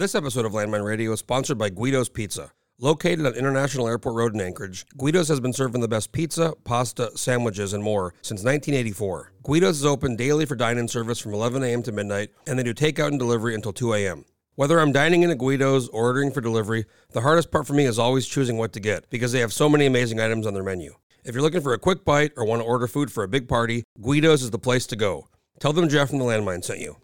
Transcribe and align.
This 0.00 0.14
episode 0.14 0.46
of 0.46 0.52
Landmine 0.52 0.82
Radio 0.82 1.12
is 1.12 1.20
sponsored 1.20 1.58
by 1.58 1.68
Guido's 1.68 2.08
Pizza. 2.08 2.52
Located 2.78 3.26
on 3.26 3.34
International 3.34 3.86
Airport 3.86 4.14
Road 4.14 4.34
in 4.34 4.40
Anchorage, 4.40 4.86
Guido's 4.96 5.28
has 5.28 5.40
been 5.40 5.52
serving 5.52 5.82
the 5.82 5.88
best 5.88 6.10
pizza, 6.12 6.54
pasta, 6.64 7.10
sandwiches, 7.18 7.74
and 7.74 7.84
more 7.84 8.14
since 8.22 8.42
1984. 8.42 9.34
Guido's 9.42 9.80
is 9.80 9.84
open 9.84 10.16
daily 10.16 10.46
for 10.46 10.56
dine-in 10.56 10.88
service 10.88 11.18
from 11.18 11.34
11 11.34 11.62
a.m. 11.62 11.82
to 11.82 11.92
midnight, 11.92 12.30
and 12.46 12.58
they 12.58 12.62
do 12.62 12.72
takeout 12.72 13.08
and 13.08 13.18
delivery 13.18 13.54
until 13.54 13.74
2 13.74 13.92
a.m. 13.92 14.24
Whether 14.56 14.78
I'm 14.80 14.92
dining 14.92 15.22
in 15.22 15.30
at 15.30 15.38
Guido's 15.38 15.88
or 15.88 16.02
ordering 16.04 16.32
for 16.32 16.40
delivery, 16.40 16.84
the 17.12 17.20
hardest 17.22 17.50
part 17.50 17.66
for 17.66 17.72
me 17.72 17.84
is 17.86 17.98
always 17.98 18.26
choosing 18.26 18.58
what 18.58 18.72
to 18.74 18.80
get 18.80 19.08
because 19.08 19.32
they 19.32 19.40
have 19.40 19.52
so 19.52 19.68
many 19.68 19.86
amazing 19.86 20.20
items 20.20 20.46
on 20.46 20.54
their 20.54 20.62
menu. 20.62 20.94
If 21.24 21.34
you're 21.34 21.42
looking 21.42 21.60
for 21.60 21.72
a 21.72 21.78
quick 21.78 22.04
bite 22.04 22.32
or 22.36 22.44
want 22.44 22.60
to 22.62 22.66
order 22.66 22.86
food 22.86 23.12
for 23.12 23.22
a 23.22 23.28
big 23.28 23.48
party, 23.48 23.84
Guido's 24.02 24.42
is 24.42 24.50
the 24.50 24.58
place 24.58 24.86
to 24.88 24.96
go. 24.96 25.28
Tell 25.60 25.72
them 25.72 25.88
Jeff 25.88 26.10
from 26.10 26.18
the 26.18 26.24
Landmine 26.24 26.64
sent 26.64 26.80
you. 26.80 26.96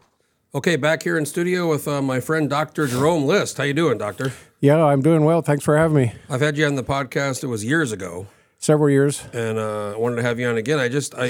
Okay, 0.54 0.77
back 0.77 1.02
here 1.02 1.18
in 1.18 1.27
studio 1.27 1.68
with 1.68 1.87
uh, 1.87 2.01
my 2.01 2.18
friend 2.20 2.48
Dr. 2.48 2.87
Jerome 2.87 3.27
List. 3.27 3.59
How 3.59 3.65
you 3.65 3.74
doing, 3.74 3.98
Doctor? 3.98 4.32
Yeah, 4.60 4.82
I'm 4.82 5.02
doing 5.02 5.24
well. 5.24 5.42
Thanks 5.42 5.65
for 5.65 5.76
having 5.76 5.96
me. 5.96 6.12
I've 6.30 6.40
had 6.40 6.56
you 6.56 6.66
on 6.66 6.76
the 6.76 6.84
podcast. 6.84 7.45
It 7.45 7.48
was 7.48 7.65
years 7.65 7.92
ago, 7.92 8.26
Several 8.59 8.88
years. 8.88 9.23
and 9.34 9.59
uh, 9.59 9.92
I 9.95 9.98
wanted 9.98 10.16
to 10.16 10.23
have 10.23 10.40
you 10.40 10.48
on 10.48 10.56
again. 10.56 10.78
I 10.78 10.88
just 10.88 11.15
I 11.15 11.26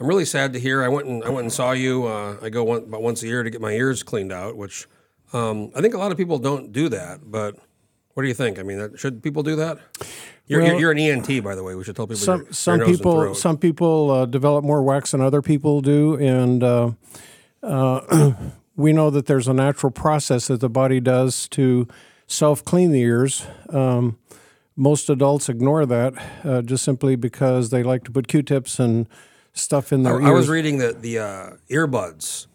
I'm 0.00 0.06
really 0.08 0.24
sad 0.24 0.52
to 0.54 0.60
hear. 0.60 0.82
I 0.82 0.88
went 0.88 1.06
and 1.06 1.22
I 1.24 1.28
went 1.28 1.44
and 1.44 1.52
saw 1.52 1.70
you. 1.70 2.06
Uh, 2.06 2.36
I 2.42 2.48
go 2.50 2.64
one, 2.64 2.82
about 2.82 3.00
once 3.02 3.22
a 3.22 3.28
year 3.28 3.44
to 3.44 3.50
get 3.50 3.60
my 3.60 3.70
ears 3.72 4.02
cleaned 4.02 4.32
out, 4.32 4.56
which 4.56 4.88
um, 5.34 5.70
I 5.74 5.80
think 5.80 5.94
a 5.94 5.98
lot 5.98 6.12
of 6.12 6.16
people 6.18 6.38
don't 6.38 6.72
do 6.72 6.88
that. 6.88 7.30
But 7.30 7.56
what 8.14 8.22
do 8.22 8.28
you 8.28 8.34
think? 8.34 8.58
I 8.58 8.62
mean, 8.62 8.78
that, 8.78 8.98
should 8.98 9.22
people 9.22 9.42
do 9.42 9.56
that? 9.56 9.78
You're, 10.46 10.62
you're, 10.64 10.78
you're 10.78 10.92
an 10.92 10.98
ENT, 10.98 11.42
by 11.42 11.54
the 11.54 11.62
way. 11.62 11.74
We 11.74 11.84
should 11.84 11.96
tell 11.96 12.06
people. 12.06 12.16
Some 12.16 12.42
your, 12.42 12.52
some 12.52 12.78
your 12.78 12.86
people 12.86 13.34
some 13.34 13.58
people 13.58 14.10
uh, 14.10 14.26
develop 14.26 14.64
more 14.64 14.82
wax 14.82 15.10
than 15.12 15.20
other 15.20 15.42
people 15.42 15.80
do, 15.80 16.16
and 16.16 16.62
uh, 16.62 16.90
uh, 17.62 18.32
we 18.76 18.92
know 18.92 19.10
that 19.10 19.26
there's 19.26 19.48
a 19.48 19.54
natural 19.54 19.90
process 19.90 20.48
that 20.48 20.60
the 20.60 20.68
body 20.68 21.00
does 21.00 21.48
to 21.50 21.88
self 22.26 22.64
clean 22.64 22.92
the 22.92 23.00
ears. 23.00 23.46
Um, 23.70 24.18
most 24.76 25.08
adults 25.08 25.48
ignore 25.48 25.86
that 25.86 26.14
uh, 26.44 26.62
just 26.62 26.84
simply 26.84 27.16
because 27.16 27.70
they 27.70 27.82
like 27.82 28.04
to 28.04 28.10
put 28.10 28.26
Q-tips 28.26 28.80
and 28.80 29.08
stuff 29.52 29.92
in 29.92 30.02
their 30.02 30.20
I, 30.20 30.28
I 30.28 30.32
was 30.32 30.48
reading 30.48 30.78
that 30.78 31.00
the 31.00 31.18
uh, 31.18 31.50
earbuds. 31.70 32.46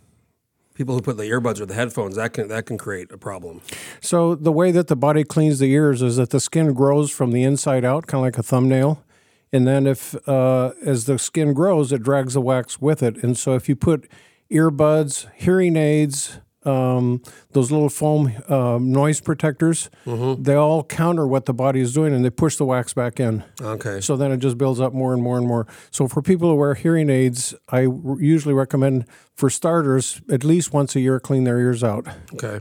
People 0.80 0.96
who 0.96 1.02
put 1.02 1.18
the 1.18 1.26
earbuds 1.26 1.60
or 1.60 1.66
the 1.66 1.74
headphones 1.74 2.16
that 2.16 2.32
can 2.32 2.48
that 2.48 2.66
can 2.66 2.78
create 2.78 3.12
a 3.12 3.18
problem. 3.18 3.60
So 4.00 4.34
the 4.34 4.54
way 4.54 4.72
that 4.72 4.88
the 4.88 4.96
body 4.96 5.26
cleans 5.26 5.60
the 5.60 5.70
ears 5.70 6.02
is 6.02 6.16
that 6.16 6.30
the 6.30 6.40
skin 6.40 6.72
grows 6.74 7.12
from 7.12 7.34
the 7.34 7.44
inside 7.44 7.84
out, 7.84 8.08
kind 8.08 8.22
of 8.22 8.26
like 8.28 8.38
a 8.38 8.44
thumbnail, 8.44 9.04
and 9.52 9.68
then 9.68 9.86
if 9.86 10.16
uh, 10.26 10.72
as 10.86 11.04
the 11.04 11.20
skin 11.20 11.54
grows, 11.54 11.92
it 11.92 12.02
drags 12.02 12.34
the 12.34 12.40
wax 12.40 12.80
with 12.80 13.04
it. 13.04 13.22
And 13.22 13.38
so 13.38 13.56
if 13.56 13.68
you 13.68 13.76
put 13.76 14.10
earbuds, 14.50 15.28
hearing 15.36 15.76
aids, 15.76 16.40
um, 16.66 17.22
those 17.52 17.72
little 17.72 17.90
foam 17.90 18.34
um, 18.50 18.92
noise 18.92 19.22
protectors, 19.22 19.90
they 20.06 20.56
all 20.56 20.84
counter 20.84 21.26
what 21.26 21.46
the 21.46 21.54
body 21.54 21.80
is 21.80 21.94
doing, 21.94 22.14
and 22.14 22.24
they 22.26 22.30
push 22.30 22.58
the 22.58 22.66
wax 22.66 22.94
back 22.94 23.20
in. 23.20 23.44
Okay. 23.62 24.02
So 24.02 24.18
then 24.18 24.32
it 24.32 24.38
just 24.38 24.58
builds 24.58 24.80
up 24.80 24.94
more 24.94 25.14
and 25.14 25.22
more 25.22 25.38
and 25.38 25.48
more. 25.48 25.68
So 25.92 26.08
for 26.08 26.22
people 26.22 26.50
who 26.50 26.56
wear 26.56 26.74
hearing 26.74 27.10
aids, 27.10 27.54
I 27.70 27.86
r- 27.86 28.20
usually 28.20 28.54
recommend, 28.54 29.06
for 29.36 29.50
starters, 29.50 30.22
at 30.30 30.44
least 30.44 30.74
once 30.74 30.96
a 30.96 31.00
year, 31.00 31.20
clean 31.20 31.46
their 31.46 31.60
ears 31.60 31.84
out. 31.84 32.08
Okay. 32.34 32.60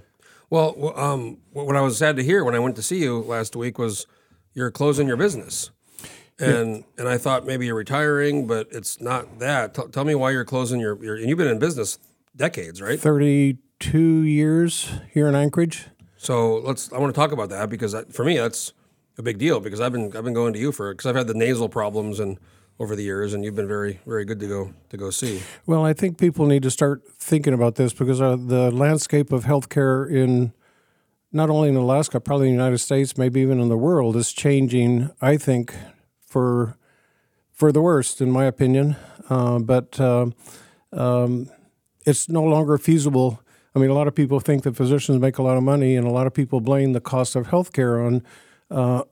Well, 0.51 0.93
um, 0.97 1.39
what 1.53 1.77
I 1.77 1.81
was 1.81 1.99
sad 1.99 2.17
to 2.17 2.23
hear 2.23 2.43
when 2.45 2.55
I 2.55 2.59
went 2.59 2.77
to 2.77 2.83
see 2.83 2.99
you 3.01 3.19
last 3.19 3.55
week 3.55 3.79
was 3.79 4.07
you're 4.55 4.71
closing 4.71 5.07
your 5.07 5.19
business, 5.19 5.71
and 6.39 6.85
and 6.97 7.07
I 7.09 7.19
thought 7.19 7.45
maybe 7.45 7.67
you're 7.67 7.75
retiring, 7.75 8.47
but 8.47 8.69
it's 8.71 9.01
not 9.01 9.41
that. 9.41 9.75
T- 9.75 9.83
tell 9.92 10.05
me 10.05 10.14
why 10.14 10.31
you're 10.31 10.47
closing 10.47 10.81
your, 10.81 11.03
your. 11.05 11.17
And 11.17 11.29
you've 11.29 11.37
been 11.37 11.48
in 11.48 11.58
business 11.58 11.98
decades, 12.35 12.81
right? 12.81 12.98
32 13.80 14.22
years 14.22 14.90
here 15.12 15.28
in 15.28 15.34
Anchorage. 15.34 15.86
So 16.16 16.56
let's. 16.56 16.92
I 16.92 16.98
want 16.98 17.14
to 17.14 17.18
talk 17.18 17.33
about 17.33 17.50
that 17.50 17.70
because 17.70 17.92
that, 17.92 18.12
for 18.12 18.24
me 18.24 18.36
that's 18.36 18.72
a 19.18 19.22
big 19.22 19.39
deal 19.39 19.61
because 19.61 19.80
I've 19.80 19.92
been 19.92 20.16
I've 20.16 20.24
been 20.24 20.34
going 20.34 20.52
to 20.52 20.58
you 20.58 20.72
for 20.72 20.92
because 20.92 21.06
I've 21.06 21.14
had 21.14 21.28
the 21.28 21.34
nasal 21.34 21.68
problems 21.68 22.18
and 22.18 22.39
over 22.80 22.94
the 22.94 23.02
years, 23.02 23.34
and 23.34 23.44
you've 23.44 23.55
been 23.55 23.68
very 23.68 24.00
very 24.06 24.24
good 24.24 24.40
to 24.40 24.48
go 24.48 24.74
to 24.90 24.96
go 24.96 25.11
see. 25.11 25.42
Well, 25.66 25.84
I 25.84 25.92
think 25.92 26.18
people 26.18 26.46
need 26.46 26.62
to 26.64 26.70
start 26.70 27.02
thinking 27.18 27.55
about 27.55 27.77
this 27.77 27.92
because 27.92 28.20
uh, 28.20 28.36
the 28.36 28.70
landscape 28.72 29.33
of 29.33 29.44
healthcare 29.44 30.10
in 30.10 30.52
not 31.30 31.50
only 31.50 31.68
in 31.68 31.77
Alaska, 31.77 32.20
probably 32.20 32.48
in 32.48 32.56
the 32.56 32.62
United 32.62 32.78
States, 32.78 33.16
maybe 33.16 33.40
even 33.40 33.60
in 33.60 33.68
the 33.68 33.78
world, 33.78 34.16
is 34.16 34.33
changing. 34.33 35.10
I 35.20 35.36
think 35.36 35.74
for 36.27 36.77
for 37.52 37.70
the 37.70 37.80
worst, 37.80 38.20
in 38.20 38.30
my 38.30 38.45
opinion. 38.45 38.96
Uh, 39.30 39.60
but 39.60 40.00
uh, 40.00 40.27
um, 40.92 41.48
it's 42.05 42.28
no 42.28 42.42
longer 42.42 42.77
feasible. 42.77 43.40
I 43.78 43.80
mean, 43.80 43.90
a 43.90 43.94
lot 43.94 44.08
of 44.08 44.14
people 44.16 44.40
think 44.40 44.64
that 44.64 44.74
physicians 44.74 45.20
make 45.20 45.39
a 45.39 45.42
lot 45.44 45.56
of 45.56 45.62
money, 45.62 45.94
and 45.94 46.05
a 46.05 46.11
lot 46.11 46.27
of 46.27 46.34
people 46.34 46.61
blame 46.61 46.94
the 46.94 47.00
cost 47.00 47.36
of 47.36 47.46
healthcare 47.46 48.05
on 48.05 48.24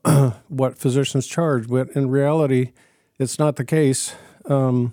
uh, 0.05 0.31
what 0.49 0.77
physicians 0.77 1.25
charge. 1.25 1.69
But 1.69 1.87
in 1.91 2.09
reality, 2.09 2.73
it's 3.17 3.39
not 3.39 3.55
the 3.55 3.63
case. 3.63 4.13
Um, 4.49 4.91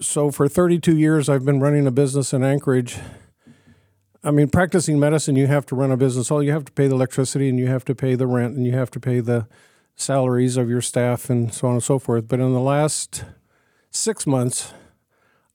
so 0.00 0.30
for 0.30 0.48
32 0.48 0.96
years, 0.96 1.28
I've 1.28 1.44
been 1.44 1.60
running 1.60 1.86
a 1.86 1.90
business 1.90 2.32
in 2.32 2.42
Anchorage. 2.42 2.96
I 4.24 4.30
mean, 4.30 4.48
practicing 4.48 4.98
medicine, 4.98 5.36
you 5.36 5.48
have 5.48 5.66
to 5.66 5.74
run 5.74 5.92
a 5.92 5.96
business. 5.98 6.30
All 6.30 6.42
you 6.42 6.52
have 6.52 6.64
to 6.64 6.72
pay 6.72 6.88
the 6.88 6.94
electricity, 6.94 7.50
and 7.50 7.58
you 7.58 7.66
have 7.66 7.84
to 7.84 7.94
pay 7.94 8.14
the 8.14 8.26
rent, 8.26 8.56
and 8.56 8.64
you 8.64 8.72
have 8.72 8.90
to 8.92 9.00
pay 9.00 9.20
the 9.20 9.46
salaries 9.96 10.56
of 10.56 10.70
your 10.70 10.80
staff, 10.80 11.28
and 11.28 11.52
so 11.52 11.68
on 11.68 11.74
and 11.74 11.82
so 11.82 11.98
forth. 11.98 12.26
But 12.26 12.40
in 12.40 12.54
the 12.54 12.60
last 12.60 13.22
six 13.90 14.26
months, 14.26 14.72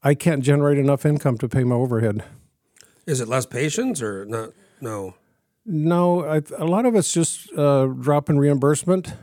I 0.03 0.13
can't 0.13 0.43
generate 0.43 0.77
enough 0.77 1.03
income 1.03 1.39
to 1.39 1.49
pay 1.49 1.63
my 1.63 1.73
overhead. 1.73 2.23
Is 3.05 3.19
it 3.19 3.27
less 3.27 3.45
patients 3.45 4.01
or 4.01 4.25
not? 4.25 4.51
No 4.79 5.15
No, 5.65 6.25
I, 6.25 6.41
a 6.57 6.65
lot 6.65 6.85
of 6.85 6.95
it's 6.95 7.11
just 7.11 7.51
uh, 7.53 7.85
drop 7.85 8.29
in 8.29 8.37
reimbursement. 8.39 9.13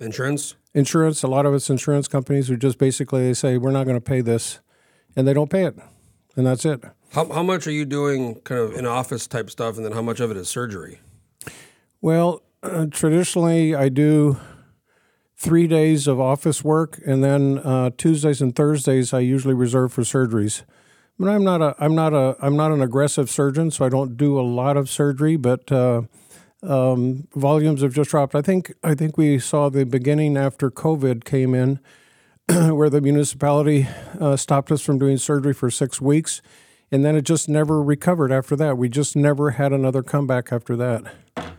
insurance. 0.00 0.54
Insurance, 0.74 1.22
a 1.22 1.28
lot 1.28 1.46
of 1.46 1.54
it's 1.54 1.70
insurance 1.70 2.08
companies 2.08 2.48
who 2.48 2.56
just 2.56 2.78
basically 2.78 3.22
they 3.22 3.34
say 3.34 3.58
we're 3.58 3.70
not 3.72 3.84
going 3.84 3.96
to 3.96 4.00
pay 4.00 4.20
this, 4.20 4.60
and 5.16 5.26
they 5.26 5.34
don't 5.34 5.50
pay 5.50 5.64
it, 5.64 5.76
and 6.36 6.46
that's 6.46 6.64
it. 6.64 6.82
How, 7.12 7.26
how 7.32 7.42
much 7.42 7.66
are 7.66 7.72
you 7.72 7.84
doing 7.84 8.36
kind 8.42 8.60
of 8.60 8.74
in 8.74 8.86
office 8.86 9.26
type 9.26 9.50
stuff, 9.50 9.76
and 9.76 9.84
then 9.84 9.92
how 9.92 10.02
much 10.02 10.20
of 10.20 10.30
it 10.30 10.36
is 10.36 10.48
surgery? 10.48 11.00
Well, 12.00 12.42
uh, 12.62 12.86
traditionally, 12.90 13.74
I 13.74 13.88
do 13.88 14.38
three 15.36 15.66
days 15.66 16.06
of 16.06 16.20
office 16.20 16.62
work, 16.62 17.00
and 17.06 17.24
then 17.24 17.58
uh, 17.58 17.90
Tuesdays 17.96 18.40
and 18.42 18.54
Thursdays 18.54 19.12
I 19.12 19.20
usually 19.20 19.54
reserve 19.54 19.92
for 19.92 20.02
surgeries. 20.02 20.62
But 21.18 21.30
I'm 21.30 21.42
not 21.42 21.60
a 21.60 21.74
I'm 21.78 21.94
not 21.94 22.14
a 22.14 22.36
I'm 22.40 22.56
not 22.56 22.70
an 22.70 22.80
aggressive 22.80 23.28
surgeon, 23.28 23.70
so 23.70 23.84
I 23.84 23.88
don't 23.88 24.16
do 24.16 24.38
a 24.38 24.42
lot 24.42 24.76
of 24.76 24.88
surgery. 24.88 25.36
But 25.36 25.70
uh, 25.72 26.02
um, 26.62 27.26
volumes 27.34 27.82
have 27.82 27.92
just 27.92 28.10
dropped. 28.10 28.34
I 28.34 28.42
think 28.42 28.72
I 28.84 28.94
think 28.94 29.18
we 29.18 29.38
saw 29.38 29.68
the 29.68 29.84
beginning 29.84 30.36
after 30.36 30.70
COVID 30.70 31.24
came 31.24 31.54
in, 31.54 31.80
where 32.48 32.88
the 32.88 33.00
municipality 33.00 33.88
uh, 34.20 34.36
stopped 34.36 34.70
us 34.70 34.80
from 34.80 34.98
doing 34.98 35.16
surgery 35.16 35.54
for 35.54 35.70
six 35.70 36.00
weeks, 36.00 36.40
and 36.92 37.04
then 37.04 37.16
it 37.16 37.22
just 37.22 37.48
never 37.48 37.82
recovered 37.82 38.30
after 38.30 38.54
that. 38.54 38.78
We 38.78 38.88
just 38.88 39.16
never 39.16 39.50
had 39.50 39.72
another 39.72 40.04
comeback 40.04 40.52
after 40.52 40.76
that. 40.76 41.57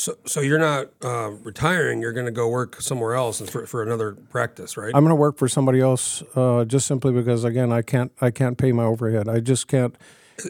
So, 0.00 0.16
so 0.24 0.40
you're 0.40 0.58
not 0.58 0.88
uh, 1.02 1.32
retiring. 1.42 2.00
You're 2.00 2.14
going 2.14 2.24
to 2.24 2.32
go 2.32 2.48
work 2.48 2.80
somewhere 2.80 3.14
else 3.14 3.42
for, 3.50 3.66
for 3.66 3.82
another 3.82 4.12
practice, 4.14 4.78
right? 4.78 4.92
I'm 4.94 5.04
going 5.04 5.10
to 5.10 5.14
work 5.14 5.36
for 5.36 5.46
somebody 5.46 5.78
else 5.82 6.22
uh, 6.34 6.64
just 6.64 6.86
simply 6.86 7.12
because 7.12 7.44
again 7.44 7.70
I 7.70 7.82
can't 7.82 8.10
I 8.18 8.30
can't 8.30 8.56
pay 8.56 8.72
my 8.72 8.84
overhead. 8.84 9.28
I 9.28 9.40
just 9.40 9.68
can't. 9.68 9.94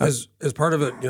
As 0.00 0.28
as 0.40 0.52
part 0.52 0.72
of 0.72 0.82
it, 0.82 0.94
you 1.02 1.08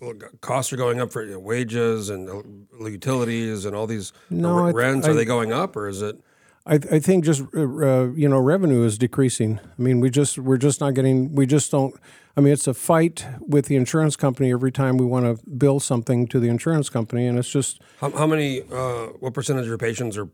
know, 0.00 0.14
costs 0.40 0.72
are 0.72 0.78
going 0.78 1.02
up 1.02 1.12
for 1.12 1.22
you 1.22 1.32
know, 1.32 1.38
wages 1.38 2.08
and 2.08 2.30
uh, 2.30 2.86
utilities 2.86 3.66
and 3.66 3.76
all 3.76 3.86
these 3.86 4.14
No, 4.30 4.68
I- 4.68 4.70
rents. 4.70 5.06
I- 5.06 5.10
are 5.10 5.14
they 5.14 5.26
going 5.26 5.52
up 5.52 5.76
or 5.76 5.86
is 5.86 6.00
it? 6.00 6.18
I, 6.64 6.74
I 6.76 6.98
think 7.00 7.24
just 7.26 7.42
uh, 7.54 7.60
uh, 7.60 8.10
you 8.14 8.26
know 8.28 8.38
revenue 8.38 8.84
is 8.84 8.96
decreasing. 8.96 9.60
I 9.78 9.82
mean 9.82 10.00
we 10.00 10.08
just 10.08 10.38
we're 10.38 10.56
just 10.56 10.80
not 10.80 10.94
getting 10.94 11.34
we 11.34 11.44
just 11.44 11.70
don't. 11.70 11.94
I 12.36 12.40
mean 12.40 12.52
it's 12.52 12.66
a 12.66 12.74
fight 12.74 13.26
with 13.40 13.66
the 13.66 13.76
insurance 13.76 14.16
company 14.16 14.52
every 14.52 14.72
time 14.72 14.96
we 14.96 15.04
want 15.04 15.26
to 15.26 15.50
bill 15.50 15.80
something 15.80 16.26
to 16.28 16.40
the 16.40 16.48
insurance 16.48 16.88
company, 16.88 17.26
and 17.26 17.38
it's 17.38 17.50
just 17.50 17.80
How, 18.00 18.10
how 18.10 18.26
many? 18.26 18.62
Uh, 18.62 19.08
what 19.20 19.34
percentage 19.34 19.62
of 19.62 19.68
your 19.68 19.78
patients 19.78 20.16
are 20.16 20.28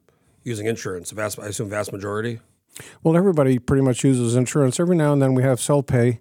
using 0.45 0.67
insurance? 0.67 1.11
Vast, 1.11 1.39
I 1.39 1.47
assume 1.47 1.69
vast 1.69 1.93
majority. 1.93 2.41
Well, 3.03 3.17
everybody 3.17 3.59
pretty 3.59 3.83
much 3.83 4.05
uses 4.05 4.37
insurance. 4.37 4.79
Every 4.79 4.97
now 4.97 5.13
and 5.13 5.21
then 5.21 5.35
we 5.35 5.43
have 5.43 5.61
self 5.61 5.87
pay 5.87 6.21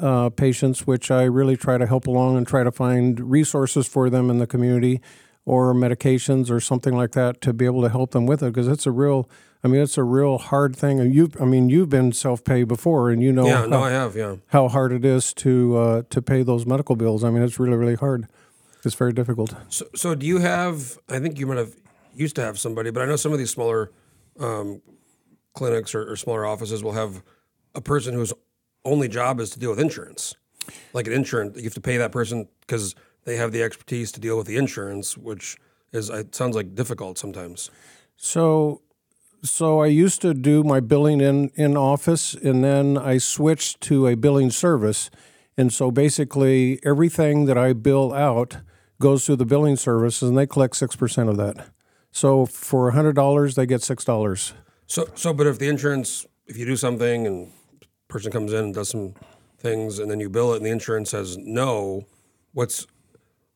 uh, 0.00 0.30
patients, 0.30 0.86
which 0.86 1.10
I 1.10 1.24
really 1.24 1.56
try 1.56 1.76
to 1.76 1.86
help 1.86 2.06
along 2.06 2.36
and 2.36 2.46
try 2.46 2.64
to 2.64 2.72
find 2.72 3.30
resources 3.30 3.86
for 3.86 4.08
them 4.08 4.30
in 4.30 4.38
the 4.38 4.46
community 4.46 5.00
or 5.44 5.74
medications 5.74 6.50
or 6.50 6.60
something 6.60 6.96
like 6.96 7.12
that 7.12 7.40
to 7.42 7.52
be 7.52 7.64
able 7.66 7.82
to 7.82 7.88
help 7.88 8.12
them 8.12 8.26
with 8.26 8.42
it 8.42 8.52
because 8.52 8.68
it's 8.68 8.86
a 8.86 8.92
real. 8.92 9.28
I 9.64 9.68
mean, 9.68 9.80
it's 9.80 9.98
a 9.98 10.04
real 10.04 10.38
hard 10.38 10.76
thing. 10.76 11.00
And 11.00 11.12
you, 11.14 11.30
I 11.40 11.44
mean, 11.44 11.68
you've 11.68 11.88
been 11.88 12.12
self 12.12 12.44
pay 12.44 12.62
before, 12.64 13.10
and 13.10 13.22
you 13.22 13.32
know 13.32 13.46
Yeah, 13.46 13.58
how, 13.60 13.66
no, 13.66 13.82
I 13.82 13.90
have. 13.90 14.14
Yeah. 14.16 14.36
how 14.48 14.68
hard 14.68 14.92
it 14.92 15.04
is 15.04 15.32
to 15.34 15.76
uh, 15.76 16.02
to 16.10 16.22
pay 16.22 16.42
those 16.42 16.64
medical 16.66 16.96
bills. 16.96 17.24
I 17.24 17.30
mean, 17.30 17.42
it's 17.42 17.58
really 17.58 17.76
really 17.76 17.96
hard. 17.96 18.28
It's 18.84 18.94
very 18.94 19.12
difficult. 19.12 19.54
So, 19.68 19.86
so 19.94 20.14
do 20.14 20.24
you 20.26 20.38
have? 20.38 20.98
I 21.08 21.18
think 21.18 21.38
you 21.38 21.46
might 21.46 21.58
have 21.58 21.74
used 22.14 22.36
to 22.36 22.42
have 22.42 22.58
somebody, 22.58 22.90
but 22.90 23.02
I 23.02 23.06
know 23.06 23.16
some 23.16 23.32
of 23.32 23.38
these 23.38 23.50
smaller 23.50 23.90
um, 24.38 24.80
clinics 25.54 25.94
or, 25.94 26.12
or 26.12 26.16
smaller 26.16 26.46
offices 26.46 26.82
will 26.84 26.92
have 26.92 27.22
a 27.74 27.80
person 27.80 28.14
whose 28.14 28.32
only 28.84 29.08
job 29.08 29.40
is 29.40 29.50
to 29.50 29.58
deal 29.58 29.70
with 29.70 29.80
insurance. 29.80 30.34
Like 30.92 31.06
an 31.06 31.12
insurance, 31.12 31.56
you 31.56 31.64
have 31.64 31.74
to 31.74 31.80
pay 31.80 31.96
that 31.96 32.12
person 32.12 32.46
because 32.60 32.94
they 33.24 33.36
have 33.36 33.52
the 33.52 33.62
expertise 33.62 34.12
to 34.12 34.20
deal 34.20 34.36
with 34.38 34.46
the 34.46 34.56
insurance, 34.56 35.16
which 35.18 35.56
is 35.92 36.08
it 36.10 36.34
sounds 36.34 36.54
like 36.54 36.74
difficult 36.74 37.18
sometimes. 37.18 37.70
So, 38.16 38.82
so 39.42 39.80
I 39.80 39.86
used 39.86 40.20
to 40.22 40.34
do 40.34 40.64
my 40.64 40.80
billing 40.80 41.20
in 41.20 41.50
in 41.54 41.76
office, 41.76 42.34
and 42.34 42.62
then 42.62 42.98
I 42.98 43.18
switched 43.18 43.80
to 43.82 44.06
a 44.06 44.16
billing 44.16 44.50
service, 44.50 45.10
and 45.56 45.72
so 45.72 45.90
basically 45.90 46.80
everything 46.84 47.46
that 47.46 47.58
I 47.58 47.72
bill 47.72 48.12
out 48.12 48.58
goes 49.00 49.26
through 49.26 49.36
the 49.36 49.46
billing 49.46 49.76
service, 49.76 50.22
and 50.22 50.36
they 50.36 50.46
collect 50.46 50.76
six 50.76 50.96
percent 50.96 51.28
of 51.28 51.36
that. 51.36 51.68
So 52.10 52.46
for 52.46 52.90
hundred 52.92 53.14
dollars, 53.14 53.54
they 53.54 53.66
get 53.66 53.82
six 53.82 54.04
dollars. 54.04 54.54
So, 54.86 55.08
so, 55.14 55.32
but 55.32 55.46
if 55.46 55.58
the 55.58 55.68
insurance, 55.68 56.26
if 56.46 56.56
you 56.56 56.64
do 56.64 56.76
something 56.76 57.26
and 57.26 57.52
person 58.08 58.32
comes 58.32 58.52
in 58.52 58.64
and 58.64 58.74
does 58.74 58.88
some 58.88 59.14
things, 59.58 59.98
and 59.98 60.10
then 60.10 60.18
you 60.18 60.30
bill 60.30 60.54
it, 60.54 60.58
and 60.58 60.66
the 60.66 60.70
insurance 60.70 61.10
says 61.10 61.36
no, 61.38 62.06
what's 62.52 62.86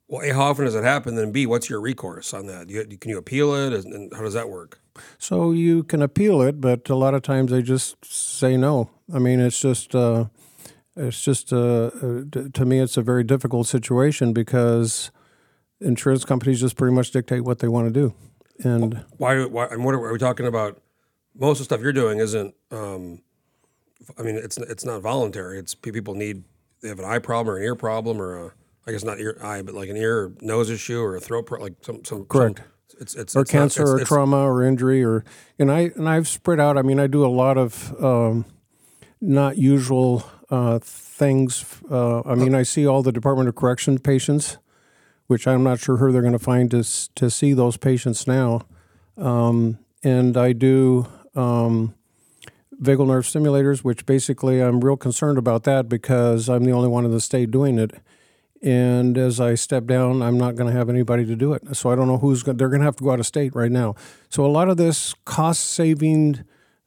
well, 0.09 0.23
a 0.23 0.35
how 0.35 0.43
often 0.43 0.65
does 0.65 0.75
it 0.75 0.85
happen? 0.85 1.15
Then 1.15 1.33
b 1.33 1.47
what's 1.47 1.71
your 1.71 1.81
recourse 1.81 2.35
on 2.35 2.47
that? 2.47 2.69
You, 2.69 2.85
can 2.99 3.11
you 3.11 3.19
appeal 3.19 3.55
it, 3.55 3.73
and, 3.73 4.13
how 4.13 4.23
does 4.23 4.35
that 4.35 4.49
work? 4.49 4.81
So 5.19 5.53
you 5.53 5.85
can 5.85 6.03
appeal 6.03 6.43
it, 6.43 6.61
but 6.61 6.89
a 6.91 6.95
lot 6.95 7.15
of 7.15 7.23
times 7.23 7.51
they 7.51 7.63
just 7.63 8.05
say 8.05 8.57
no. 8.57 8.91
I 9.13 9.19
mean, 9.19 9.41
it's 9.41 9.61
just. 9.61 9.95
Uh, 9.95 10.27
it's 10.95 11.23
just 11.23 11.53
uh, 11.53 11.91
uh, 12.03 12.25
to 12.53 12.65
me, 12.67 12.79
it's 12.79 12.99
a 12.99 13.03
very 13.03 13.25
difficult 13.25 13.67
situation 13.67 14.35
because 14.35 15.11
insurance 15.81 16.25
companies 16.25 16.61
just 16.61 16.77
pretty 16.77 16.95
much 16.95 17.13
dictate 17.13 17.45
what 17.45 17.61
they 17.61 17.69
want 17.69 17.87
to 17.87 17.93
do, 17.93 18.15
and 18.63 19.05
Why? 19.17 19.43
Why? 19.45 19.69
And 19.71 19.85
what 19.85 19.95
are, 19.95 20.05
are 20.05 20.13
we 20.13 20.19
talking 20.19 20.47
about? 20.47 20.83
Most 21.35 21.57
of 21.57 21.59
the 21.61 21.65
stuff 21.65 21.81
you're 21.81 21.95
doing 21.95 22.19
isn't. 22.19 22.55
Um, 22.71 23.23
I 24.19 24.23
mean, 24.23 24.37
it's 24.37 24.59
it's 24.59 24.85
not 24.85 25.01
voluntary. 25.01 25.59
It's 25.59 25.75
people 25.75 26.15
need 26.15 26.45
they 26.83 26.89
have 26.89 26.99
an 26.99 27.07
eye 27.07 27.21
problem 27.21 27.55
or 27.55 27.59
an 27.59 27.65
ear 27.65 27.75
problem 27.75 28.21
or 28.21 28.49
a 28.49 28.53
I 28.87 28.93
guess 28.93 29.05
not 29.05 29.21
ear 29.21 29.39
eye, 29.43 29.63
but 29.63 29.75
like 29.75 29.89
an 29.89 29.97
ear 29.97 30.19
or 30.25 30.33
nose 30.41 30.69
issue 30.71 31.01
or 31.01 31.17
a 31.17 31.21
throat 31.21 31.47
pro- 31.47 31.61
like 31.61 31.75
some 31.83 32.05
some 32.05 32.25
Correct. 32.27 32.59
some- 32.59 32.67
it's 33.01 33.15
it's 33.15 33.35
or 33.37 33.43
it's 33.43 33.53
not- 33.53 33.61
cancer 33.61 33.83
it's- 33.83 34.03
or 34.03 34.05
trauma 34.05 34.39
or 34.49 34.63
injury 34.63 35.03
or 35.05 35.25
and 35.59 35.71
I 35.71 35.91
and 35.97 36.09
I've 36.09 36.29
spread 36.29 36.61
out. 36.61 36.77
I 36.77 36.83
mean, 36.83 36.99
I 37.01 37.07
do 37.07 37.25
a 37.25 37.29
lot 37.29 37.57
of 37.59 37.95
um, 38.03 38.45
not 39.21 39.57
usual 39.57 40.25
uh, 40.51 40.79
things. 40.83 41.65
Uh, 41.91 42.21
I 42.23 42.35
mean, 42.35 42.55
I 42.55 42.63
see 42.65 42.87
all 42.87 43.03
the 43.03 43.13
Department 43.13 43.49
of 43.49 43.55
Correction 43.55 43.99
patients, 43.99 44.59
which 45.27 45.47
I'm 45.47 45.63
not 45.65 45.79
sure 45.81 45.97
who 45.97 46.13
they're 46.13 46.21
going 46.23 46.33
to 46.33 46.39
find 46.39 46.71
to 46.73 46.83
to 47.15 47.31
see 47.31 47.53
those 47.55 47.77
patients 47.77 48.27
now. 48.27 48.63
Um, 49.17 49.79
and 50.05 50.37
I 50.37 50.53
do 50.53 51.07
um, 51.35 51.95
vagal 52.83 53.07
nerve 53.07 53.25
stimulators, 53.25 53.79
which 53.85 54.05
basically 54.07 54.61
I'm 54.61 54.81
real 54.81 54.97
concerned 54.97 55.39
about 55.39 55.63
that 55.65 55.89
because 55.89 56.49
I'm 56.49 56.65
the 56.65 56.73
only 56.73 56.89
one 56.89 57.05
in 57.05 57.11
the 57.13 57.21
state 57.21 57.51
doing 57.51 57.79
it. 57.79 57.93
And 58.63 59.19
as 59.19 59.41
I 59.41 59.55
step 59.55 59.87
down, 59.87 60.23
I'm 60.23 60.39
not 60.39 60.55
going 60.55 60.71
to 60.71 60.79
have 60.79 60.89
anybody 60.89 61.27
to 61.27 61.35
do 61.35 61.53
it. 61.53 61.77
So 61.77 61.91
I 61.91 61.97
don't 61.97 62.07
know 62.07 62.19
who's 62.19 62.45
going. 62.45 62.59
They're 62.59 62.69
going 62.69 62.81
to 62.81 62.85
have 62.85 62.97
to 62.97 63.05
go 63.05 63.11
out 63.11 63.19
of 63.19 63.27
state 63.27 63.55
right 63.57 63.73
now. 63.73 63.97
So 64.29 64.47
a 64.47 64.49
lot 64.49 64.69
of 64.69 64.77
this 64.77 65.15
cost 65.25 65.65
saving 65.65 66.45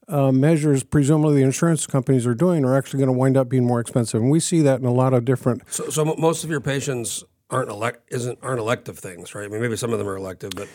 uh, 0.07 0.31
measures, 0.31 0.83
presumably 0.83 1.35
the 1.35 1.41
insurance 1.43 1.85
companies 1.85 2.25
are 2.25 2.35
doing, 2.35 2.63
are 2.63 2.77
actually 2.77 2.99
going 2.99 3.13
to 3.13 3.17
wind 3.17 3.35
up 3.35 3.49
being 3.49 3.65
more 3.65 3.79
expensive. 3.81 4.21
And 4.21 4.31
we 4.31 4.39
see 4.39 4.61
that 4.61 4.79
in 4.79 4.85
a 4.85 4.93
lot 4.93 5.13
of 5.13 5.25
different. 5.25 5.63
So, 5.67 5.89
so 5.89 6.05
most 6.05 6.43
of 6.43 6.49
your 6.49 6.61
patients 6.61 7.23
aren't 7.49 7.69
elect 7.69 8.01
isn't 8.11 8.39
aren't 8.41 8.59
elective 8.59 8.97
things, 8.97 9.35
right? 9.35 9.45
I 9.45 9.47
mean, 9.47 9.61
maybe 9.61 9.75
some 9.75 9.91
of 9.91 9.99
them 9.99 10.07
are 10.07 10.15
elective, 10.15 10.51
but 10.55 10.67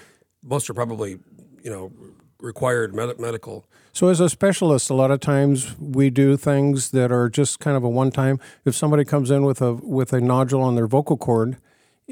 most 0.43 0.69
are 0.71 0.75
probably 0.75 1.19
you 1.63 1.71
know 1.71 1.93
required 2.43 2.95
med- 2.95 3.19
medical. 3.19 3.67
So 3.93 4.09
as 4.09 4.21
a 4.21 4.29
specialist, 4.29 4.89
a 4.91 4.95
lot 4.95 5.11
of 5.11 5.21
times 5.21 5.77
we 5.79 6.11
do 6.11 6.37
things 6.37 6.91
that 6.93 7.11
are 7.11 7.29
just 7.29 7.59
kind 7.59 7.77
of 7.77 7.83
a 7.83 7.89
one 7.89 8.11
time. 8.11 8.39
If 8.65 8.75
somebody 8.75 9.05
comes 9.05 9.31
in 9.31 9.45
with 9.45 9.61
a 9.61 9.75
with 9.75 10.13
a 10.13 10.21
nodule 10.21 10.63
on 10.63 10.77
their 10.77 10.87
vocal 10.87 11.17
cord, 11.17 11.57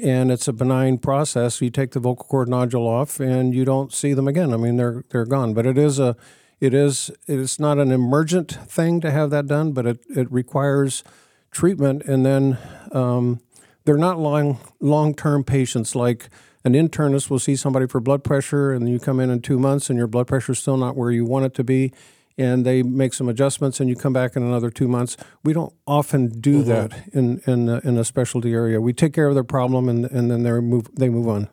and 0.01 0.31
it's 0.31 0.47
a 0.47 0.53
benign 0.53 0.97
process, 0.97 1.61
you 1.61 1.69
take 1.69 1.91
the 1.91 1.99
vocal 1.99 2.25
cord 2.25 2.49
nodule 2.49 2.87
off, 2.87 3.19
and 3.19 3.53
you 3.53 3.65
don't 3.65 3.93
see 3.93 4.13
them 4.13 4.27
again. 4.27 4.53
I 4.53 4.57
mean, 4.57 4.77
they're 4.77 5.03
they're 5.09 5.25
gone. 5.25 5.53
But 5.53 5.65
it 5.65 5.77
is 5.77 5.99
a 5.99 6.15
it 6.59 6.73
is 6.73 7.11
it's 7.27 7.59
not 7.59 7.77
an 7.77 7.91
emergent 7.91 8.51
thing 8.51 8.99
to 9.01 9.11
have 9.11 9.29
that 9.29 9.47
done, 9.47 9.71
but 9.71 9.85
it 9.85 9.99
it 10.09 10.31
requires 10.31 11.03
treatment, 11.51 12.03
and 12.03 12.25
then 12.25 12.57
um, 12.91 13.39
they're 13.85 13.97
not 13.97 14.19
long 14.19 14.59
long 14.79 15.15
term 15.15 15.43
patients 15.43 15.95
like 15.95 16.29
an 16.65 16.73
internist 16.73 17.29
will 17.29 17.39
see 17.39 17.55
somebody 17.55 17.87
for 17.87 17.99
blood 17.99 18.23
pressure 18.23 18.71
and 18.71 18.89
you 18.89 18.99
come 18.99 19.19
in 19.19 19.29
in 19.29 19.41
two 19.41 19.57
months 19.59 19.89
and 19.89 19.97
your 19.97 20.07
blood 20.07 20.27
pressure 20.27 20.51
is 20.51 20.59
still 20.59 20.77
not 20.77 20.95
where 20.95 21.11
you 21.11 21.25
want 21.25 21.45
it 21.45 21.53
to 21.53 21.63
be 21.63 21.91
and 22.37 22.65
they 22.65 22.83
make 22.83 23.13
some 23.13 23.27
adjustments 23.29 23.79
and 23.79 23.89
you 23.89 23.95
come 23.95 24.13
back 24.13 24.35
in 24.35 24.43
another 24.43 24.69
two 24.69 24.87
months 24.87 25.17
we 25.43 25.53
don't 25.53 25.73
often 25.87 26.27
do 26.39 26.63
that 26.63 27.07
in 27.13 27.41
in, 27.45 27.69
a, 27.69 27.79
in 27.79 27.97
a 27.97 28.03
specialty 28.03 28.53
area 28.53 28.79
we 28.81 28.93
take 28.93 29.13
care 29.13 29.27
of 29.27 29.35
their 29.35 29.43
problem 29.43 29.87
and, 29.89 30.05
and 30.05 30.29
then 30.29 30.43
they 30.43 30.51
move 30.59 30.87
they 30.95 31.09
move 31.09 31.27
on 31.27 31.47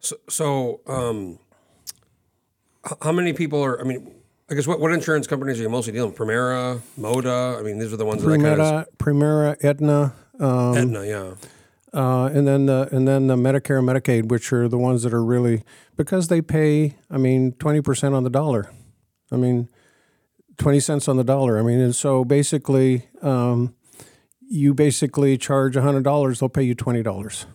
So, 0.00 0.16
so 0.28 0.80
um, 0.86 1.38
how 3.02 3.12
many 3.12 3.34
people 3.34 3.62
are? 3.62 3.78
I 3.78 3.84
mean, 3.84 4.10
I 4.50 4.54
guess 4.54 4.66
what 4.66 4.80
what 4.80 4.92
insurance 4.92 5.26
companies 5.26 5.58
are 5.60 5.62
you 5.62 5.68
mostly 5.68 5.92
dealing 5.92 6.10
with? 6.10 6.18
Premera, 6.18 6.80
Moda. 6.98 7.58
I 7.58 7.62
mean, 7.62 7.78
these 7.78 7.92
are 7.92 7.98
the 7.98 8.06
ones 8.06 8.22
that 8.22 8.30
I 8.30 8.36
kind 8.38 8.60
of 8.60 8.86
Premera, 8.98 9.56
Premera 9.56 9.56
Aetna 9.62 10.14
um, 10.40 10.76
Aetna, 10.76 11.04
yeah. 11.04 11.34
Uh, 11.92 12.26
and 12.32 12.46
then 12.46 12.66
the 12.66 12.88
and 12.92 13.06
then 13.06 13.26
the 13.26 13.36
Medicare 13.36 13.78
and 13.78 13.88
Medicaid, 13.88 14.28
which 14.28 14.52
are 14.52 14.68
the 14.68 14.78
ones 14.78 15.02
that 15.02 15.12
are 15.12 15.24
really 15.24 15.62
because 15.96 16.28
they 16.28 16.40
pay. 16.40 16.96
I 17.10 17.18
mean, 17.18 17.52
twenty 17.52 17.80
percent 17.80 18.14
on 18.14 18.24
the 18.24 18.30
dollar. 18.30 18.70
I 19.32 19.36
mean, 19.36 19.68
twenty 20.56 20.80
cents 20.80 21.08
on 21.08 21.16
the 21.16 21.24
dollar. 21.24 21.58
I 21.58 21.62
mean, 21.62 21.80
and 21.80 21.94
so 21.94 22.24
basically, 22.24 23.06
um, 23.22 23.74
you 24.48 24.74
basically 24.74 25.36
charge 25.36 25.76
hundred 25.76 26.04
dollars, 26.04 26.40
they'll 26.40 26.48
pay 26.48 26.62
you 26.62 26.74
twenty 26.74 27.02
dollars. 27.02 27.46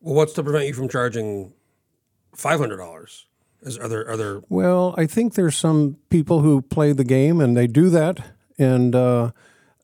Well, 0.00 0.14
what's 0.14 0.32
to 0.34 0.42
prevent 0.42 0.66
you 0.66 0.74
from 0.74 0.88
charging 0.88 1.52
five 2.34 2.60
hundred 2.60 2.76
dollars? 2.76 3.26
Is 3.62 3.76
are 3.76 3.88
there 3.88 4.08
are 4.08 4.16
there? 4.16 4.40
Well, 4.48 4.94
I 4.96 5.06
think 5.06 5.34
there's 5.34 5.56
some 5.56 5.96
people 6.10 6.40
who 6.42 6.62
play 6.62 6.92
the 6.92 7.04
game 7.04 7.40
and 7.40 7.56
they 7.56 7.66
do 7.66 7.90
that, 7.90 8.20
and 8.56 8.94
uh, 8.94 9.32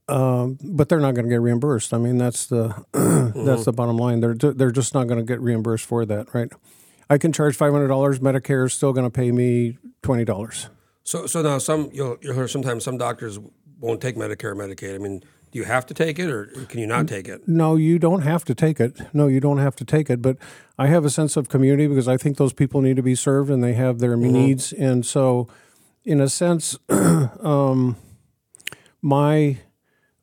um, 0.08 0.58
but 0.62 0.88
they're 0.88 1.00
not 1.00 1.14
going 1.14 1.24
to 1.24 1.30
get 1.30 1.40
reimbursed. 1.40 1.94
I 1.94 1.98
mean, 1.98 2.18
that's 2.18 2.46
the 2.46 2.74
that's 2.92 3.64
the 3.64 3.72
bottom 3.72 3.96
line. 3.96 4.20
They're 4.20 4.34
they're 4.34 4.70
just 4.70 4.94
not 4.94 5.06
going 5.06 5.18
to 5.18 5.24
get 5.24 5.40
reimbursed 5.40 5.86
for 5.86 6.04
that, 6.06 6.34
right? 6.34 6.50
I 7.08 7.18
can 7.18 7.32
charge 7.32 7.56
five 7.56 7.72
hundred 7.72 7.88
dollars. 7.88 8.18
Medicare 8.18 8.66
is 8.66 8.72
still 8.72 8.92
going 8.92 9.06
to 9.06 9.10
pay 9.10 9.32
me 9.32 9.78
twenty 10.02 10.24
dollars. 10.24 10.68
So 11.04 11.26
so 11.26 11.42
now 11.42 11.58
some 11.58 11.90
you'll 11.92 12.18
you'll 12.20 12.34
hear 12.34 12.48
sometimes 12.48 12.84
some 12.84 12.98
doctors 12.98 13.38
won't 13.80 14.00
take 14.00 14.16
Medicare 14.16 14.52
or 14.52 14.56
Medicaid. 14.56 14.94
I 14.94 14.98
mean, 14.98 15.20
do 15.54 15.58
you 15.58 15.64
have 15.64 15.86
to 15.86 15.94
take 15.94 16.18
it 16.18 16.30
or 16.30 16.46
can 16.68 16.80
you 16.80 16.86
not 16.86 17.06
take 17.06 17.28
it? 17.28 17.46
No, 17.46 17.76
you 17.76 17.98
don't 17.98 18.22
have 18.22 18.44
to 18.46 18.54
take 18.54 18.80
it. 18.80 18.98
No, 19.14 19.28
you 19.28 19.40
don't 19.40 19.58
have 19.58 19.76
to 19.76 19.84
take 19.84 20.10
it. 20.10 20.20
But 20.20 20.36
I 20.78 20.88
have 20.88 21.04
a 21.04 21.10
sense 21.10 21.36
of 21.36 21.48
community 21.48 21.86
because 21.86 22.08
I 22.08 22.16
think 22.16 22.38
those 22.38 22.52
people 22.52 22.80
need 22.80 22.96
to 22.96 23.02
be 23.02 23.14
served 23.14 23.50
and 23.50 23.62
they 23.62 23.74
have 23.74 24.00
their 24.00 24.16
needs. 24.16 24.72
And 24.72 25.06
so, 25.06 25.48
in 26.04 26.20
a 26.20 26.28
sense, 26.28 26.76
um, 26.88 27.96
my 29.00 29.58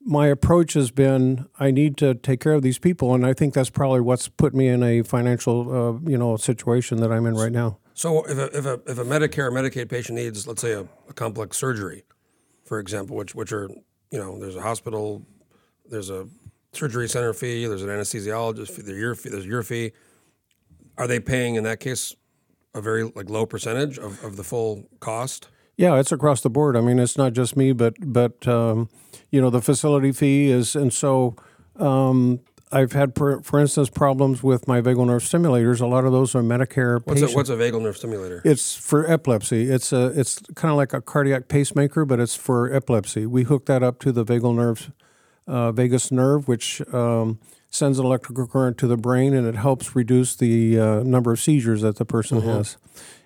my 0.06 0.28
approach 0.28 0.74
has 0.74 0.92
been 0.92 1.48
I 1.60 1.72
need 1.72 1.98
to 1.98 2.16
take 2.16 2.40
care 2.40 2.54
of 2.54 2.62
these 2.62 2.80
people, 2.80 3.14
and 3.14 3.26
I 3.26 3.34
think 3.34 3.54
that's 3.54 3.70
probably 3.70 4.02
what's 4.02 4.28
put 4.28 4.54
me 4.54 4.68
in 4.68 4.84
a 4.84 5.02
financial 5.04 5.72
uh, 5.72 6.10
you 6.10 6.18
know 6.18 6.38
situation 6.38 7.00
that 7.02 7.12
I'm 7.12 7.26
in 7.26 7.36
right 7.36 7.52
now. 7.52 7.78
So 7.94 8.24
if 8.24 8.38
a, 8.38 8.58
if 8.58 8.66
a 8.66 8.74
if 8.88 8.98
a 8.98 9.04
Medicare 9.04 9.46
or 9.46 9.52
Medicaid 9.52 9.90
patient 9.90 10.18
needs, 10.18 10.48
let's 10.48 10.62
say, 10.62 10.74
a, 10.74 10.82
a 11.10 11.14
complex 11.14 11.58
surgery, 11.58 12.04
for 12.66 12.80
example, 12.80 13.16
which 13.16 13.36
which 13.36 13.52
are 13.52 13.70
you 14.12 14.20
know 14.20 14.40
there's 14.40 14.56
a 14.56 14.62
hospital, 14.62 15.26
there's 15.90 16.10
a 16.10 16.28
surgery 16.74 17.08
center 17.08 17.34
fee, 17.34 17.66
there's 17.68 17.84
an 17.84 17.90
anesthesiologist 17.90 18.72
fee, 18.72 18.82
there's 18.82 18.98
your 18.98 19.16
fee, 19.16 19.30
there's 19.30 19.46
your 19.46 19.64
fee. 19.64 19.92
Are 20.98 21.08
they 21.08 21.20
paying 21.20 21.56
in 21.56 21.64
that 21.64 21.80
case 21.80 22.16
a 22.74 22.82
very 22.82 23.04
like 23.04 23.30
low 23.30 23.46
percentage 23.46 23.98
of, 23.98 24.24
of 24.24 24.38
the 24.38 24.44
full 24.44 24.88
cost? 25.00 25.48
Yeah, 25.82 25.96
it's 25.96 26.12
across 26.12 26.42
the 26.42 26.50
board. 26.52 26.78
I 26.78 26.82
mean, 26.82 27.00
it's 27.00 27.18
not 27.18 27.34
just 27.34 27.58
me, 27.58 27.72
but 27.72 27.96
but 28.00 28.48
um, 28.48 28.88
you 29.32 29.42
know 29.42 29.50
the 29.50 29.62
facility 29.62 30.12
fee 30.12 30.52
is, 30.52 30.76
and 30.76 30.94
so 30.94 31.36
um, 31.78 32.40
I've 32.72 32.92
had, 32.92 33.16
for, 33.16 33.42
for 33.42 33.60
instance, 33.60 33.90
problems 33.90 34.44
with 34.44 34.68
my 34.68 34.80
vagal 34.80 35.08
nerve 35.08 35.24
stimulators. 35.24 35.82
A 35.82 35.88
lot 35.88 36.06
of 36.06 36.12
those 36.12 36.36
are 36.36 36.44
Medicare 36.44 37.02
What's 37.04 37.22
patients. 37.22 37.34
a, 37.34 37.36
what's 37.36 37.50
a 37.50 37.56
vagal 37.56 37.82
nerve 37.82 37.98
stimulator? 37.98 38.44
It's 38.46 38.76
for 38.76 39.10
epilepsy. 39.10 39.72
It's 39.72 39.92
a 39.92 40.14
it's 40.16 40.40
kind 40.54 40.72
of 40.72 40.78
like 40.78 40.94
a 40.94 41.02
cardiac 41.02 41.48
pacemaker, 41.48 42.06
but 42.06 42.20
it's 42.20 42.36
for 42.36 42.72
epilepsy. 42.72 43.26
We 43.26 43.44
hook 43.44 43.66
that 43.66 43.82
up 43.82 43.98
to 44.02 44.12
the 44.12 44.24
vagal 44.24 44.54
nerve, 44.54 44.92
uh, 45.48 45.72
vagus 45.72 46.12
nerve, 46.12 46.48
which 46.48 46.82
um, 46.94 47.40
sends 47.72 47.98
an 47.98 48.06
electrical 48.06 48.46
current 48.46 48.78
to 48.78 48.86
the 48.86 48.98
brain, 48.98 49.34
and 49.34 49.48
it 49.48 49.56
helps 49.56 49.96
reduce 49.96 50.36
the 50.36 50.80
uh, 50.80 51.02
number 51.02 51.32
of 51.32 51.40
seizures 51.40 51.82
that 51.82 51.96
the 51.96 52.06
person 52.06 52.42
has. 52.42 52.78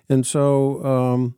And 0.07 0.25
so 0.25 0.85
um, 0.85 1.35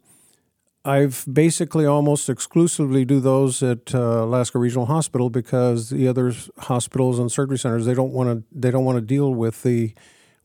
I've 0.88 1.26
basically 1.32 1.86
almost 1.86 2.30
exclusively 2.30 3.04
do 3.04 3.20
those 3.20 3.62
at 3.62 3.94
uh, 3.94 4.24
Alaska 4.24 4.58
Regional 4.58 4.86
Hospital 4.86 5.30
because 5.30 5.90
the 5.90 6.08
other 6.08 6.34
hospitals 6.60 7.20
and 7.20 7.30
surgery 7.32 7.58
centers 7.58 7.86
they 7.86 7.94
don't 7.94 8.14
want 8.14 8.30
to 8.30 8.44
they 8.60 8.72
don't 8.72 8.86
want 8.86 8.98
to 8.98 9.02
deal 9.16 9.34
with 9.34 9.64
the 9.64 9.94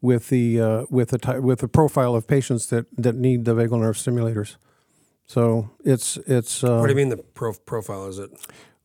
with 0.01 0.29
the 0.31 0.61
uh, 0.61 0.85
with 0.91 1.11
the 1.11 1.19
ty- 1.19 1.39
with 1.39 1.61
the 1.61 1.69
profile 1.69 2.15
of 2.17 2.27
patients 2.27 2.67
that 2.67 2.87
that 2.97 3.15
need 3.15 3.45
the 3.45 3.55
vagal 3.55 3.81
nerve 3.81 3.97
stimulators. 3.97 4.57
So 5.27 5.71
it's 5.85 6.17
it's 6.27 6.65
uh, 6.65 6.79
What 6.79 6.87
do 6.89 6.93
you 6.93 6.97
mean 6.97 7.11
the 7.11 7.19
pro- 7.19 7.55
profile? 7.55 8.07
Is 8.09 8.19
it? 8.19 8.31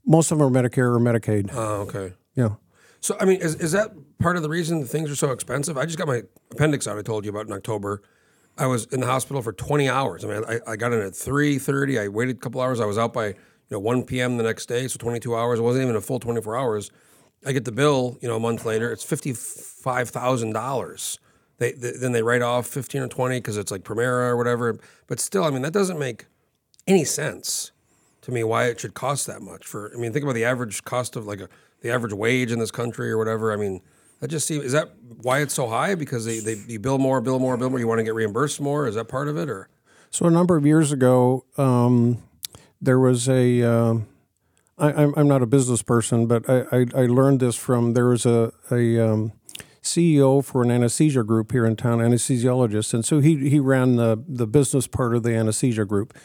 most 0.06 0.32
of 0.32 0.38
them 0.38 0.48
are 0.48 0.52
Medicare 0.62 0.96
or 0.96 1.00
Medicaid. 1.00 1.50
Oh, 1.54 1.82
okay. 1.82 2.14
Yeah. 2.36 2.56
So 3.02 3.18
I 3.20 3.26
mean, 3.26 3.42
is 3.42 3.56
is 3.56 3.72
that 3.74 3.92
part 4.20 4.38
of 4.38 4.44
the 4.44 4.50
reason 4.50 4.86
things 4.86 5.10
are 5.12 5.16
so 5.16 5.32
expensive? 5.32 5.78
I 5.78 5.86
just 5.86 5.98
got 5.98 6.08
my 6.08 6.22
appendix 6.52 6.88
out. 6.88 6.98
I 6.98 7.02
told 7.02 7.26
you 7.26 7.32
about 7.32 7.48
in 7.48 7.54
October. 7.54 8.02
I 8.58 8.68
was 8.68 8.86
in 8.86 9.00
the 9.00 9.06
hospital 9.06 9.42
for 9.42 9.54
20 9.54 9.90
hours. 9.90 10.24
I 10.24 10.28
mean, 10.28 10.44
I, 10.48 10.60
I 10.72 10.76
got 10.76 10.94
in 10.94 11.02
at 11.02 11.14
3:30. 11.14 12.02
I 12.02 12.08
waited 12.08 12.38
a 12.38 12.40
couple 12.40 12.62
hours. 12.62 12.80
I 12.80 12.86
was 12.86 12.98
out 12.98 13.14
by 13.14 13.28
you 13.28 13.36
know 13.72 13.80
1 13.80 14.04
p.m. 14.04 14.38
the 14.38 14.44
next 14.44 14.68
day, 14.68 14.88
so 14.88 14.98
22 14.98 15.36
hours. 15.36 15.60
It 15.60 15.64
wasn't 15.64 15.84
even 15.84 15.96
a 15.96 16.02
full 16.02 16.20
24 16.20 16.58
hours. 16.58 16.92
I 17.46 17.52
get 17.52 17.66
the 17.66 17.72
bill, 17.72 18.18
you 18.22 18.28
know, 18.28 18.36
a 18.36 18.40
month 18.40 18.66
later. 18.66 18.92
It's 18.92 19.04
fifty-five 19.04 20.10
thousand 20.10 20.54
dollars. 20.54 21.20
They, 21.60 21.72
they 21.72 21.92
then 21.92 22.12
they 22.12 22.22
write 22.22 22.42
off 22.42 22.68
15 22.68 23.02
or 23.02 23.08
20 23.08 23.38
because 23.40 23.58
it's 23.58 23.72
like 23.72 23.84
Premera 23.84 24.30
or 24.30 24.38
whatever. 24.38 24.78
But 25.08 25.20
still, 25.20 25.44
I 25.44 25.50
mean, 25.50 25.62
that 25.64 25.74
doesn't 25.74 25.98
make 25.98 26.26
any 26.88 27.04
sense 27.04 27.72
to 28.22 28.32
me 28.32 28.44
why 28.44 28.66
it 28.66 28.80
should 28.80 28.94
cost 28.94 29.28
that 29.28 29.42
much 29.42 29.66
for 29.66 29.92
I 29.96 29.98
mean 29.98 30.12
think 30.12 30.24
about 30.24 30.36
the 30.36 30.46
average 30.46 30.84
cost 30.84 31.16
of 31.16 31.26
like 31.26 31.40
a 31.40 31.50
the 31.82 31.92
average 31.92 32.14
wage 32.14 32.52
in 32.52 32.60
this 32.60 32.72
country 32.72 33.10
or 33.10 33.18
whatever 33.18 33.54
I 33.54 33.56
mean 33.56 33.82
that 34.20 34.30
just 34.30 34.48
seems 34.48 34.66
is 34.66 34.72
that 34.72 34.94
why 35.22 35.40
it's 35.42 35.54
so 35.54 35.68
high 35.68 35.96
because 35.96 36.26
they, 36.26 36.40
they 36.40 36.56
you 36.68 36.80
bill 36.80 36.98
more 36.98 37.22
bill 37.22 37.40
more 37.40 37.58
bill 37.58 37.70
more 37.70 37.80
you 37.80 37.88
want 37.88 38.00
to 38.00 38.04
get 38.04 38.14
reimbursed 38.14 38.60
more 38.60 38.88
is 38.88 38.96
that 38.96 39.08
part 39.08 39.28
of 39.28 39.38
it 39.38 39.50
or 39.50 39.70
So 40.10 40.26
a 40.26 40.32
number 40.32 40.56
of 40.56 40.66
years 40.66 40.92
ago, 40.92 41.46
um, 41.58 42.24
there 42.82 43.00
was 43.00 43.28
a. 43.28 43.64
Um, 43.64 44.08
I, 44.78 44.94
I'm 44.94 45.14
I'm 45.18 45.28
not 45.28 45.42
a 45.42 45.48
business 45.48 45.82
person, 45.82 46.28
but 46.28 46.48
I, 46.50 46.62
I, 46.72 46.86
I 46.96 47.06
learned 47.08 47.40
this 47.40 47.56
from 47.56 47.94
there 47.94 48.08
was 48.08 48.26
a 48.26 48.52
a 48.72 49.00
um, 49.00 49.34
CEO 49.82 50.44
for 50.44 50.62
an 50.64 50.70
anesthesia 50.72 51.24
group 51.24 51.52
here 51.52 51.66
in 51.66 51.76
town, 51.76 52.00
anesthesiologist, 52.00 52.94
and 52.94 53.04
so 53.04 53.20
he 53.20 53.50
he 53.50 53.60
ran 53.60 53.96
the 53.96 54.24
the 54.28 54.46
business 54.46 54.88
part 54.88 55.16
of 55.16 55.24
the 55.24 55.34
anesthesia 55.34 55.84
group, 55.84 56.16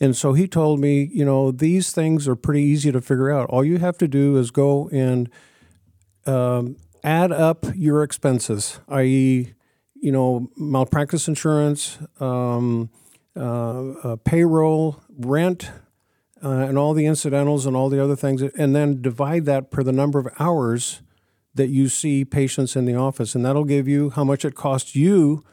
and 0.00 0.16
so 0.16 0.34
he 0.34 0.46
told 0.46 0.78
me, 0.78 1.10
you 1.12 1.24
know, 1.24 1.50
these 1.50 1.92
things 1.92 2.28
are 2.28 2.36
pretty 2.36 2.62
easy 2.62 2.92
to 2.92 3.00
figure 3.00 3.30
out. 3.30 3.50
All 3.50 3.64
you 3.64 3.78
have 3.78 3.98
to 3.98 4.08
do 4.08 4.36
is 4.36 4.50
go 4.50 4.88
and 4.90 5.28
um, 6.26 6.76
add 7.06 7.30
up 7.30 7.64
your 7.74 8.02
expenses, 8.02 8.80
i.e., 8.88 9.54
you 9.94 10.12
know, 10.12 10.50
malpractice 10.56 11.28
insurance, 11.28 11.98
um, 12.20 12.90
uh, 13.36 13.92
uh, 13.92 14.16
payroll, 14.16 15.00
rent, 15.16 15.70
uh, 16.42 16.50
and 16.50 16.76
all 16.76 16.92
the 16.92 17.06
incidentals 17.06 17.64
and 17.64 17.74
all 17.76 17.88
the 17.88 18.02
other 18.02 18.16
things, 18.16 18.42
and 18.42 18.74
then 18.74 19.00
divide 19.00 19.46
that 19.46 19.70
per 19.70 19.82
the 19.82 19.92
number 19.92 20.18
of 20.18 20.28
hours 20.38 21.00
that 21.54 21.68
you 21.68 21.88
see 21.88 22.24
patients 22.24 22.76
in 22.76 22.84
the 22.84 22.94
office, 22.94 23.34
and 23.34 23.44
that'll 23.44 23.64
give 23.64 23.88
you 23.88 24.10
how 24.10 24.24
much 24.24 24.44
it 24.44 24.54
costs 24.54 24.94
you 24.94 25.44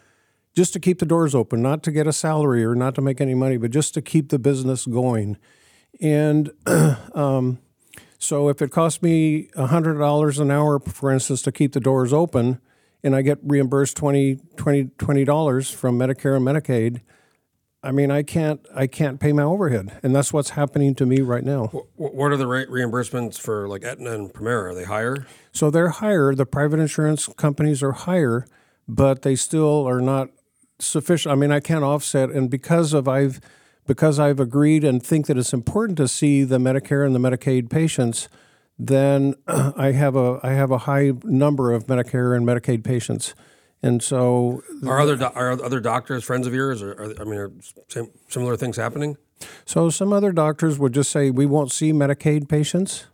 just 0.55 0.74
to 0.74 0.79
keep 0.79 1.00
the 1.00 1.05
doors 1.05 1.33
open, 1.33 1.62
not 1.62 1.83
to 1.83 1.91
get 1.91 2.05
a 2.07 2.13
salary 2.13 2.65
or 2.65 2.75
not 2.75 2.95
to 2.95 3.01
make 3.01 3.22
any 3.22 3.33
money, 3.33 3.57
but 3.57 3.72
just 3.72 3.93
to 3.93 4.01
keep 4.01 4.29
the 4.29 4.39
business 4.39 4.86
going. 4.86 5.38
And 6.01 6.51
um, 7.13 7.60
so 8.24 8.48
if 8.48 8.62
it 8.62 8.72
costs 8.72 9.01
me 9.01 9.50
$100 9.58 10.39
an 10.39 10.50
hour, 10.50 10.80
for 10.80 11.12
instance, 11.12 11.42
to 11.42 11.51
keep 11.51 11.74
the 11.74 11.80
doors 11.82 12.13
open, 12.13 12.60
and 13.03 13.15
I 13.15 13.22
get 13.22 13.39
reimbursed 13.44 13.98
20 13.98 14.38
$20, 14.56 15.25
dollars 15.25 15.70
from 15.70 16.00
Medicare 16.00 16.38
and 16.38 16.46
Medicaid, 16.46 17.01
I 17.84 17.92
mean, 17.92 18.12
I 18.12 18.24
can't, 18.24 18.65
I 18.74 18.88
can't 18.88 19.20
pay 19.20 19.34
my 19.34 19.44
overhead, 19.44 20.00
and 20.03 20.15
that's 20.15 20.32
what's 20.32 20.51
happening 20.51 20.96
to 20.96 21.06
me 21.06 21.20
right 21.20 21.44
now. 21.44 21.65
what 21.98 22.32
are 22.32 22.38
the 22.38 22.48
re- 22.48 22.65
reimbursements 22.65 23.38
for 23.38 23.68
like 23.68 23.84
Aetna 23.84 24.12
and 24.12 24.34
Premera 24.34 24.72
are 24.72 24.75
they 24.75 24.86
higher 24.86 25.27
So 25.51 25.70
they're 25.70 25.89
higher. 25.89 26.34
The 26.34 26.46
private 26.46 26.80
insurance 26.80 27.27
companies 27.36 27.84
are 27.84 27.92
higher, 27.92 28.48
but 28.88 29.24
they 29.24 29.36
still 29.36 29.86
are 29.86 30.00
not 30.00 30.30
sufficient. 30.80 31.34
I 31.34 31.36
mean, 31.36 31.51
I 31.51 31.60
can't 31.60 31.84
offset, 31.84 32.30
and 32.30 32.50
because 32.50 32.94
of 32.94 33.10
I've 33.10 33.42
because 33.86 34.20
I've 34.20 34.40
agreed 34.40 34.84
and 34.84 35.04
think 35.04 35.28
that 35.28 35.38
it's 35.38 35.54
important 35.54 35.98
to 35.98 36.08
see 36.08 36.44
the 36.44 36.58
Medicare 36.58 37.06
and 37.06 37.13
the 37.16 37.20
Medicaid 37.20 37.70
patients, 37.70 38.30
then 38.80 39.36
I 39.48 39.92
have 39.92 40.16
a 40.16 40.40
I 40.44 40.52
have 40.52 40.72
a 40.72 40.80
high 40.80 41.12
number 41.24 41.72
of 41.72 41.88
Medicare 41.88 42.36
and 42.36 42.46
Medicaid 42.46 42.84
patients, 42.84 43.36
and 43.82 44.02
so 44.02 44.62
are 44.86 45.00
other 45.00 45.16
do- 45.16 45.25
are 45.25 45.52
other 45.52 45.80
doctors 45.80 46.24
friends 46.24 46.48
of 46.48 46.54
yours 46.54 46.82
or 46.82 46.92
are, 46.94 47.22
I 47.22 47.24
mean 47.24 47.40
are 47.40 47.52
same, 47.88 48.10
similar 48.30 48.56
things 48.56 48.78
happening? 48.78 49.18
So 49.66 49.90
some 49.90 50.13
other 50.13 50.32
doctors 50.32 50.80
would 50.80 50.94
just 50.94 51.12
say 51.12 51.30
we 51.30 51.46
won't 51.46 51.72
see 51.72 51.92
Medicaid 51.92 52.48
patients, 52.48 53.08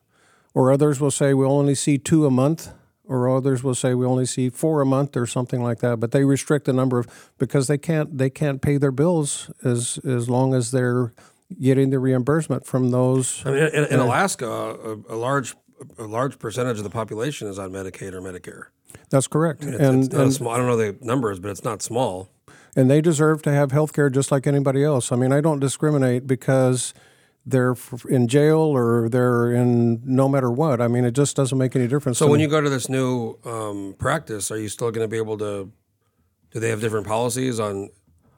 or 0.53 0.71
others 0.71 0.99
will 0.99 1.11
say 1.11 1.33
we'll 1.33 1.51
only 1.51 1.75
see 1.75 1.97
two 1.97 2.25
a 2.25 2.31
month, 2.31 2.71
or 3.09 3.35
others 3.35 3.63
will 3.63 3.75
say 3.75 3.93
we 3.93 4.05
only 4.05 4.25
see 4.25 4.49
four 4.49 4.81
a 4.81 4.85
month 4.85 5.17
or 5.17 5.25
something 5.25 5.61
like 5.61 5.79
that. 5.79 5.99
But 5.99 6.11
they 6.11 6.23
restrict 6.23 6.65
the 6.65 6.73
number 6.73 6.99
of 6.99 7.31
because 7.37 7.67
they 7.67 7.77
can't 7.77 8.17
they 8.17 8.29
can't 8.29 8.61
pay 8.61 8.77
their 8.77 8.91
bills 8.91 9.51
as 9.63 9.99
as 10.05 10.29
long 10.29 10.53
as 10.53 10.71
they're 10.71 11.11
getting 11.59 11.89
the 11.89 11.99
reimbursement 11.99 12.65
from 12.65 12.91
those. 12.91 13.43
I 13.45 13.51
mean 13.51 13.63
in, 13.63 13.85
in 13.85 13.99
uh, 13.99 14.05
Alaska 14.05 14.47
a, 14.47 14.93
a 15.09 15.17
large 15.17 15.55
a 15.97 16.03
large 16.03 16.39
percentage 16.39 16.77
of 16.77 16.83
the 16.83 16.89
population 16.89 17.47
is 17.47 17.57
on 17.57 17.71
Medicaid 17.71 18.13
or 18.13 18.21
Medicare 18.21 18.65
That's 19.09 19.27
correct, 19.27 19.63
it's, 19.63 19.79
and 19.79 20.05
it's 20.05 20.13
and, 20.13 20.33
small 20.33 20.53
I 20.53 20.57
don't 20.57 20.67
know 20.67 20.77
the 20.77 20.97
numbers 21.01 21.39
but 21.39 21.49
it's 21.49 21.63
not 21.63 21.81
small 21.81 22.29
and 22.75 22.89
they 22.89 23.01
deserve 23.01 23.41
to 23.43 23.51
have 23.51 23.71
health 23.71 23.93
care 23.93 24.09
just 24.09 24.31
like 24.31 24.45
anybody 24.45 24.83
else. 24.83 25.11
I 25.11 25.15
mean, 25.15 25.31
I 25.31 25.41
don't 25.41 25.59
discriminate 25.59 26.27
because 26.27 26.93
they're 27.49 27.75
in 28.07 28.27
jail 28.27 28.59
or 28.59 29.09
they're 29.09 29.51
in 29.51 30.01
no 30.03 30.27
matter 30.27 30.49
what. 30.49 30.81
I 30.81 30.87
mean, 30.87 31.05
it 31.05 31.11
just 31.11 31.35
doesn't 31.35 31.57
make 31.57 31.75
any 31.75 31.87
difference. 31.87 32.17
So 32.17 32.27
when 32.27 32.37
me. 32.37 32.43
you 32.43 32.49
go 32.49 32.61
to 32.61 32.69
this 32.69 32.89
new 32.89 33.37
um, 33.45 33.95
practice, 33.97 34.51
are 34.51 34.57
you 34.57 34.69
still 34.69 34.91
going 34.91 35.03
to 35.03 35.07
be 35.07 35.17
able 35.17 35.37
to? 35.39 35.71
Do 36.51 36.59
they 36.59 36.69
have 36.69 36.81
different 36.81 37.07
policies 37.07 37.59
on? 37.59 37.89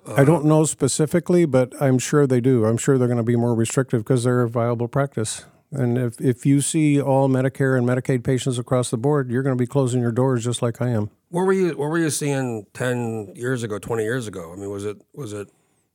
I 0.06 0.24
don't 0.24 0.46
know 0.46 0.66
specifically, 0.66 1.46
but 1.46 1.74
I'm 1.80 2.00
sure 2.00 2.26
they 2.26 2.42
do. 2.42 2.66
I'm 2.66 2.78
sure 2.78 2.98
they're 2.98 3.08
going 3.08 3.18
to 3.18 3.24
be 3.24 3.36
more 3.36 3.54
restrictive 3.54 4.02
because 4.02 4.24
they're 4.24 4.42
a 4.42 4.50
viable 4.50 4.88
practice. 4.88 5.46
And 5.72 5.98
if, 5.98 6.20
if 6.20 6.46
you 6.46 6.60
see 6.60 7.02
all 7.02 7.30
Medicare 7.30 7.78
and 7.78 7.88
Medicaid 7.88 8.24
patients 8.24 8.58
across 8.58 8.90
the 8.90 8.98
board, 8.98 9.32
you're 9.32 9.44
going 9.44 9.56
to 9.56 9.62
be 9.62 9.68
closing 9.68 10.02
your 10.02 10.12
doors 10.12 10.44
just 10.44 10.62
like 10.62 10.82
I 10.82 10.90
am. 10.90 11.10
What 11.30 11.44
were 11.46 11.54
you? 11.54 11.70
What 11.70 11.90
were 11.90 11.98
you 11.98 12.10
seeing 12.10 12.66
ten 12.74 13.32
years 13.36 13.64
ago, 13.64 13.80
twenty 13.80 14.04
years 14.04 14.28
ago? 14.28 14.52
I 14.52 14.58
mean, 14.58 14.70
was 14.70 14.84
it 14.84 15.02
was 15.14 15.32
it 15.32 15.50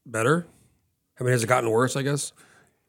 better? 0.07 0.47
I 1.21 1.25
mean, 1.25 1.33
has 1.33 1.45
it 1.45 1.47
gotten 1.47 1.71
worse? 1.71 1.95
I 1.95 2.03
guess. 2.03 2.33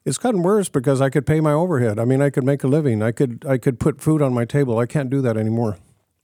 It's 0.08 0.18
gotten 0.18 0.42
worse 0.42 0.70
because 0.70 1.02
I 1.02 1.10
could 1.10 1.26
pay 1.26 1.42
my 1.42 1.52
overhead. 1.52 2.00
I 2.00 2.06
mean, 2.06 2.22
I 2.22 2.30
could 2.30 2.46
make 2.46 2.64
a 2.64 2.68
living. 2.68 3.04
I 3.04 3.12
could 3.12 3.44
I 3.46 3.58
could 3.58 3.78
put 3.78 4.00
food 4.00 4.22
on 4.22 4.34
my 4.34 4.46
table. 4.46 4.80
I 4.80 4.86
can't 4.86 5.10
do 5.10 5.22
that 5.22 5.36
anymore. 5.36 5.80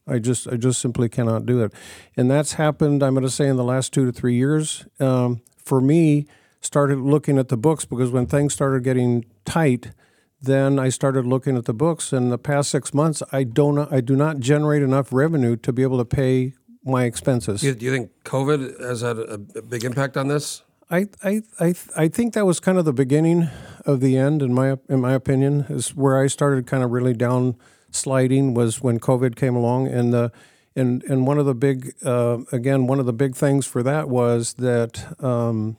I 0.07 0.19
just 0.19 0.47
I 0.47 0.55
just 0.55 0.79
simply 0.79 1.09
cannot 1.09 1.45
do 1.45 1.61
it, 1.61 1.73
and 2.15 2.31
that's 2.31 2.53
happened. 2.53 3.03
I'm 3.03 3.13
going 3.13 3.25
to 3.25 3.29
say 3.29 3.45
in 3.45 3.57
the 3.57 3.63
last 3.63 3.91
two 3.91 4.05
to 4.05 4.13
three 4.13 4.35
years. 4.35 4.85
Um, 5.01 5.41
for 5.57 5.81
me, 5.81 6.27
started 6.61 6.99
looking 6.99 7.37
at 7.37 7.49
the 7.49 7.57
books 7.57 7.83
because 7.83 8.09
when 8.09 8.25
things 8.25 8.53
started 8.53 8.85
getting 8.85 9.25
tight, 9.43 9.91
then 10.41 10.79
I 10.79 10.87
started 10.87 11.25
looking 11.25 11.57
at 11.57 11.65
the 11.65 11.73
books. 11.73 12.13
In 12.13 12.29
the 12.29 12.37
past 12.37 12.69
six 12.69 12.93
months, 12.93 13.21
I 13.33 13.43
don't 13.43 13.91
I 13.91 13.99
do 13.99 14.15
not 14.15 14.39
generate 14.39 14.81
enough 14.81 15.11
revenue 15.11 15.57
to 15.57 15.73
be 15.73 15.83
able 15.83 15.97
to 15.97 16.05
pay 16.05 16.53
my 16.85 17.03
expenses. 17.03 17.59
Do 17.59 17.67
you, 17.67 17.75
do 17.75 17.85
you 17.85 17.91
think 17.91 18.11
COVID 18.23 18.79
has 18.79 19.01
had 19.01 19.19
a, 19.19 19.33
a 19.33 19.61
big 19.61 19.83
impact 19.83 20.15
on 20.15 20.29
this? 20.29 20.63
I, 20.89 21.07
I, 21.23 21.41
I, 21.59 21.73
I 21.97 22.07
think 22.07 22.35
that 22.35 22.45
was 22.45 22.59
kind 22.59 22.77
of 22.77 22.85
the 22.85 22.93
beginning 22.93 23.49
of 23.85 23.99
the 23.99 24.17
end, 24.17 24.41
in 24.41 24.53
my 24.53 24.77
in 24.89 25.01
my 25.01 25.13
opinion, 25.13 25.65
is 25.69 25.95
where 25.95 26.21
I 26.21 26.27
started 26.27 26.67
kind 26.67 26.83
of 26.83 26.91
really 26.91 27.13
down 27.13 27.55
sliding 27.91 28.53
was 28.53 28.81
when 28.81 28.99
COVID 28.99 29.35
came 29.35 29.55
along, 29.55 29.87
and 29.87 30.13
the 30.13 30.31
and 30.75 31.03
and 31.03 31.27
one 31.27 31.37
of 31.37 31.45
the 31.45 31.55
big 31.55 31.93
uh, 32.05 32.39
again 32.51 32.87
one 32.87 32.99
of 32.99 33.05
the 33.05 33.13
big 33.13 33.35
things 33.35 33.65
for 33.65 33.83
that 33.83 34.09
was 34.09 34.55
that. 34.55 35.21
Um, 35.23 35.77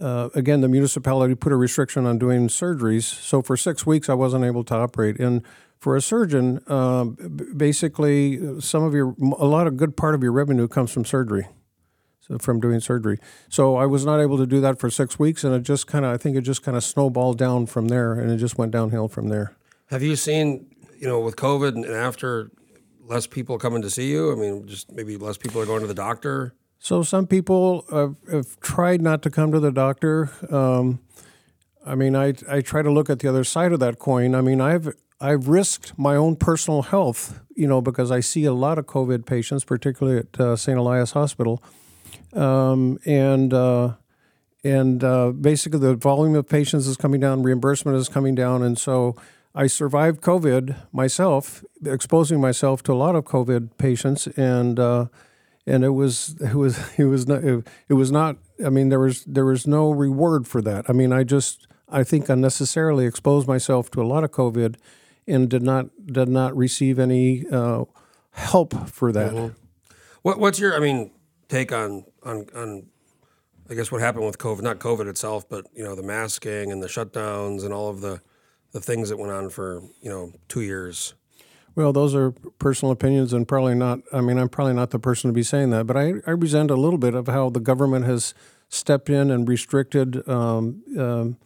uh, 0.00 0.30
again, 0.34 0.62
the 0.62 0.68
municipality 0.68 1.34
put 1.34 1.52
a 1.52 1.56
restriction 1.56 2.06
on 2.06 2.18
doing 2.18 2.48
surgeries. 2.48 3.02
So 3.02 3.42
for 3.42 3.54
six 3.54 3.84
weeks, 3.84 4.08
I 4.08 4.14
wasn't 4.14 4.46
able 4.46 4.64
to 4.64 4.74
operate. 4.74 5.20
And 5.20 5.42
for 5.78 5.94
a 5.94 6.00
surgeon, 6.00 6.62
uh, 6.68 7.04
basically, 7.04 8.62
some 8.62 8.82
of 8.82 8.94
your, 8.94 9.14
a 9.38 9.44
lot 9.44 9.66
of 9.66 9.76
good 9.76 9.98
part 9.98 10.14
of 10.14 10.22
your 10.22 10.32
revenue 10.32 10.68
comes 10.68 10.90
from 10.90 11.04
surgery 11.04 11.48
from 12.38 12.60
doing 12.60 12.80
surgery. 12.80 13.18
So 13.48 13.76
I 13.76 13.86
was 13.86 14.04
not 14.04 14.20
able 14.20 14.38
to 14.38 14.46
do 14.46 14.60
that 14.60 14.78
for 14.78 14.90
six 14.90 15.18
weeks, 15.18 15.44
and 15.44 15.54
it 15.54 15.62
just 15.62 15.86
kind 15.86 16.04
of, 16.04 16.12
I 16.12 16.16
think 16.16 16.36
it 16.36 16.42
just 16.42 16.62
kind 16.62 16.76
of 16.76 16.84
snowballed 16.84 17.38
down 17.38 17.66
from 17.66 17.88
there, 17.88 18.12
and 18.12 18.30
it 18.30 18.36
just 18.36 18.58
went 18.58 18.72
downhill 18.72 19.08
from 19.08 19.28
there. 19.28 19.54
Have 19.86 20.02
you 20.02 20.16
seen, 20.16 20.66
you 20.98 21.08
know, 21.08 21.20
with 21.20 21.36
COVID 21.36 21.74
and 21.74 21.86
after, 21.86 22.50
less 23.10 23.26
people 23.26 23.58
coming 23.58 23.82
to 23.82 23.90
see 23.90 24.10
you? 24.10 24.32
I 24.32 24.36
mean, 24.36 24.66
just 24.66 24.90
maybe 24.92 25.16
less 25.16 25.36
people 25.36 25.60
are 25.60 25.66
going 25.66 25.80
to 25.80 25.86
the 25.86 25.94
doctor. 25.94 26.54
So 26.78 27.02
some 27.02 27.26
people 27.26 27.84
have, 27.90 28.14
have 28.30 28.58
tried 28.60 29.02
not 29.02 29.20
to 29.22 29.30
come 29.30 29.52
to 29.52 29.60
the 29.60 29.72
doctor. 29.72 30.30
Um, 30.50 31.00
I 31.84 31.94
mean, 31.94 32.14
I 32.14 32.34
I 32.48 32.60
try 32.60 32.82
to 32.82 32.90
look 32.90 33.10
at 33.10 33.18
the 33.18 33.28
other 33.28 33.44
side 33.44 33.72
of 33.72 33.80
that 33.80 33.98
coin. 33.98 34.34
I 34.34 34.40
mean, 34.40 34.60
I've 34.60 34.94
I've 35.20 35.48
risked 35.48 35.98
my 35.98 36.16
own 36.16 36.36
personal 36.36 36.82
health, 36.82 37.40
you 37.54 37.66
know, 37.66 37.82
because 37.82 38.10
I 38.10 38.20
see 38.20 38.44
a 38.44 38.54
lot 38.54 38.78
of 38.78 38.86
COVID 38.86 39.26
patients, 39.26 39.64
particularly 39.64 40.20
at 40.20 40.40
uh, 40.40 40.56
St. 40.56 40.78
Elias 40.78 41.12
Hospital, 41.12 41.62
um, 42.34 42.98
and 43.04 43.52
uh, 43.52 43.94
and 44.62 45.02
uh, 45.02 45.30
basically 45.30 45.80
the 45.80 45.94
volume 45.94 46.34
of 46.34 46.48
patients 46.48 46.86
is 46.86 46.96
coming 46.96 47.20
down, 47.20 47.42
reimbursement 47.42 47.96
is 47.96 48.08
coming 48.08 48.34
down, 48.34 48.62
and 48.62 48.78
so 48.78 49.16
I 49.54 49.66
survived 49.66 50.20
COVID 50.20 50.76
myself, 50.92 51.64
exposing 51.84 52.40
myself 52.40 52.82
to 52.84 52.92
a 52.92 52.94
lot 52.94 53.16
of 53.16 53.24
COVID 53.24 53.76
patients, 53.78 54.26
and 54.28 54.78
uh, 54.78 55.06
and 55.66 55.84
it 55.84 55.90
was 55.90 56.36
it 56.40 56.54
was 56.54 56.78
it 56.98 57.04
was 57.04 57.26
not 57.26 57.44
it, 57.44 57.66
it 57.88 57.94
was 57.94 58.12
not. 58.12 58.36
I 58.64 58.70
mean, 58.70 58.90
there 58.90 59.00
was 59.00 59.24
there 59.24 59.46
was 59.46 59.66
no 59.66 59.90
reward 59.90 60.46
for 60.46 60.60
that. 60.62 60.84
I 60.88 60.92
mean, 60.92 61.12
I 61.12 61.24
just 61.24 61.66
I 61.88 62.04
think 62.04 62.28
unnecessarily 62.28 63.06
exposed 63.06 63.48
myself 63.48 63.90
to 63.92 64.02
a 64.02 64.04
lot 64.04 64.24
of 64.24 64.30
COVID, 64.30 64.76
and 65.26 65.48
did 65.48 65.62
not 65.62 65.88
did 66.06 66.28
not 66.28 66.56
receive 66.56 66.98
any 66.98 67.46
uh, 67.50 67.84
help 68.32 68.88
for 68.88 69.12
that. 69.12 69.54
What, 70.22 70.38
what's 70.38 70.60
your, 70.60 70.76
I 70.76 70.80
mean, 70.80 71.10
take 71.50 71.72
on 71.72 72.04
on 72.22 72.46
on, 72.54 72.86
I 73.68 73.74
guess 73.74 73.92
what 73.92 74.00
happened 74.00 74.24
with 74.24 74.38
COVID? 74.38 74.62
Not 74.62 74.78
COVID 74.78 75.06
itself, 75.08 75.46
but 75.48 75.66
you 75.74 75.84
know 75.84 75.94
the 75.94 76.02
masking 76.02 76.72
and 76.72 76.82
the 76.82 76.86
shutdowns 76.86 77.64
and 77.64 77.74
all 77.74 77.88
of 77.90 78.00
the 78.00 78.22
the 78.72 78.80
things 78.80 79.10
that 79.10 79.18
went 79.18 79.32
on 79.32 79.50
for 79.50 79.82
you 80.00 80.08
know 80.08 80.32
two 80.48 80.62
years. 80.62 81.14
Well, 81.74 81.92
those 81.92 82.14
are 82.14 82.32
personal 82.58 82.92
opinions, 82.92 83.32
and 83.32 83.46
probably 83.46 83.74
not. 83.74 84.00
I 84.12 84.20
mean, 84.20 84.38
I'm 84.38 84.48
probably 84.48 84.74
not 84.74 84.90
the 84.90 84.98
person 84.98 85.28
to 85.28 85.34
be 85.34 85.42
saying 85.42 85.70
that, 85.70 85.86
but 85.86 85.96
I, 85.96 86.14
I 86.26 86.32
resent 86.32 86.70
a 86.70 86.76
little 86.76 86.98
bit 86.98 87.14
of 87.14 87.28
how 87.28 87.50
the 87.50 87.60
government 87.60 88.06
has 88.06 88.34
stepped 88.68 89.08
in 89.08 89.30
and 89.30 89.48
restricted 89.48 90.28
um, 90.28 90.82
um, 90.98 91.36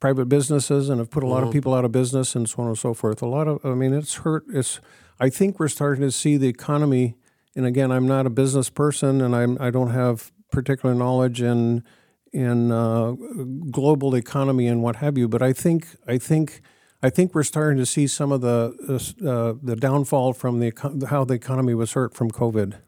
private 0.00 0.26
businesses 0.26 0.88
and 0.88 0.98
have 0.98 1.10
put 1.10 1.22
a 1.22 1.26
lot 1.26 1.44
of 1.44 1.52
people 1.52 1.72
out 1.72 1.84
of 1.84 1.92
business 1.92 2.34
and 2.34 2.48
so 2.48 2.62
on 2.62 2.68
and 2.68 2.78
so 2.78 2.94
forth. 2.94 3.22
A 3.22 3.26
lot 3.26 3.46
of, 3.46 3.64
I 3.64 3.74
mean, 3.74 3.92
it's 3.92 4.16
hurt. 4.16 4.44
It's. 4.52 4.80
I 5.20 5.30
think 5.30 5.60
we're 5.60 5.68
starting 5.68 6.02
to 6.02 6.10
see 6.10 6.36
the 6.36 6.48
economy. 6.48 7.14
And 7.56 7.66
again, 7.66 7.92
I'm 7.92 8.06
not 8.06 8.26
a 8.26 8.30
business 8.30 8.70
person, 8.70 9.20
and 9.20 9.34
I'm 9.34 9.56
I 9.60 9.70
don't 9.70 9.90
have 9.90 10.32
particular 10.50 10.94
knowledge 10.94 11.40
in 11.40 11.84
in 12.32 12.72
uh, 12.72 13.12
global 13.70 14.16
economy 14.16 14.66
and 14.66 14.82
what 14.82 14.96
have 14.96 15.16
you. 15.16 15.28
But 15.28 15.42
I 15.42 15.52
think 15.52 15.86
I 16.06 16.18
think 16.18 16.62
I 17.02 17.10
think 17.10 17.34
we're 17.34 17.44
starting 17.44 17.78
to 17.78 17.86
see 17.86 18.06
some 18.06 18.32
of 18.32 18.40
the 18.40 18.74
uh, 19.24 19.54
the 19.62 19.76
downfall 19.76 20.32
from 20.32 20.58
the 20.58 20.72
how 21.08 21.24
the 21.24 21.34
economy 21.34 21.74
was 21.74 21.92
hurt 21.92 22.14
from 22.14 22.30
COVID. 22.30 22.78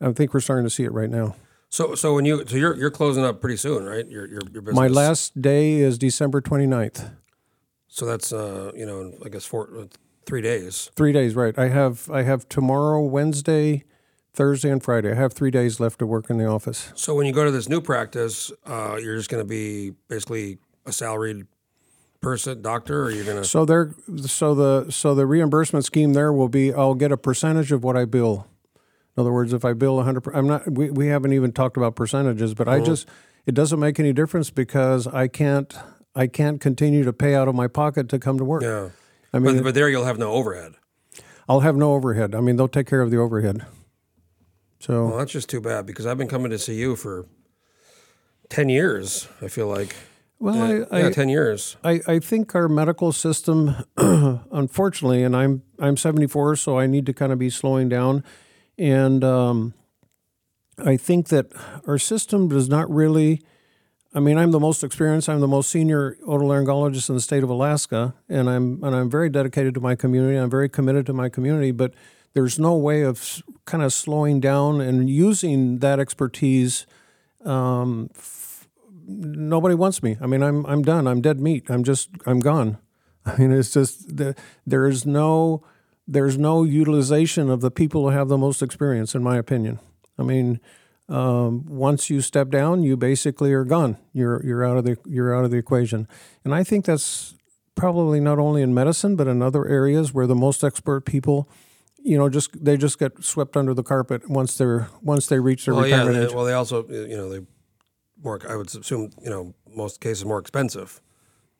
I 0.00 0.12
think 0.12 0.32
we're 0.32 0.40
starting 0.40 0.64
to 0.64 0.70
see 0.70 0.84
it 0.84 0.92
right 0.92 1.10
now. 1.10 1.34
So 1.68 1.94
so 1.94 2.14
when 2.14 2.24
you 2.24 2.46
so 2.46 2.56
you're 2.56 2.76
you're 2.76 2.90
closing 2.90 3.24
up 3.24 3.40
pretty 3.40 3.56
soon, 3.56 3.84
right? 3.84 4.06
Your 4.06 4.26
your, 4.26 4.40
your 4.52 4.62
business. 4.62 4.76
My 4.76 4.88
last 4.88 5.40
day 5.42 5.74
is 5.74 5.98
December 5.98 6.40
29th. 6.40 7.10
So 7.88 8.06
that's 8.06 8.32
uh 8.32 8.72
you 8.74 8.86
know 8.86 9.12
I 9.24 9.28
guess 9.28 9.44
four 9.44 9.70
uh, 9.76 9.84
three 10.24 10.40
days. 10.40 10.90
Three 10.96 11.12
days, 11.12 11.34
right? 11.34 11.58
I 11.58 11.68
have 11.68 12.08
I 12.10 12.22
have 12.22 12.48
tomorrow, 12.48 13.02
Wednesday, 13.02 13.84
Thursday, 14.32 14.70
and 14.70 14.82
Friday. 14.82 15.12
I 15.12 15.14
have 15.14 15.32
three 15.32 15.50
days 15.50 15.80
left 15.80 15.98
to 15.98 16.06
work 16.06 16.30
in 16.30 16.38
the 16.38 16.46
office. 16.46 16.92
So 16.94 17.14
when 17.14 17.26
you 17.26 17.32
go 17.32 17.44
to 17.44 17.50
this 17.50 17.68
new 17.68 17.80
practice, 17.80 18.52
uh, 18.66 18.98
you're 19.00 19.16
just 19.16 19.30
going 19.30 19.42
to 19.42 19.48
be 19.48 19.94
basically 20.08 20.58
a 20.86 20.92
salaried 20.92 21.46
person, 22.20 22.62
doctor, 22.62 23.04
or 23.04 23.10
you're 23.10 23.24
going 23.24 23.36
to. 23.36 23.44
So 23.44 23.64
there, 23.64 23.94
so 24.26 24.54
the 24.54 24.90
so 24.90 25.14
the 25.14 25.26
reimbursement 25.26 25.84
scheme 25.84 26.12
there 26.12 26.32
will 26.32 26.48
be 26.48 26.72
I'll 26.72 26.94
get 26.94 27.12
a 27.12 27.16
percentage 27.16 27.72
of 27.72 27.82
what 27.84 27.96
I 27.96 28.04
bill. 28.04 28.46
In 29.16 29.20
other 29.22 29.32
words, 29.32 29.52
if 29.52 29.64
I 29.64 29.72
bill 29.72 29.96
100, 29.96 30.28
I'm 30.34 30.46
not. 30.46 30.70
We, 30.70 30.90
we 30.90 31.08
haven't 31.08 31.32
even 31.32 31.52
talked 31.52 31.76
about 31.76 31.96
percentages, 31.96 32.54
but 32.54 32.68
I 32.68 32.80
just 32.80 33.08
it 33.46 33.54
doesn't 33.54 33.80
make 33.80 33.98
any 33.98 34.12
difference 34.12 34.50
because 34.50 35.06
I 35.06 35.26
can't 35.26 35.74
I 36.14 36.26
can't 36.26 36.60
continue 36.60 37.04
to 37.04 37.12
pay 37.12 37.34
out 37.34 37.48
of 37.48 37.54
my 37.54 37.66
pocket 37.66 38.08
to 38.10 38.18
come 38.18 38.38
to 38.38 38.44
work. 38.44 38.62
Yeah. 38.62 38.90
I 39.32 39.38
mean, 39.38 39.56
but, 39.56 39.64
but 39.64 39.74
there 39.74 39.88
you'll 39.88 40.04
have 40.04 40.18
no 40.18 40.32
overhead. 40.32 40.74
I'll 41.48 41.60
have 41.60 41.76
no 41.76 41.94
overhead. 41.94 42.34
I 42.34 42.40
mean, 42.40 42.56
they'll 42.56 42.68
take 42.68 42.86
care 42.86 43.00
of 43.00 43.10
the 43.10 43.18
overhead. 43.18 43.64
So 44.78 45.06
Well, 45.06 45.18
that's 45.18 45.32
just 45.32 45.48
too 45.48 45.60
bad 45.60 45.86
because 45.86 46.06
I've 46.06 46.18
been 46.18 46.28
coming 46.28 46.50
to 46.50 46.58
see 46.58 46.74
you 46.74 46.96
for 46.96 47.26
ten 48.48 48.68
years. 48.68 49.28
I 49.42 49.48
feel 49.48 49.66
like. 49.66 49.94
well, 50.38 50.56
yeah, 50.56 50.84
I, 50.90 51.00
yeah, 51.00 51.06
I, 51.08 51.10
ten 51.10 51.28
years. 51.28 51.76
I, 51.82 52.00
I 52.06 52.18
think 52.18 52.54
our 52.54 52.68
medical 52.68 53.12
system, 53.12 53.74
unfortunately, 53.96 55.22
and 55.22 55.34
I'm 55.34 55.62
I'm 55.78 55.96
74, 55.96 56.56
so 56.56 56.78
I 56.78 56.86
need 56.86 57.06
to 57.06 57.12
kind 57.12 57.32
of 57.32 57.38
be 57.38 57.50
slowing 57.50 57.88
down, 57.88 58.24
and 58.76 59.24
um, 59.24 59.74
I 60.84 60.96
think 60.96 61.28
that 61.28 61.46
our 61.86 61.98
system 61.98 62.48
does 62.48 62.68
not 62.68 62.90
really. 62.90 63.42
I 64.14 64.20
mean, 64.20 64.38
I'm 64.38 64.52
the 64.52 64.60
most 64.60 64.82
experienced. 64.82 65.28
I'm 65.28 65.40
the 65.40 65.48
most 65.48 65.70
senior 65.70 66.16
otolaryngologist 66.26 67.10
in 67.10 67.14
the 67.14 67.20
state 67.20 67.42
of 67.42 67.50
Alaska, 67.50 68.14
and 68.28 68.48
I'm 68.48 68.82
and 68.82 68.94
I'm 68.94 69.10
very 69.10 69.28
dedicated 69.28 69.74
to 69.74 69.80
my 69.80 69.96
community. 69.96 70.36
I'm 70.36 70.50
very 70.50 70.68
committed 70.68 71.04
to 71.06 71.12
my 71.12 71.28
community, 71.28 71.72
but 71.72 71.94
there's 72.34 72.58
no 72.58 72.76
way 72.76 73.02
of 73.02 73.42
kind 73.64 73.82
of 73.82 73.92
slowing 73.92 74.40
down 74.40 74.80
and 74.80 75.08
using 75.10 75.78
that 75.78 75.98
expertise 75.98 76.86
nobody 79.08 79.74
wants 79.74 80.02
me. 80.02 80.16
I 80.20 80.26
mean, 80.26 80.42
I'm 80.42 80.66
I'm 80.66 80.82
done. 80.82 81.06
I'm 81.06 81.20
dead 81.20 81.40
meat. 81.40 81.64
I'm 81.68 81.82
just 81.82 82.10
I'm 82.26 82.40
gone. 82.40 82.78
I 83.26 83.36
mean, 83.36 83.52
it's 83.52 83.72
just 83.72 84.16
the, 84.16 84.34
there's 84.66 85.06
no 85.06 85.64
there's 86.06 86.38
no 86.38 86.62
utilization 86.64 87.50
of 87.50 87.60
the 87.60 87.70
people 87.70 88.02
who 88.02 88.16
have 88.16 88.28
the 88.28 88.38
most 88.38 88.62
experience, 88.62 89.14
in 89.14 89.22
my 89.22 89.36
opinion. 89.36 89.78
I 90.18 90.22
mean, 90.22 90.60
um, 91.08 91.66
once 91.66 92.10
you 92.10 92.20
step 92.20 92.50
down, 92.50 92.82
you 92.82 92.96
basically 92.96 93.52
are 93.52 93.64
gone. 93.64 93.96
You're 94.12 94.44
you're 94.44 94.64
out 94.64 94.76
of 94.76 94.84
the 94.84 94.96
you're 95.06 95.34
out 95.34 95.44
of 95.44 95.50
the 95.50 95.58
equation, 95.58 96.06
and 96.44 96.54
I 96.54 96.64
think 96.64 96.84
that's 96.84 97.34
probably 97.74 98.18
not 98.20 98.40
only 98.40 98.60
in 98.60 98.74
medicine 98.74 99.14
but 99.14 99.28
in 99.28 99.40
other 99.40 99.64
areas 99.68 100.12
where 100.12 100.26
the 100.26 100.34
most 100.34 100.64
expert 100.64 101.04
people. 101.04 101.48
You 102.00 102.16
know, 102.16 102.28
just 102.28 102.62
they 102.64 102.76
just 102.76 102.98
get 102.98 103.22
swept 103.22 103.56
under 103.56 103.74
the 103.74 103.82
carpet 103.82 104.28
once 104.30 104.56
they're 104.56 104.88
once 105.02 105.26
they 105.26 105.40
reach 105.40 105.64
their 105.64 105.74
Well, 105.74 105.86
yeah. 105.86 105.96
retirement 105.96 106.18
They, 106.20 106.26
age. 106.28 106.34
well, 106.34 106.44
they 106.44 106.52
also 106.52 106.86
you 106.88 107.16
know 107.16 107.28
they 107.28 107.44
more. 108.22 108.40
I 108.48 108.56
would 108.56 108.72
assume 108.74 109.10
you 109.22 109.30
know 109.30 109.54
most 109.74 110.00
cases 110.00 110.24
more 110.24 110.38
expensive. 110.38 111.00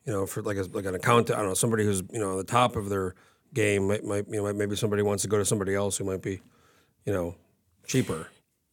You 0.05 0.13
know, 0.13 0.25
for 0.25 0.41
like 0.41 0.57
a, 0.57 0.63
like 0.71 0.85
an 0.85 0.95
accountant, 0.95 1.37
I 1.37 1.41
don't 1.41 1.49
know 1.51 1.55
somebody 1.55 1.83
who's 1.83 2.01
you 2.11 2.19
know 2.19 2.31
on 2.31 2.37
the 2.37 2.43
top 2.43 2.75
of 2.75 2.89
their 2.89 3.15
game 3.53 3.87
might, 3.87 4.03
might 4.03 4.27
you 4.29 4.41
know 4.41 4.53
maybe 4.53 4.75
somebody 4.75 5.03
wants 5.03 5.23
to 5.23 5.29
go 5.29 5.37
to 5.37 5.45
somebody 5.45 5.75
else 5.75 5.97
who 5.97 6.05
might 6.05 6.21
be 6.21 6.41
you 7.05 7.13
know 7.13 7.35
cheaper. 7.85 8.27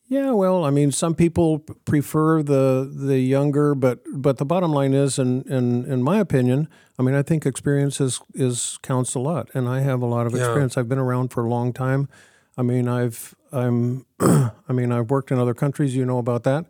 Yeah, 0.08 0.30
well, 0.30 0.64
I 0.64 0.70
mean, 0.70 0.92
some 0.92 1.14
people 1.14 1.58
prefer 1.84 2.42
the 2.42 2.88
the 2.94 3.18
younger, 3.18 3.74
but 3.74 4.00
but 4.14 4.38
the 4.38 4.44
bottom 4.44 4.72
line 4.72 4.94
is, 4.94 5.18
in 5.18 5.42
in 5.50 5.84
in 5.84 6.02
my 6.02 6.18
opinion, 6.18 6.68
I 6.98 7.02
mean, 7.02 7.14
I 7.16 7.22
think 7.22 7.44
experience 7.44 8.00
is, 8.00 8.20
is 8.32 8.78
counts 8.82 9.14
a 9.16 9.18
lot, 9.18 9.48
and 9.52 9.68
I 9.68 9.80
have 9.80 10.02
a 10.02 10.06
lot 10.06 10.26
of 10.26 10.34
experience. 10.34 10.76
I've 10.76 10.88
been 10.88 10.98
around 10.98 11.28
for 11.32 11.44
a 11.44 11.48
long 11.48 11.72
time. 11.72 12.08
I 12.56 12.62
mean, 12.62 12.86
I've 12.86 13.34
I'm 13.50 14.06
I 14.20 14.72
mean, 14.72 14.92
I've 14.92 15.10
worked 15.10 15.32
in 15.32 15.38
other 15.38 15.54
countries. 15.54 15.96
You 15.96 16.04
know 16.04 16.18
about 16.18 16.44
that, 16.44 16.66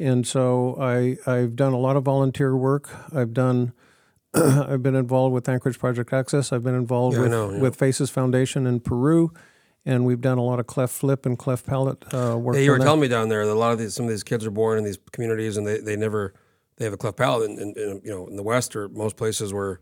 and 0.00 0.26
so 0.26 0.76
I 0.80 1.16
I've 1.26 1.54
done 1.54 1.72
a 1.72 1.78
lot 1.78 1.96
of 1.96 2.02
volunteer 2.02 2.56
work. 2.56 2.90
I've 3.14 3.32
done. 3.32 3.72
I've 4.34 4.82
been 4.82 4.94
involved 4.96 5.32
with 5.34 5.48
Anchorage 5.48 5.78
Project 5.78 6.12
Access. 6.12 6.52
I've 6.52 6.62
been 6.64 6.74
involved 6.76 7.16
Yeah, 7.16 7.22
with, 7.22 7.30
know, 7.32 7.50
yeah. 7.52 7.60
with 7.60 7.74
Faces 7.76 8.10
Foundation 8.10 8.64
in 8.66 8.78
Peru, 8.78 9.32
and 9.84 10.04
we've 10.04 10.20
done 10.20 10.38
a 10.38 10.42
lot 10.42 10.60
of 10.60 10.66
cleft 10.66 11.02
lip 11.02 11.26
and 11.26 11.38
cleft 11.38 11.66
palate 11.66 12.02
uh, 12.12 12.36
work. 12.38 12.56
Yeah, 12.56 12.62
you 12.62 12.70
were 12.70 12.78
that. 12.78 12.84
telling 12.84 13.00
me 13.00 13.08
down 13.08 13.28
there 13.28 13.46
that 13.46 13.52
a 13.52 13.54
lot 13.54 13.72
of 13.72 13.78
these 13.78 13.94
some 13.94 14.04
of 14.04 14.10
these 14.10 14.22
kids 14.24 14.46
are 14.46 14.50
born 14.50 14.78
in 14.78 14.84
these 14.84 14.98
communities 15.12 15.56
and 15.56 15.66
they, 15.66 15.78
they 15.78 15.96
never 15.96 16.34
they 16.76 16.84
have 16.84 16.94
a 16.94 16.96
cleft 16.96 17.16
palate 17.16 17.50
and, 17.50 17.58
and, 17.58 17.76
and 17.76 18.04
you 18.04 18.10
know 18.10 18.26
in 18.26 18.36
the 18.36 18.42
West 18.42 18.76
or 18.76 18.88
most 18.88 19.16
places 19.16 19.52
where 19.52 19.80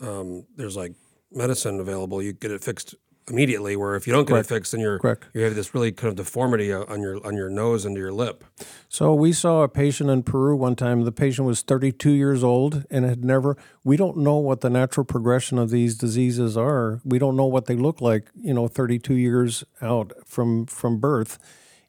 um, 0.00 0.46
there's 0.56 0.76
like 0.76 0.94
medicine 1.30 1.80
available, 1.80 2.22
you 2.22 2.32
get 2.32 2.50
it 2.50 2.62
fixed 2.62 2.94
immediately. 3.28 3.76
Where 3.76 3.94
if 3.94 4.06
you 4.06 4.12
don't 4.12 4.26
get 4.26 4.38
it 4.38 4.46
fixed, 4.46 4.72
then 4.72 4.80
you're 4.80 4.98
Correct. 4.98 5.26
you 5.32 5.42
have 5.42 5.54
this 5.54 5.74
really 5.74 5.92
kind 5.92 6.10
of 6.10 6.16
deformity 6.16 6.72
on 6.72 7.00
your 7.00 7.24
on 7.26 7.36
your 7.36 7.48
nose 7.48 7.84
and 7.84 7.96
your 7.96 8.12
lip. 8.12 8.44
So 8.88 9.14
we 9.14 9.32
saw 9.32 9.62
a 9.62 9.68
patient 9.68 10.10
in 10.10 10.22
Peru 10.22 10.56
one 10.56 10.76
time. 10.76 11.02
The 11.04 11.12
patient 11.12 11.46
was 11.46 11.62
32 11.62 12.10
years 12.10 12.44
old 12.44 12.84
and 12.90 13.04
had 13.04 13.24
never. 13.24 13.56
We 13.82 13.96
don't 13.96 14.18
know 14.18 14.36
what 14.36 14.60
the 14.60 14.70
natural 14.70 15.04
progression 15.04 15.58
of 15.58 15.70
these 15.70 15.96
diseases 15.96 16.56
are. 16.56 17.00
We 17.04 17.18
don't 17.18 17.36
know 17.36 17.46
what 17.46 17.66
they 17.66 17.76
look 17.76 18.00
like. 18.00 18.28
You 18.40 18.54
know, 18.54 18.68
32 18.68 19.14
years 19.14 19.64
out 19.80 20.12
from 20.24 20.66
from 20.66 20.98
birth, 20.98 21.38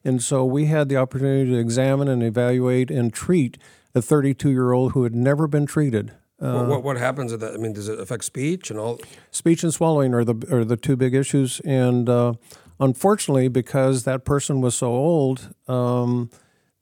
and 0.04 0.22
so 0.22 0.44
we 0.44 0.66
had 0.66 0.88
the 0.88 0.96
opportunity 0.96 1.50
to 1.50 1.58
examine 1.58 2.08
and 2.08 2.22
evaluate 2.22 2.90
and 2.90 3.12
treat 3.12 3.58
a 3.94 4.02
32 4.02 4.50
year 4.50 4.72
old 4.72 4.92
who 4.92 5.04
had 5.04 5.14
never 5.14 5.46
been 5.46 5.66
treated. 5.66 6.12
Uh, 6.40 6.52
what, 6.52 6.68
what 6.68 6.82
what 6.82 6.96
happens 6.96 7.32
at 7.32 7.40
that? 7.40 7.54
I 7.54 7.56
mean, 7.56 7.72
does 7.72 7.88
it 7.88 7.98
affect 7.98 8.24
speech 8.24 8.70
and 8.70 8.78
all? 8.78 9.00
speech 9.30 9.62
and 9.62 9.72
swallowing 9.72 10.14
are 10.14 10.24
the 10.24 10.46
are 10.50 10.64
the 10.64 10.76
two 10.76 10.96
big 10.96 11.14
issues, 11.14 11.60
and 11.60 12.08
uh, 12.08 12.34
unfortunately, 12.78 13.48
because 13.48 14.04
that 14.04 14.24
person 14.24 14.60
was 14.60 14.74
so 14.74 14.88
old, 14.88 15.54
um, 15.66 16.30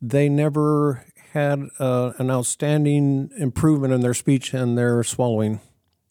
they 0.00 0.28
never 0.28 1.04
had 1.32 1.68
uh, 1.78 2.12
an 2.18 2.30
outstanding 2.30 3.30
improvement 3.38 3.92
in 3.92 4.00
their 4.00 4.14
speech 4.14 4.54
and 4.54 4.78
their 4.78 5.02
swallowing. 5.02 5.60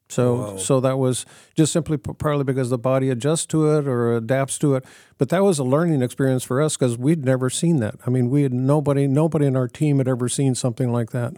So, 0.09 0.57
so 0.57 0.79
that 0.81 0.99
was 0.99 1.25
just 1.55 1.73
simply 1.73 1.97
partly 1.97 2.43
because 2.43 2.69
the 2.69 2.77
body 2.77 3.09
adjusts 3.09 3.47
to 3.47 3.77
it 3.77 3.87
or 3.87 4.15
adapts 4.15 4.59
to 4.59 4.75
it. 4.75 4.85
But 5.17 5.29
that 5.29 5.41
was 5.43 5.57
a 5.57 5.63
learning 5.63 6.03
experience 6.03 6.43
for 6.43 6.61
us 6.61 6.77
because 6.77 6.97
we'd 6.97 7.25
never 7.25 7.49
seen 7.49 7.77
that. 7.79 7.95
I 8.05 8.11
mean, 8.11 8.29
we 8.29 8.43
had 8.43 8.53
nobody, 8.53 9.07
nobody 9.07 9.45
in 9.47 9.55
our 9.55 9.67
team 9.67 9.97
had 9.97 10.07
ever 10.07 10.29
seen 10.29 10.53
something 10.53 10.91
like 10.91 11.11
that. 11.11 11.33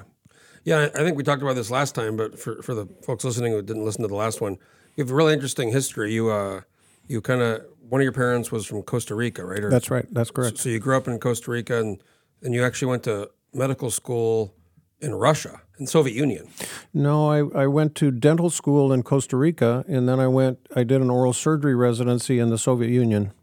Yeah, 0.65 0.89
I 0.95 1.03
think 1.03 1.15
we 1.15 1.23
talked 1.23 1.43
about 1.43 1.55
this 1.55 1.69
last 1.69 1.93
time, 1.93 2.17
but 2.17 2.39
for, 2.39 2.61
for 2.63 2.73
the 2.73 2.87
folks 3.03 3.23
listening 3.23 3.53
who 3.53 3.61
didn't 3.61 3.85
listen 3.85 4.01
to 4.01 4.07
the 4.07 4.15
last 4.15 4.41
one, 4.41 4.57
you 4.95 5.03
have 5.03 5.11
a 5.11 5.15
really 5.15 5.31
interesting 5.31 5.71
history. 5.71 6.11
You 6.11 6.29
uh, 6.29 6.61
you 7.07 7.21
kind 7.21 7.41
of 7.41 7.65
one 7.87 8.01
of 8.01 8.03
your 8.03 8.11
parents 8.11 8.51
was 8.51 8.65
from 8.65 8.81
Costa 8.81 9.13
Rica, 9.13 9.45
right? 9.45 9.63
Or, 9.63 9.69
That's 9.69 9.91
right. 9.91 10.05
That's 10.11 10.31
correct. 10.31 10.57
So 10.57 10.69
you 10.69 10.79
grew 10.79 10.97
up 10.97 11.07
in 11.07 11.19
Costa 11.19 11.51
Rica, 11.51 11.79
and 11.79 12.01
and 12.41 12.53
you 12.53 12.63
actually 12.63 12.89
went 12.89 13.03
to 13.03 13.29
medical 13.53 13.91
school 13.91 14.55
in 15.01 15.13
Russia, 15.13 15.61
in 15.77 15.85
Soviet 15.85 16.15
Union. 16.15 16.47
No, 16.93 17.29
I, 17.29 17.63
I 17.63 17.67
went 17.67 17.93
to 17.95 18.09
dental 18.09 18.49
school 18.49 18.91
in 18.91 19.03
Costa 19.03 19.37
Rica, 19.37 19.85
and 19.87 20.09
then 20.09 20.19
I 20.19 20.27
went. 20.27 20.67
I 20.75 20.83
did 20.83 20.99
an 21.01 21.11
oral 21.11 21.33
surgery 21.33 21.75
residency 21.75 22.39
in 22.39 22.49
the 22.49 22.57
Soviet 22.57 22.89
Union. 22.89 23.33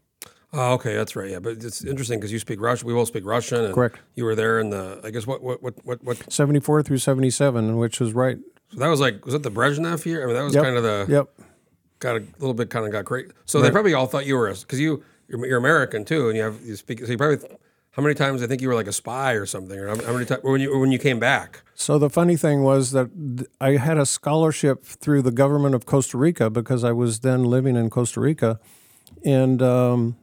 Oh, 0.53 0.73
okay, 0.73 0.93
that's 0.95 1.15
right. 1.15 1.31
Yeah, 1.31 1.39
but 1.39 1.63
it's 1.63 1.83
interesting 1.83 2.19
because 2.19 2.31
you 2.31 2.37
speak 2.39 2.61
Russian. 2.61 2.87
We 2.87 2.93
both 2.93 3.07
speak 3.07 3.25
Russian. 3.25 3.65
And 3.65 3.73
Correct. 3.73 3.99
You 4.15 4.23
were 4.25 4.35
there 4.35 4.59
in 4.59 4.69
the. 4.69 4.99
I 5.03 5.09
guess 5.09 5.25
what 5.25 5.41
what 5.41 5.63
what 5.63 5.73
what 5.83 6.03
what. 6.03 6.31
74 6.31 6.83
through 6.83 6.99
77, 6.99 7.77
which 7.77 7.99
was 7.99 8.13
right. 8.13 8.37
So 8.71 8.79
that 8.79 8.87
was 8.87 8.99
like 8.99 9.25
was 9.25 9.33
that 9.33 9.43
the 9.43 9.51
Brezhnev 9.51 10.05
year? 10.05 10.23
I 10.23 10.25
mean, 10.27 10.35
that 10.35 10.43
was 10.43 10.53
Yep. 10.53 10.63
kind 10.63 10.77
of 10.77 10.83
the 10.83 11.05
Yep. 11.09 11.29
got 11.99 12.15
a 12.17 12.23
little 12.39 12.53
bit 12.53 12.69
kind 12.69 12.85
of 12.85 12.91
got 12.91 13.05
great. 13.05 13.31
So 13.45 13.61
they 13.61 13.71
probably 13.71 13.93
all 13.93 14.05
thought 14.05 14.25
you 14.25 14.35
were 14.35 14.53
because 14.53 14.79
you 14.79 15.03
you're, 15.27 15.45
you're 15.45 15.57
American 15.57 16.05
too, 16.05 16.27
and 16.27 16.37
you 16.37 16.43
have 16.43 16.61
you 16.63 16.75
speak. 16.75 16.99
So 17.03 17.11
you 17.11 17.17
probably 17.17 17.39
how 17.91 18.01
many 18.01 18.15
times 18.15 18.41
I 18.41 18.47
think 18.47 18.61
you 18.61 18.67
were 18.67 18.75
like 18.75 18.87
a 18.87 18.93
spy 18.93 19.33
or 19.33 19.45
something, 19.45 19.77
or 19.79 19.87
how, 19.87 20.03
how 20.03 20.13
many 20.13 20.25
times 20.25 20.43
when 20.43 20.61
you 20.61 20.77
when 20.79 20.91
you 20.91 20.99
came 20.99 21.19
back? 21.19 21.61
So 21.75 21.97
the 21.97 22.09
funny 22.09 22.35
thing 22.35 22.61
was 22.63 22.91
that 22.91 23.09
I 23.59 23.71
had 23.77 23.97
a 23.97 24.05
scholarship 24.05 24.83
through 24.83 25.23
the 25.23 25.31
government 25.31 25.73
of 25.75 25.85
Costa 25.85 26.17
Rica 26.17 26.49
because 26.49 26.83
I 26.83 26.91
was 26.91 27.19
then 27.21 27.43
living 27.43 27.75
in 27.75 27.89
Costa 27.89 28.19
Rica, 28.19 28.59
and 29.23 29.61
um, 29.61 30.15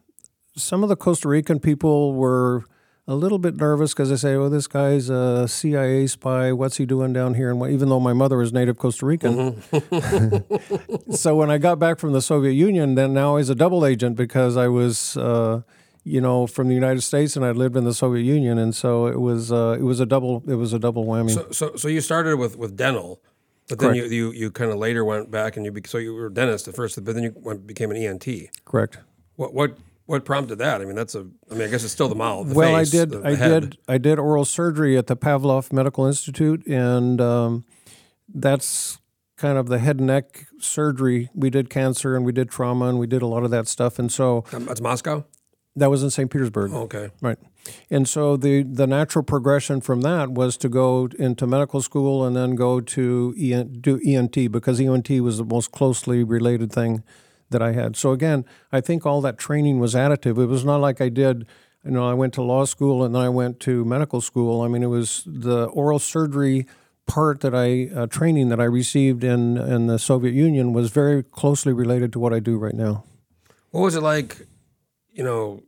some 0.62 0.82
of 0.82 0.88
the 0.88 0.96
Costa 0.96 1.28
Rican 1.28 1.60
people 1.60 2.14
were 2.14 2.64
a 3.06 3.14
little 3.14 3.38
bit 3.38 3.56
nervous 3.56 3.92
because 3.92 4.10
they 4.10 4.16
say, 4.16 4.34
"Oh, 4.34 4.48
this 4.48 4.66
guy's 4.66 5.10
a 5.10 5.48
CIA 5.48 6.06
spy. 6.06 6.52
What's 6.52 6.76
he 6.76 6.86
doing 6.86 7.12
down 7.12 7.34
here?" 7.34 7.50
And 7.50 7.58
what, 7.58 7.70
even 7.70 7.88
though 7.88 8.00
my 8.00 8.12
mother 8.12 8.36
was 8.36 8.52
native 8.52 8.78
Costa 8.78 9.04
Rican, 9.04 9.60
so 11.10 11.34
when 11.34 11.50
I 11.50 11.58
got 11.58 11.78
back 11.78 11.98
from 11.98 12.12
the 12.12 12.22
Soviet 12.22 12.52
Union, 12.52 12.94
then 12.94 13.12
now 13.12 13.34
was 13.34 13.50
a 13.50 13.54
double 13.54 13.84
agent 13.84 14.16
because 14.16 14.56
I 14.56 14.68
was. 14.68 15.16
Uh, 15.16 15.62
you 16.02 16.18
know, 16.18 16.46
from 16.46 16.68
the 16.68 16.74
United 16.74 17.02
States, 17.02 17.36
and 17.36 17.44
I 17.44 17.50
lived 17.50 17.76
in 17.76 17.84
the 17.84 17.92
Soviet 17.92 18.22
Union, 18.22 18.56
and 18.56 18.74
so 18.74 19.06
it 19.06 19.20
was 19.20 19.52
uh, 19.52 19.76
it 19.78 19.82
was 19.82 20.00
a 20.00 20.06
double 20.06 20.42
it 20.48 20.54
was 20.54 20.72
a 20.72 20.78
double 20.78 21.04
whammy. 21.04 21.30
So 21.30 21.48
so, 21.50 21.76
so 21.76 21.88
you 21.88 22.00
started 22.00 22.38
with 22.38 22.56
with 22.56 22.74
dental, 22.74 23.20
but 23.68 23.78
then 23.78 23.94
you 23.94 24.04
you, 24.06 24.32
you 24.32 24.50
kind 24.50 24.70
of 24.70 24.78
later 24.78 25.04
went 25.04 25.30
back 25.30 25.58
and 25.58 25.66
you 25.66 25.74
so 25.84 25.98
you 25.98 26.14
were 26.14 26.26
a 26.26 26.32
dentist 26.32 26.68
at 26.68 26.74
first, 26.74 27.02
but 27.04 27.14
then 27.14 27.24
you 27.24 27.32
went, 27.36 27.66
became 27.66 27.90
an 27.90 27.98
ENT. 27.98 28.26
Correct. 28.64 28.96
What 29.36 29.52
what 29.52 29.76
what 30.10 30.24
prompted 30.24 30.56
that? 30.58 30.80
I 30.80 30.84
mean, 30.84 30.96
that's 30.96 31.14
a. 31.14 31.26
I 31.50 31.54
mean, 31.54 31.62
I 31.62 31.68
guess 31.68 31.84
it's 31.84 31.92
still 31.92 32.08
the 32.08 32.14
mouth. 32.16 32.48
The 32.48 32.54
well, 32.54 32.76
face, 32.76 32.88
I 32.94 32.98
did. 32.98 33.10
the- 33.10 33.18
the 33.20 33.28
I 33.28 33.34
head. 33.36 33.60
did. 33.70 33.78
I 33.88 33.98
did 33.98 34.18
oral 34.18 34.44
surgery 34.44 34.98
at 34.98 35.06
the 35.06 35.16
Pavlov 35.16 35.72
Medical 35.72 36.04
Institute, 36.06 36.66
and 36.66 37.20
um, 37.20 37.64
that's 38.28 38.98
kind 39.36 39.56
of 39.56 39.68
the 39.68 39.78
head 39.78 39.98
and 39.98 40.06
neck 40.08 40.46
surgery. 40.58 41.30
We 41.34 41.48
did 41.50 41.70
cancer, 41.70 42.16
and 42.16 42.24
we 42.24 42.32
did 42.32 42.50
trauma, 42.50 42.86
and 42.88 42.98
we 42.98 43.06
did 43.06 43.22
a 43.22 43.26
lot 43.26 43.44
of 43.44 43.50
that 43.52 43.68
stuff. 43.68 43.98
And 43.98 44.10
so 44.12 44.44
Um, 44.52 44.66
That's 44.66 44.80
Moscow. 44.80 45.24
that 45.76 45.88
was 45.90 46.02
in 46.02 46.10
St. 46.10 46.30
Petersburg, 46.30 46.72
Okay. 46.72 47.10
right? 47.22 47.38
And 47.90 48.08
so 48.08 48.36
the 48.36 48.62
the 48.64 48.86
natural 48.86 49.22
progression 49.22 49.80
from 49.80 50.00
that 50.00 50.30
was 50.32 50.56
to 50.58 50.68
go 50.68 51.08
into 51.18 51.46
medical 51.46 51.80
school 51.82 52.24
and 52.26 52.34
then 52.34 52.54
go 52.56 52.80
to 52.80 53.34
EN, 53.38 53.80
do 53.80 54.00
ENT 54.04 54.50
because 54.50 54.80
ENT 54.80 55.10
was 55.20 55.38
the 55.38 55.44
most 55.44 55.70
closely 55.70 56.24
related 56.24 56.72
thing 56.72 57.02
that 57.50 57.62
I 57.62 57.72
had. 57.72 57.96
So 57.96 58.12
again, 58.12 58.44
I 58.72 58.80
think 58.80 59.04
all 59.04 59.20
that 59.20 59.38
training 59.38 59.78
was 59.78 59.94
additive. 59.94 60.38
It 60.42 60.46
was 60.46 60.64
not 60.64 60.80
like 60.80 61.00
I 61.00 61.08
did. 61.08 61.46
You 61.84 61.92
know, 61.92 62.08
I 62.08 62.14
went 62.14 62.34
to 62.34 62.42
law 62.42 62.64
school 62.64 63.04
and 63.04 63.14
then 63.14 63.22
I 63.22 63.28
went 63.28 63.60
to 63.60 63.84
medical 63.84 64.20
school. 64.20 64.62
I 64.62 64.68
mean, 64.68 64.82
it 64.82 64.88
was 64.88 65.24
the 65.26 65.64
oral 65.66 65.98
surgery 65.98 66.66
part 67.06 67.40
that 67.40 67.54
I 67.54 67.90
uh, 67.94 68.06
training 68.06 68.50
that 68.50 68.60
I 68.60 68.64
received 68.64 69.24
in 69.24 69.56
in 69.56 69.86
the 69.86 69.98
Soviet 69.98 70.32
Union 70.32 70.72
was 70.72 70.90
very 70.90 71.22
closely 71.22 71.72
related 71.72 72.12
to 72.12 72.18
what 72.20 72.32
I 72.32 72.38
do 72.38 72.56
right 72.56 72.74
now. 72.74 73.04
What 73.70 73.80
was 73.80 73.94
it 73.94 74.02
like, 74.02 74.46
you 75.12 75.24
know, 75.24 75.62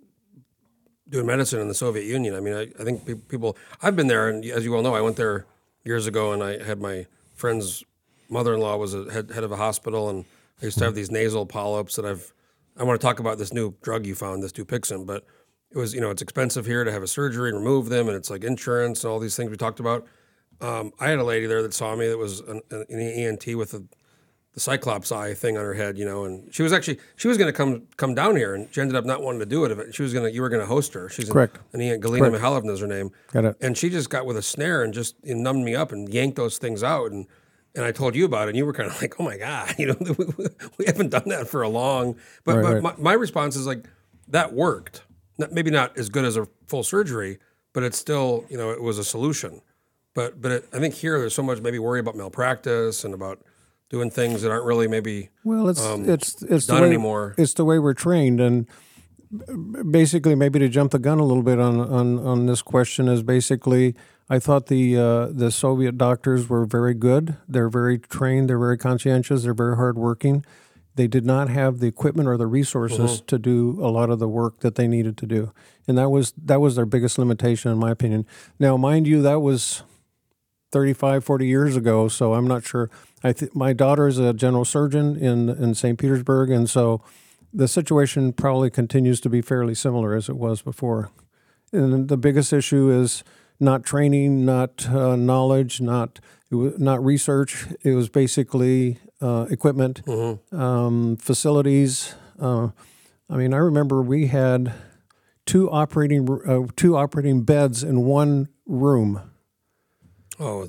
doing 1.09 1.27
medicine 1.27 1.61
in 1.61 1.69
the 1.69 1.75
Soviet 1.75 2.05
Union? 2.05 2.35
I 2.35 2.41
mean, 2.41 2.55
I, 2.55 2.63
I 2.81 2.85
think 2.85 3.07
pe- 3.07 3.15
people, 3.15 3.57
I've 3.81 3.97
been 3.97 4.09
there, 4.09 4.29
and 4.29 4.45
as 4.45 4.65
you 4.65 4.75
all 4.75 4.83
know, 4.83 4.95
I 4.95 5.01
went 5.01 5.17
there 5.17 5.47
years 5.85 6.07
ago, 6.07 6.33
and 6.33 6.43
I 6.43 6.63
had 6.63 6.81
my 6.81 7.07
friend's 7.35 7.85
mother 8.29 8.55
in 8.55 8.61
law 8.61 8.77
was 8.77 8.95
a 8.95 9.11
head, 9.13 9.31
head 9.31 9.45
of 9.45 9.53
a 9.53 9.57
hospital, 9.57 10.09
and 10.09 10.25
I 10.63 10.67
used 10.67 10.79
to 10.79 10.85
have 10.85 10.95
these 10.95 11.11
nasal 11.11 11.45
polyps 11.45 11.97
that 11.97 12.05
I've, 12.05 12.33
I 12.77 12.85
want 12.85 13.01
to 13.01 13.05
talk 13.05 13.19
about 13.19 13.37
this 13.37 13.53
new 13.53 13.75
drug 13.83 14.07
you 14.07 14.15
found, 14.15 14.43
this 14.43 14.53
Dupixent, 14.53 15.07
but 15.07 15.25
it 15.71 15.79
was, 15.79 15.93
you 15.93 16.01
know, 16.01 16.11
it's 16.11 16.23
expensive 16.23 16.67
here 16.67 16.85
to 16.85 16.93
have 16.93 17.03
a 17.03 17.09
surgery 17.09 17.49
and 17.51 17.59
remove 17.59 17.89
them, 17.89 18.09
and 18.09 18.17
it's 18.17 18.31
like 18.31 18.45
insurance 18.45 19.03
and 19.05 19.13
all 19.13 19.19
these 19.19 19.37
things 19.37 19.51
we 19.51 19.57
talked 19.57 19.81
about. 19.81 20.07
Um, 20.61 20.93
I 21.01 21.09
had 21.09 21.19
a 21.19 21.25
lady 21.25 21.47
there 21.47 21.63
that 21.63 21.75
saw 21.75 21.97
me 21.97 22.09
that 22.09 22.19
was 22.19 22.41
an, 22.41 22.61
an 22.71 22.85
ENT 22.89 23.57
with 23.57 23.75
a 23.75 23.83
the 24.55 24.61
cyclops 24.61 25.11
eye 25.11 25.33
thing 25.33 25.57
on 25.57 25.65
her 25.65 25.73
head, 25.73 25.97
you 25.97 26.05
know, 26.05 26.25
and 26.25 26.53
she 26.55 26.63
was 26.63 26.73
actually 26.73 26.99
she 27.17 27.27
was 27.27 27.39
going 27.39 27.49
to 27.49 27.57
come 27.57 27.85
come 27.97 28.15
down 28.15 28.37
here, 28.37 28.55
and 28.55 28.69
she 28.71 28.81
ended 28.81 28.97
up 28.97 29.07
not 29.07 29.23
wanting 29.23 29.41
to 29.41 29.47
do 29.47 29.65
it. 29.65 29.95
She 29.95 30.03
was 30.03 30.13
going 30.13 30.27
to 30.27 30.33
you 30.33 30.43
were 30.43 30.51
going 30.51 30.61
to 30.61 30.67
host 30.67 30.93
her. 30.93 31.09
She's 31.09 31.31
Correct. 31.31 31.59
An, 31.73 31.81
an 31.81 32.01
Galina 32.01 32.31
Mihailovna 32.31 32.71
is 32.71 32.81
her 32.81 32.87
name. 32.87 33.11
Got 33.33 33.47
it. 33.47 33.57
And 33.63 33.79
she 33.79 33.89
just 33.89 34.11
got 34.11 34.27
with 34.27 34.37
a 34.37 34.43
snare 34.43 34.83
and 34.83 34.93
just 34.93 35.17
numbed 35.25 35.65
me 35.65 35.75
up 35.75 35.91
and 35.91 36.13
yanked 36.13 36.37
those 36.37 36.59
things 36.59 36.83
out, 36.83 37.13
and 37.13 37.27
and 37.75 37.85
I 37.85 37.93
told 37.93 38.15
you 38.15 38.25
about 38.25 38.49
it, 38.49 38.51
and 38.51 38.57
you 38.57 38.67
were 38.67 38.73
kind 38.73 38.91
of 38.91 39.01
like, 39.03 39.15
oh 39.19 39.25
my 39.25 39.37
god, 39.37 39.75
you 39.79 39.87
know, 39.87 39.97
we 40.79 40.87
haven't 40.87 41.11
done 41.11 41.29
that 41.29 41.49
for 41.49 41.63
a 41.63 41.69
long. 41.69 42.17
But 42.45 42.57
Right, 42.57 42.63
but 42.63 42.73
right. 42.75 42.83
My, 42.83 42.95
my 42.99 43.13
response 43.13 43.57
is 43.57 43.67
like 43.67 43.87
that 44.29 44.53
worked. 44.53 45.03
Not, 45.39 45.53
maybe 45.53 45.71
not 45.71 45.97
as 45.97 46.09
good 46.09 46.25
as 46.25 46.37
a 46.37 46.47
full 46.67 46.83
surgery, 46.83 47.39
but 47.73 47.83
it's 47.83 47.99
still 47.99 48.45
you 48.49 48.57
know 48.57 48.71
it 48.71 48.83
was 48.83 48.99
a 48.99 49.05
solution. 49.05 49.63
But 50.15 50.41
but 50.41 50.53
it, 50.53 50.69
I 50.73 50.79
think 50.79 50.95
here 50.95 51.19
there's 51.19 51.35
so 51.35 51.43
much 51.43 51.61
maybe 51.61 51.79
worry 51.79 52.01
about 52.01 52.17
malpractice 52.17 53.05
and 53.05 53.15
about 53.15 53.43
doing 53.89 54.11
things 54.11 54.43
that 54.43 54.51
aren't 54.51 54.65
really 54.65 54.89
maybe 54.89 55.31
Well, 55.45 55.69
it's 55.69 55.85
um, 55.85 56.09
it's 56.09 56.43
it's 56.43 56.67
the 56.67 56.75
way, 56.75 56.83
anymore. 56.83 57.35
It's 57.39 57.55
the 57.55 57.65
way 57.65 57.79
we're 57.79 57.95
trained, 57.95 58.41
and 58.41 58.67
basically, 59.91 60.35
maybe 60.35 60.59
to 60.59 60.69
jump 60.69 60.93
the 60.93 60.99
gun 60.99 61.19
a 61.19 61.25
little 61.25 61.43
bit 61.43 61.59
on 61.59 61.81
on, 61.81 62.19
on 62.19 62.47
this 62.47 62.63
question 62.63 63.09
is 63.09 63.23
basically, 63.23 63.95
I 64.33 64.39
thought 64.39 64.69
the 64.69 64.97
uh, 64.97 65.27
the 65.27 65.51
Soviet 65.51 65.99
doctors 65.99 66.49
were 66.49 66.65
very 66.65 66.95
good. 66.95 67.37
They're 67.47 67.69
very 67.69 67.99
trained. 67.99 68.49
They're 68.49 68.59
very 68.59 68.79
conscientious. 68.79 69.43
They're 69.43 69.53
very 69.53 69.77
hardworking. 69.77 70.43
They 70.95 71.07
did 71.07 71.27
not 71.27 71.51
have 71.51 71.81
the 71.81 71.87
equipment 71.87 72.31
or 72.31 72.39
the 72.39 72.47
resources 72.47 73.21
to 73.27 73.39
do 73.39 73.79
a 73.83 73.91
lot 73.91 74.09
of 74.09 74.21
the 74.21 74.29
work 74.29 74.61
that 74.61 74.77
they 74.77 74.89
needed 74.89 75.19
to 75.19 75.27
do, 75.27 75.53
and 75.87 75.99
that 75.99 76.09
was 76.09 76.33
that 76.43 76.63
was 76.63 76.77
their 76.77 76.87
biggest 76.87 77.19
limitation, 77.19 77.71
in 77.73 77.77
my 77.77 77.91
opinion. 77.91 78.25
Now, 78.59 78.79
mind 78.79 79.07
you, 79.07 79.21
that 79.21 79.41
was 79.41 79.83
35, 80.71 81.23
40 81.27 81.47
years 81.47 81.77
ago. 81.77 82.09
So 82.09 82.33
I'm 82.33 82.49
not 82.49 82.65
sure. 82.65 82.89
I 83.23 83.35
th- 83.35 83.55
my 83.55 83.75
daughter 83.75 84.09
is 84.09 84.17
a 84.17 84.33
general 84.33 84.65
surgeon 84.65 85.15
in 85.15 85.51
in 85.51 85.75
St. 85.75 85.99
Petersburg, 85.99 86.49
and 86.49 86.71
so 86.71 87.05
the 87.53 87.69
situation 87.69 88.33
probably 88.33 88.71
continues 88.71 89.21
to 89.21 89.29
be 89.29 89.43
fairly 89.43 89.75
similar 89.75 90.15
as 90.15 90.31
it 90.31 90.37
was 90.37 90.63
before. 90.63 91.11
And 91.71 92.09
the 92.09 92.17
biggest 92.17 92.51
issue 92.55 92.91
is 92.91 93.25
not 93.63 93.85
training, 93.85 94.45
not 94.45 94.87
uh, 94.89 95.17
knowledge, 95.17 95.81
not 95.81 96.21
not 96.51 97.03
research. 97.03 97.67
It 97.83 97.93
was 97.93 98.11
basically 98.11 98.99
uh, 99.23 99.47
equipment, 99.49 100.03
um, 100.53 101.17
facilities. 101.17 102.15
Uh, 102.39 102.69
I 103.31 103.37
mean, 103.37 103.55
I 103.55 103.59
remember 103.59 104.03
we 104.03 104.27
had 104.27 104.75
two 105.47 105.71
operating 105.71 106.29
uh, 106.47 106.67
two 106.77 106.97
operating 106.97 107.43
beds 107.43 107.83
in 107.83 108.03
one 108.03 108.49
room 108.67 109.21
Oh, 110.39 110.69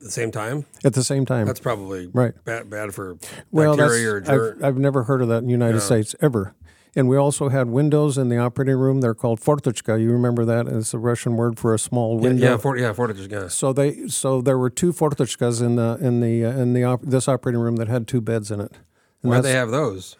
the 0.00 0.10
same 0.10 0.30
time? 0.32 0.64
at 0.84 0.94
the 0.94 1.04
same 1.04 1.26
time. 1.26 1.46
That's 1.46 1.60
probably 1.60 2.06
Right. 2.12 2.32
bad, 2.44 2.70
bad 2.70 2.94
for 2.94 3.18
well, 3.50 3.76
bacteria 3.76 4.14
or 4.14 4.20
germ. 4.20 4.56
I've, 4.58 4.64
I've 4.64 4.78
never 4.78 5.02
heard 5.04 5.20
of 5.22 5.28
that 5.28 5.38
in 5.38 5.44
the 5.46 5.52
United 5.52 5.80
States 5.80 6.16
ever. 6.20 6.54
And 6.96 7.08
we 7.08 7.16
also 7.16 7.50
had 7.50 7.68
windows 7.68 8.18
in 8.18 8.30
the 8.30 8.38
operating 8.38 8.76
room. 8.76 9.00
They're 9.00 9.14
called 9.14 9.40
fortochka. 9.40 10.00
You 10.00 10.10
remember 10.10 10.44
that? 10.44 10.66
It's 10.66 10.92
a 10.92 10.98
Russian 10.98 11.36
word 11.36 11.58
for 11.58 11.72
a 11.72 11.78
small 11.78 12.18
window. 12.18 12.44
yeah, 12.50 12.56
for, 12.56 12.76
yeah, 12.76 12.92
gas. 13.28 13.54
So 13.54 13.72
they 13.72 14.08
so 14.08 14.40
there 14.40 14.58
were 14.58 14.70
two 14.70 14.92
fortochkas 14.92 15.62
in 15.62 15.76
the 15.76 15.98
in 16.00 16.20
the 16.20 16.44
uh, 16.44 16.50
in 16.50 16.72
the 16.72 16.84
op- 16.84 17.02
this 17.02 17.28
operating 17.28 17.60
room 17.60 17.76
that 17.76 17.88
had 17.88 18.08
two 18.08 18.20
beds 18.20 18.50
in 18.50 18.60
it. 18.60 18.78
And 19.22 19.30
Why'd 19.30 19.44
they 19.44 19.52
have 19.52 19.70
those? 19.70 20.16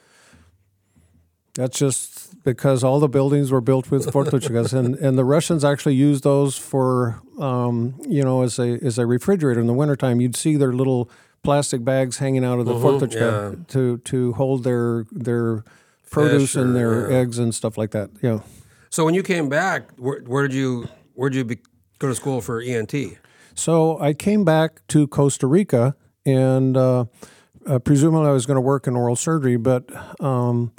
that's 1.54 1.78
just 1.78 2.42
because 2.44 2.84
all 2.84 3.00
the 3.00 3.08
buildings 3.08 3.50
were 3.50 3.60
built 3.60 3.90
with 3.90 4.06
fortochkas, 4.06 4.72
and 4.72 4.94
and 4.96 5.18
the 5.18 5.24
Russians 5.24 5.64
actually 5.64 5.94
used 5.94 6.24
those 6.24 6.56
for 6.56 7.20
um, 7.38 8.00
you 8.08 8.22
know 8.22 8.42
as 8.42 8.58
a 8.58 8.78
as 8.84 8.98
a 8.98 9.06
refrigerator 9.06 9.60
in 9.60 9.66
the 9.66 9.74
wintertime. 9.74 10.20
You'd 10.20 10.36
see 10.36 10.56
their 10.56 10.72
little 10.72 11.10
plastic 11.42 11.84
bags 11.84 12.18
hanging 12.18 12.44
out 12.44 12.58
of 12.58 12.66
the 12.66 12.74
fortochka 12.74 13.58
yeah. 13.58 13.64
to 13.68 13.98
to 13.98 14.32
hold 14.34 14.64
their 14.64 15.06
their 15.10 15.64
produce 16.10 16.56
and 16.56 16.74
their 16.76 17.10
yeah. 17.10 17.18
eggs 17.18 17.38
and 17.38 17.54
stuff 17.54 17.78
like 17.78 17.92
that. 17.92 18.10
Yeah. 18.22 18.40
So 18.90 19.04
when 19.04 19.14
you 19.14 19.22
came 19.22 19.48
back, 19.48 19.90
where, 19.96 20.20
where 20.20 20.46
did 20.46 20.54
you 20.54 20.88
where 21.14 21.30
did 21.30 21.38
you 21.38 21.44
be, 21.44 21.58
go 21.98 22.08
to 22.08 22.14
school 22.14 22.40
for 22.40 22.60
ENT? 22.60 22.94
So 23.54 24.00
I 24.00 24.14
came 24.14 24.44
back 24.44 24.86
to 24.88 25.06
Costa 25.06 25.46
Rica, 25.46 25.94
and 26.24 26.76
uh, 26.76 27.04
uh, 27.66 27.78
presumably 27.78 28.28
I 28.28 28.32
was 28.32 28.46
going 28.46 28.56
to 28.56 28.62
work 28.62 28.86
in 28.86 28.96
oral 28.96 29.16
surgery, 29.16 29.56
but 29.56 29.90
um, 30.20 30.72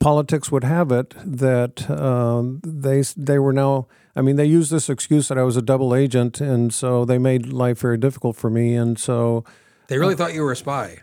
politics 0.00 0.52
would 0.52 0.64
have 0.64 0.92
it 0.92 1.14
that 1.24 1.90
um, 1.90 2.60
they 2.64 3.02
they 3.16 3.38
were 3.38 3.52
now. 3.52 3.88
I 4.16 4.22
mean, 4.22 4.36
they 4.36 4.44
used 4.44 4.70
this 4.70 4.90
excuse 4.90 5.28
that 5.28 5.38
I 5.38 5.44
was 5.44 5.56
a 5.56 5.62
double 5.62 5.94
agent, 5.94 6.40
and 6.40 6.74
so 6.74 7.04
they 7.04 7.18
made 7.18 7.52
life 7.52 7.78
very 7.78 7.96
difficult 7.96 8.36
for 8.36 8.50
me. 8.50 8.74
And 8.74 8.98
so, 8.98 9.44
They 9.86 9.98
really 9.98 10.16
thought 10.16 10.34
you 10.34 10.42
were 10.42 10.50
a 10.50 10.56
spy. 10.56 10.98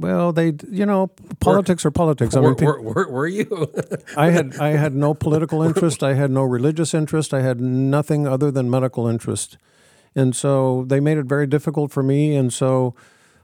Well, 0.00 0.32
they 0.32 0.54
you 0.70 0.86
know, 0.86 1.08
politics 1.40 1.84
are 1.84 1.90
politics. 1.90 2.34
I 2.34 2.40
Were, 2.40 2.54
mean, 2.54 2.66
were, 2.66 2.80
were, 2.80 3.08
were 3.10 3.28
you? 3.28 3.70
I 4.16 4.30
had 4.30 4.56
I 4.56 4.70
had 4.70 4.94
no 4.94 5.14
political 5.14 5.62
interest. 5.68 6.02
I 6.02 6.14
had 6.14 6.30
no 6.30 6.42
religious 6.42 6.94
interest. 6.94 7.34
I 7.34 7.42
had 7.42 7.60
nothing 7.60 8.26
other 8.26 8.50
than 8.50 8.70
medical 8.70 9.06
interest, 9.06 9.58
and 10.14 10.34
so 10.34 10.84
they 10.88 11.00
made 11.00 11.18
it 11.18 11.26
very 11.26 11.46
difficult 11.46 11.92
for 11.92 12.02
me. 12.02 12.34
And 12.34 12.52
so, 12.52 12.94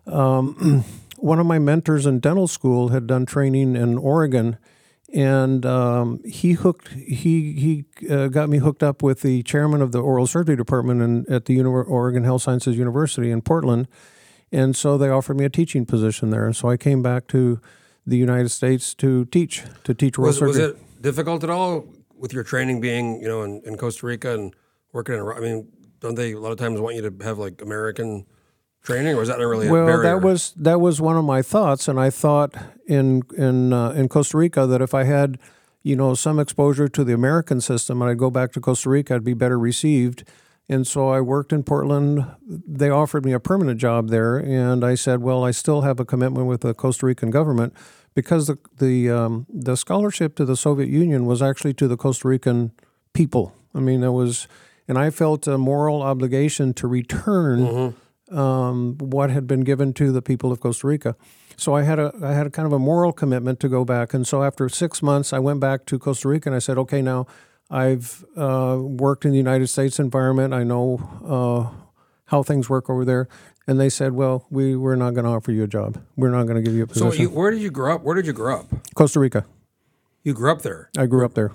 um, 0.06 0.84
one 1.18 1.38
of 1.38 1.46
my 1.46 1.58
mentors 1.58 2.06
in 2.06 2.20
dental 2.20 2.48
school 2.48 2.88
had 2.88 3.06
done 3.06 3.26
training 3.26 3.76
in 3.76 3.98
Oregon, 3.98 4.56
and 5.12 5.64
um, 5.66 6.20
he 6.24 6.52
hooked 6.52 6.88
he 6.88 7.52
he 7.52 8.08
uh, 8.10 8.28
got 8.28 8.48
me 8.48 8.58
hooked 8.58 8.82
up 8.82 9.02
with 9.02 9.20
the 9.20 9.42
chairman 9.42 9.82
of 9.82 9.92
the 9.92 10.00
oral 10.00 10.26
surgery 10.26 10.56
department 10.56 11.02
in, 11.02 11.32
at 11.32 11.44
the 11.44 11.54
Uni- 11.54 11.68
Oregon 11.68 12.24
Health 12.24 12.42
Sciences 12.42 12.76
University 12.78 13.30
in 13.30 13.42
Portland, 13.42 13.88
and 14.52 14.76
so 14.76 14.96
they 14.96 15.08
offered 15.08 15.36
me 15.36 15.44
a 15.44 15.50
teaching 15.50 15.86
position 15.86 16.30
there. 16.30 16.46
And 16.46 16.54
so 16.54 16.68
I 16.68 16.76
came 16.76 17.02
back 17.02 17.26
to 17.28 17.60
the 18.06 18.16
United 18.16 18.50
States 18.50 18.94
to 18.94 19.24
teach 19.26 19.62
to 19.84 19.94
teach 19.94 20.18
Was, 20.18 20.40
was 20.40 20.56
surgery. 20.56 20.70
it 20.70 21.02
difficult 21.02 21.42
at 21.44 21.50
all 21.50 21.86
with 22.16 22.32
your 22.32 22.44
training 22.44 22.80
being, 22.80 23.20
you 23.20 23.28
know, 23.28 23.42
in, 23.42 23.62
in 23.64 23.76
Costa 23.76 24.06
Rica 24.06 24.34
and 24.34 24.54
working 24.92 25.14
in? 25.14 25.20
I 25.20 25.40
mean, 25.40 25.68
don't 26.00 26.14
they 26.14 26.32
a 26.32 26.40
lot 26.40 26.52
of 26.52 26.58
times 26.58 26.80
want 26.80 26.96
you 26.96 27.10
to 27.10 27.24
have 27.24 27.38
like 27.38 27.60
American 27.62 28.26
training, 28.82 29.16
or 29.16 29.22
is 29.22 29.28
that 29.28 29.38
not 29.38 29.44
really 29.44 29.68
a 29.68 29.72
well, 29.72 30.02
that 30.02 30.22
was 30.22 30.52
that 30.56 30.80
was 30.80 31.00
one 31.00 31.16
of 31.16 31.24
my 31.24 31.42
thoughts, 31.42 31.88
and 31.88 31.98
I 31.98 32.10
thought 32.10 32.54
in 32.86 33.22
in 33.36 33.72
uh, 33.72 33.90
in 33.90 34.08
Costa 34.08 34.38
Rica 34.38 34.66
that 34.66 34.80
if 34.80 34.94
I 34.94 35.04
had, 35.04 35.38
you 35.82 35.96
know, 35.96 36.14
some 36.14 36.38
exposure 36.38 36.88
to 36.88 37.04
the 37.04 37.12
American 37.12 37.60
system, 37.60 38.00
and 38.00 38.10
I'd 38.10 38.18
go 38.18 38.30
back 38.30 38.52
to 38.52 38.60
Costa 38.60 38.88
Rica, 38.88 39.16
I'd 39.16 39.24
be 39.24 39.34
better 39.34 39.58
received. 39.58 40.24
And 40.68 40.86
so 40.86 41.08
I 41.10 41.20
worked 41.20 41.52
in 41.52 41.62
Portland. 41.62 42.26
They 42.44 42.90
offered 42.90 43.24
me 43.24 43.32
a 43.32 43.38
permanent 43.38 43.78
job 43.78 44.08
there, 44.08 44.36
and 44.36 44.84
I 44.84 44.96
said, 44.96 45.22
"Well, 45.22 45.44
I 45.44 45.52
still 45.52 45.82
have 45.82 46.00
a 46.00 46.04
commitment 46.04 46.46
with 46.48 46.62
the 46.62 46.74
Costa 46.74 47.06
Rican 47.06 47.30
government 47.30 47.72
because 48.14 48.48
the 48.48 48.58
the 48.78 49.08
um, 49.10 49.46
the 49.48 49.76
scholarship 49.76 50.34
to 50.36 50.44
the 50.44 50.56
Soviet 50.56 50.88
Union 50.88 51.24
was 51.24 51.40
actually 51.40 51.74
to 51.74 51.86
the 51.86 51.96
Costa 51.96 52.26
Rican 52.26 52.72
people. 53.12 53.54
I 53.74 53.80
mean, 53.80 54.02
it 54.02 54.10
was, 54.10 54.48
and 54.88 54.98
I 54.98 55.10
felt 55.10 55.46
a 55.46 55.56
moral 55.56 56.02
obligation 56.02 56.74
to 56.74 56.88
return 56.88 57.94
um, 58.32 58.98
what 58.98 59.30
had 59.30 59.46
been 59.46 59.60
given 59.60 59.92
to 59.94 60.10
the 60.10 60.22
people 60.22 60.50
of 60.50 60.60
Costa 60.60 60.86
Rica. 60.86 61.14
So 61.56 61.74
I 61.74 61.82
had 61.82 61.98
a 61.98 62.12
I 62.22 62.32
had 62.32 62.46
a 62.46 62.50
kind 62.50 62.66
of 62.66 62.72
a 62.72 62.78
moral 62.78 63.12
commitment 63.12 63.60
to 63.60 63.68
go 63.68 63.84
back. 63.84 64.14
And 64.14 64.26
so 64.26 64.42
after 64.42 64.68
six 64.68 65.02
months, 65.02 65.32
I 65.32 65.38
went 65.38 65.60
back 65.60 65.86
to 65.86 65.98
Costa 65.98 66.28
Rica 66.28 66.48
and 66.48 66.56
I 66.56 66.58
said, 66.58 66.76
okay, 66.78 67.02
now 67.02 67.26
I've 67.70 68.24
uh, 68.36 68.78
worked 68.80 69.24
in 69.24 69.32
the 69.32 69.36
United 69.36 69.66
States 69.68 69.98
environment. 69.98 70.54
I 70.54 70.62
know 70.62 71.00
uh, 71.24 71.76
how 72.26 72.42
things 72.42 72.68
work 72.68 72.88
over 72.88 73.04
there. 73.04 73.28
And 73.66 73.80
they 73.80 73.88
said, 73.88 74.12
well, 74.12 74.46
we 74.48 74.76
we're 74.76 74.94
not 74.94 75.14
going 75.14 75.24
to 75.24 75.30
offer 75.30 75.50
you 75.50 75.64
a 75.64 75.66
job. 75.66 76.00
We're 76.16 76.30
not 76.30 76.44
going 76.44 76.56
to 76.56 76.62
give 76.62 76.74
you 76.74 76.84
a 76.84 76.86
position. 76.86 77.10
so. 77.10 77.18
You, 77.18 77.30
where 77.30 77.50
did 77.50 77.60
you 77.60 77.70
grow 77.70 77.96
up? 77.96 78.02
Where 78.02 78.14
did 78.14 78.26
you 78.26 78.32
grow 78.32 78.60
up? 78.60 78.66
Costa 78.94 79.18
Rica. 79.18 79.44
You 80.22 80.34
grew 80.34 80.50
up 80.50 80.62
there, 80.62 80.90
I 80.98 81.06
grew 81.06 81.24
up 81.24 81.34
there. 81.34 81.52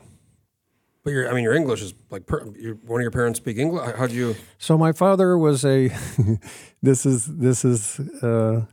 but 1.04 1.12
your 1.12 1.30
I 1.30 1.34
mean, 1.34 1.43
your 1.43 1.54
English 1.54 1.82
is 1.82 1.93
like 2.10 2.26
per, 2.26 2.45
your, 2.58 2.76
one 2.76 3.02
of 3.02 3.04
your 3.04 3.12
parents 3.12 3.38
speak 3.38 3.58
English. 3.58 3.95
How 3.97 4.08
do 4.08 4.13
you? 4.13 4.36
So 4.60 4.78
my 4.78 4.93
father 4.93 5.38
was 5.38 5.65
a. 5.65 5.89
this 6.82 7.06
is 7.06 7.26
this 7.26 7.65
is. 7.65 8.00
Uh, 8.24 8.65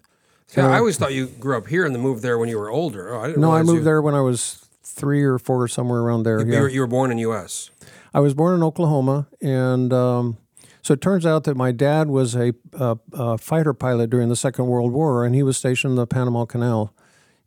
See, 0.47 0.61
I 0.61 0.79
always 0.79 0.97
thought 0.97 1.13
you 1.13 1.27
grew 1.27 1.59
up 1.59 1.67
here 1.67 1.85
and 1.85 1.95
then 1.95 2.01
moved 2.01 2.23
there 2.23 2.39
when 2.39 2.49
you 2.49 2.59
were 2.59 2.71
older. 2.71 3.13
Oh, 3.13 3.21
I 3.21 3.27
didn't 3.27 3.43
no, 3.43 3.53
I 3.53 3.63
moved 3.63 3.81
you, 3.81 3.85
there 3.85 4.01
when 4.01 4.15
I 4.15 4.21
was 4.23 4.68
three 4.99 5.23
or 5.23 5.39
four, 5.39 5.69
somewhere 5.69 6.01
around 6.01 6.25
there. 6.25 6.41
You, 6.41 6.53
yeah. 6.53 6.61
were, 6.61 6.69
you 6.69 6.81
were 6.81 6.87
born 6.87 7.11
in 7.11 7.19
U.S. 7.19 7.71
I 8.13 8.21
was 8.21 8.35
born 8.35 8.55
in 8.55 8.63
Oklahoma, 8.63 9.29
and 9.41 9.93
um, 9.93 10.39
so 10.83 10.95
it 10.95 11.01
turns 11.01 11.25
out 11.25 11.45
that 11.45 11.57
my 11.57 11.73
dad 11.73 12.09
was 12.09 12.35
a, 12.35 12.53
a, 12.73 12.99
a 13.13 13.39
fighter 13.39 13.75
pilot 13.75 14.11
during 14.11 14.29
the 14.29 14.37
Second 14.37 14.67
World 14.67 14.93
War, 14.93 15.25
and 15.25 15.35
he 15.35 15.43
was 15.43 15.57
stationed 15.57 15.93
in 15.93 15.97
the 15.97 16.07
Panama 16.07 16.45
Canal. 16.45 16.95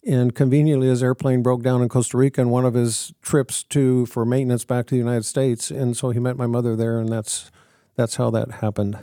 And 0.06 0.34
conveniently, 0.34 0.88
his 0.88 1.04
airplane 1.04 1.44
broke 1.44 1.62
down 1.62 1.82
in 1.82 1.90
Costa 1.90 2.18
Rica 2.18 2.42
in 2.42 2.50
one 2.50 2.66
of 2.66 2.74
his 2.74 3.14
trips 3.22 3.64
to 3.66 4.08
for 4.08 4.26
maintenance 4.26 4.66
back 4.66 4.88
to 4.88 4.96
the 4.96 5.00
United 5.00 5.26
States, 5.26 5.70
and 5.70 5.96
so 5.96 6.10
he 6.10 6.20
met 6.20 6.38
my 6.38 6.48
mother 6.48 6.76
there, 6.76 7.00
and 7.00 7.10
that's 7.10 7.52
that's 7.96 8.16
how 8.16 8.32
that 8.32 8.52
happened. 8.52 8.98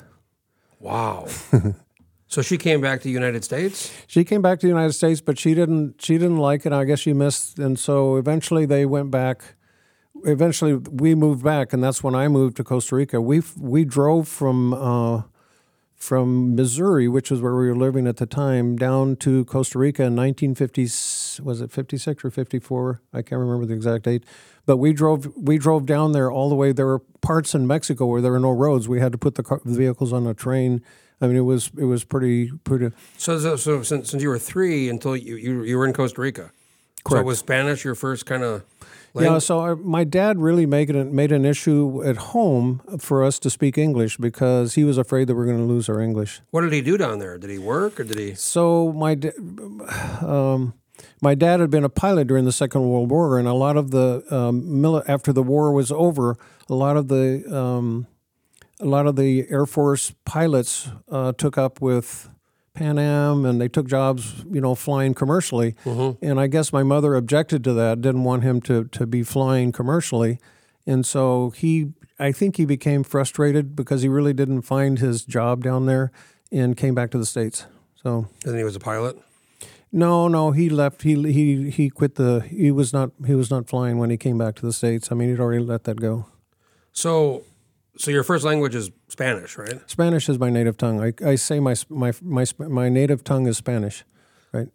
Wow. 0.81 1.29
so 2.29 2.43
she 2.43 2.59
came 2.59 2.83
back 2.83 3.01
to 3.01 3.05
the 3.05 3.11
United 3.11 3.43
States. 3.43 3.91
She 4.07 4.23
came 4.23 4.43
back 4.43 4.61
to 4.61 4.67
the 4.67 4.71
United 4.71 4.93
States, 4.93 5.23
but 5.23 5.39
she 5.39 5.55
didn't. 5.55 6.03
She 6.03 6.19
didn't 6.19 6.37
like 6.37 6.67
it. 6.67 6.73
I 6.73 6.85
guess 6.85 7.01
she 7.01 7.15
missed, 7.15 7.59
and 7.59 7.79
so 7.79 8.17
eventually 8.17 8.67
they 8.67 8.85
went 8.85 9.11
back. 9.11 9.55
Eventually, 10.25 10.75
we 10.75 11.15
moved 11.15 11.43
back, 11.43 11.73
and 11.73 11.83
that's 11.83 12.03
when 12.03 12.15
I 12.15 12.29
moved 12.29 12.57
to 12.59 12.65
Costa 12.65 12.97
Rica. 12.97 13.19
We 13.21 13.43
we 13.59 13.87
drove 13.87 14.29
from 14.29 14.75
uh, 14.75 15.23
from 15.99 16.55
Missouri, 16.55 17.09
which 17.09 17.33
is 17.33 17.41
where 17.41 17.57
we 17.57 17.67
were 17.67 17.77
living 17.77 18.07
at 18.07 18.19
the 18.19 18.27
time, 18.27 18.77
down 18.77 19.17
to 19.17 19.45
Costa 19.47 19.79
Rica 19.79 20.03
in 20.03 20.15
1950. 20.15 20.83
Was 21.43 21.61
it 21.61 21.73
56 21.73 22.25
or 22.25 22.31
54? 22.31 23.03
I 23.13 23.23
can't 23.23 23.41
remember 23.41 23.67
the 23.67 23.75
exact 23.75 24.05
date. 24.05 24.25
But 24.67 24.77
we 24.77 24.93
drove 24.93 25.35
we 25.35 25.57
drove 25.57 25.87
down 25.87 26.13
there 26.13 26.31
all 26.31 26.51
the 26.51 26.55
way. 26.55 26.73
There 26.73 26.87
were 26.87 27.01
parts 27.23 27.55
in 27.55 27.67
Mexico 27.67 28.05
where 28.05 28.21
there 28.21 28.33
were 28.33 28.39
no 28.39 28.51
roads. 28.51 28.87
We 28.87 29.01
had 29.01 29.13
to 29.13 29.19
put 29.19 29.35
the, 29.37 29.43
car, 29.43 29.63
the 29.65 29.73
vehicles 29.73 30.13
on 30.13 30.27
a 30.27 30.35
train. 30.35 30.83
I 31.21 31.27
mean, 31.27 31.37
it 31.37 31.41
was 31.41 31.71
it 31.77 31.85
was 31.85 32.05
pretty 32.05 32.51
pretty. 32.65 32.91
So, 33.17 33.39
so, 33.39 33.57
so 33.57 33.83
since, 33.83 34.11
since 34.11 34.23
you 34.23 34.29
were 34.29 34.39
three 34.39 34.89
until 34.89 35.17
you, 35.17 35.37
you 35.37 35.63
you 35.65 35.79
were 35.79 35.87
in 35.87 35.93
Costa 35.93 36.21
Rica, 36.21 36.51
so 36.99 37.11
Correct. 37.11 37.27
was 37.27 37.39
Spanish 37.39 37.85
your 37.85 37.95
first 37.95 38.25
kind 38.27 38.43
of 38.43 38.63
Yeah, 39.15 39.39
so 39.39 39.61
I, 39.61 39.75
my 39.75 40.05
dad 40.05 40.39
really 40.39 40.65
made 40.67 40.91
it 40.91 41.13
made 41.13 41.33
an 41.33 41.45
issue 41.45 42.03
at 42.05 42.17
home 42.17 42.81
for 42.99 43.25
us 43.25 43.39
to 43.41 43.51
speak 43.51 43.77
English 43.79 44.17
because 44.19 44.75
he 44.75 44.85
was 44.85 44.97
afraid 44.97 45.27
that 45.29 45.35
we 45.35 45.43
are 45.43 45.47
going 45.47 45.59
to 45.59 45.65
lose 45.65 45.89
our 45.89 46.01
English. 46.01 46.41
What 46.51 46.61
did 46.61 46.73
he 46.73 46.83
do 46.83 46.97
down 46.97 47.19
there? 47.19 47.37
Did 47.37 47.51
he 47.51 47.59
work 47.59 47.99
or 47.99 48.05
did 48.05 48.19
he? 48.19 48.35
So 48.35 48.93
my 48.93 49.15
da- 49.17 49.33
um, 50.23 50.75
my 51.21 51.35
dad 51.35 51.61
had 51.61 51.71
been 51.71 51.85
a 51.85 51.89
pilot 51.89 52.27
during 52.29 52.45
the 52.45 52.53
Second 52.53 52.89
World 52.89 53.11
War, 53.11 53.39
and 53.39 53.49
a 53.49 53.55
lot 53.55 53.77
of 53.77 53.91
the 53.91 54.23
um, 54.31 54.63
mili- 54.63 55.05
after 55.09 55.33
the 55.33 55.43
war 55.43 55.73
was 55.73 55.91
over, 55.91 56.37
a 56.69 56.75
lot 56.75 56.97
of 56.97 57.09
the 57.09 57.43
um, 57.55 58.07
a 58.81 58.87
lot 58.87 59.07
of 59.07 59.17
the 59.17 59.47
Air 59.51 59.67
Force 59.67 60.13
pilots 60.25 60.91
uh, 61.11 61.33
took 61.33 61.59
up 61.59 61.81
with 61.81 62.29
Pan 62.75 62.99
Am, 62.99 63.45
and 63.45 63.61
they 63.61 63.69
took 63.69 63.87
jobs, 63.89 64.45
you 64.51 64.61
know, 64.61 64.75
flying 64.75 65.15
commercially. 65.15 65.75
And 66.23 66.39
I 66.39 66.47
guess 66.47 66.73
my 66.73 66.83
mother 66.85 67.15
objected 67.17 67.65
to 67.65 67.73
that, 67.75 68.01
didn't 68.01 68.25
want 68.25 68.45
him 68.45 68.61
to 68.63 68.85
to 68.85 69.07
be 69.07 69.23
flying 69.25 69.73
commercially, 69.73 70.39
and 70.87 71.05
so 71.05 71.51
he, 71.51 71.93
I 72.19 72.31
think 72.33 72.57
he 72.57 72.65
became 72.65 73.03
frustrated 73.03 73.75
because 73.75 74.03
he 74.03 74.09
really 74.09 74.33
didn't 74.33 74.63
find 74.63 74.99
his 75.01 75.25
job 75.25 75.65
down 75.65 75.87
there, 75.87 76.13
and 76.53 76.77
came 76.77 76.95
back 76.95 77.11
to 77.11 77.19
the 77.19 77.27
states. 77.27 77.67
So. 78.03 78.29
And 78.45 78.57
he 78.57 78.63
was 78.65 78.77
a 78.77 78.81
pilot. 78.81 79.19
No, 79.91 80.29
no, 80.29 80.53
he 80.53 80.69
left. 80.69 81.03
He 81.03 81.15
he 81.33 81.71
he 81.71 81.91
quit 81.91 82.15
the. 82.15 82.41
He 82.41 82.71
was 82.71 82.93
not. 82.93 83.11
He 83.27 83.35
was 83.35 83.51
not 83.51 83.69
flying 83.69 83.99
when 83.99 84.11
he 84.11 84.17
came 84.17 84.39
back 84.39 84.55
to 84.57 84.67
the 84.67 84.73
states. 84.73 85.11
I 85.11 85.15
mean, 85.15 85.31
he'd 85.31 85.41
already 85.41 85.65
let 85.65 85.85
that 85.85 85.99
go. 86.01 86.27
So, 86.93 87.43
so 87.99 88.11
your 88.11 88.23
first 88.23 88.45
language 88.45 88.75
is 88.75 88.91
Spanish, 89.09 89.59
right? 89.59 89.79
Spanish 89.91 90.29
is 90.29 90.39
my 90.39 90.51
native 90.51 90.77
tongue. 90.77 91.01
I, 91.03 91.13
I 91.25 91.35
say 91.35 91.61
my 91.61 91.75
my 91.89 92.13
my 92.23 92.45
my 92.59 92.89
native 92.89 93.23
tongue 93.25 93.47
is 93.47 93.57
Spanish, 93.59 94.05
right? 94.53 94.69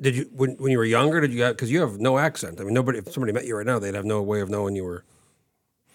Did 0.00 0.16
you 0.16 0.30
when 0.32 0.50
when 0.56 0.70
you 0.72 0.78
were 0.78 0.84
younger? 0.84 1.20
Did 1.20 1.32
you 1.32 1.46
because 1.48 1.70
you 1.70 1.80
have 1.80 1.98
no 1.98 2.18
accent? 2.18 2.60
I 2.60 2.64
mean, 2.64 2.74
nobody. 2.74 2.98
If 2.98 3.12
somebody 3.12 3.32
met 3.32 3.46
you 3.46 3.56
right 3.56 3.66
now, 3.66 3.78
they'd 3.78 3.94
have 3.94 4.04
no 4.04 4.22
way 4.22 4.40
of 4.40 4.48
knowing 4.50 4.76
you 4.76 4.84
were 4.84 5.04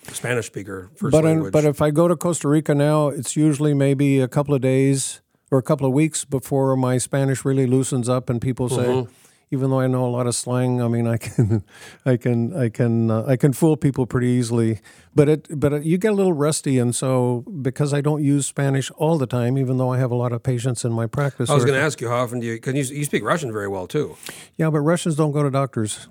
a 0.07 0.13
Spanish 0.13 0.47
speaker. 0.47 0.89
First 0.95 1.11
But 1.11 1.25
in, 1.25 1.31
language. 1.31 1.53
but 1.53 1.65
if 1.65 1.81
I 1.81 1.91
go 1.91 2.07
to 2.07 2.15
Costa 2.15 2.47
Rica 2.47 2.73
now, 2.75 3.07
it's 3.09 3.35
usually 3.35 3.73
maybe 3.73 4.19
a 4.21 4.27
couple 4.27 4.53
of 4.53 4.61
days 4.61 5.21
or 5.51 5.57
a 5.57 5.63
couple 5.63 5.85
of 5.87 5.93
weeks 5.93 6.25
before 6.25 6.75
my 6.77 6.97
Spanish 6.97 7.43
really 7.43 7.67
loosens 7.67 8.07
up, 8.07 8.29
and 8.29 8.39
people 8.41 8.69
say, 8.69 8.85
Mm-hmm. 8.85 9.11
Even 9.51 9.69
though 9.71 9.79
I 9.79 9.87
know 9.87 10.05
a 10.05 10.11
lot 10.11 10.27
of 10.27 10.35
slang, 10.35 10.81
I 10.81 10.87
mean, 10.87 11.07
I 11.07 11.17
can, 11.17 11.63
I 12.05 12.17
can, 12.17 12.55
I 12.55 12.69
can, 12.69 13.09
uh, 13.09 13.25
I 13.27 13.35
can 13.35 13.51
fool 13.53 13.77
people 13.77 14.05
pretty 14.05 14.27
easily. 14.27 14.79
But 15.15 15.27
it, 15.29 15.47
but 15.59 15.73
it, 15.73 15.83
you 15.83 15.97
get 15.97 16.11
a 16.11 16.15
little 16.15 16.33
rusty, 16.33 16.77
and 16.77 16.95
so 16.95 17.43
because 17.61 17.93
I 17.93 18.01
don't 18.01 18.23
use 18.23 18.45
Spanish 18.45 18.91
all 18.91 19.17
the 19.17 19.25
time, 19.27 19.57
even 19.57 19.77
though 19.77 19.91
I 19.91 19.97
have 19.97 20.11
a 20.11 20.15
lot 20.15 20.31
of 20.31 20.43
patients 20.43 20.85
in 20.85 20.91
my 20.91 21.07
practice. 21.07 21.49
I 21.49 21.55
was 21.55 21.65
going 21.65 21.77
to 21.77 21.83
ask 21.83 21.99
you 21.99 22.09
how 22.09 22.17
often 22.17 22.39
do 22.39 22.45
you 22.47 22.53
because 22.53 22.75
you, 22.91 22.97
you 22.97 23.05
speak 23.05 23.23
Russian 23.23 23.51
very 23.51 23.67
well 23.67 23.87
too. 23.87 24.15
yeah, 24.57 24.69
but 24.69 24.81
Russians 24.81 25.15
don't 25.15 25.31
go 25.31 25.41
to 25.43 25.49
doctors. 25.49 26.07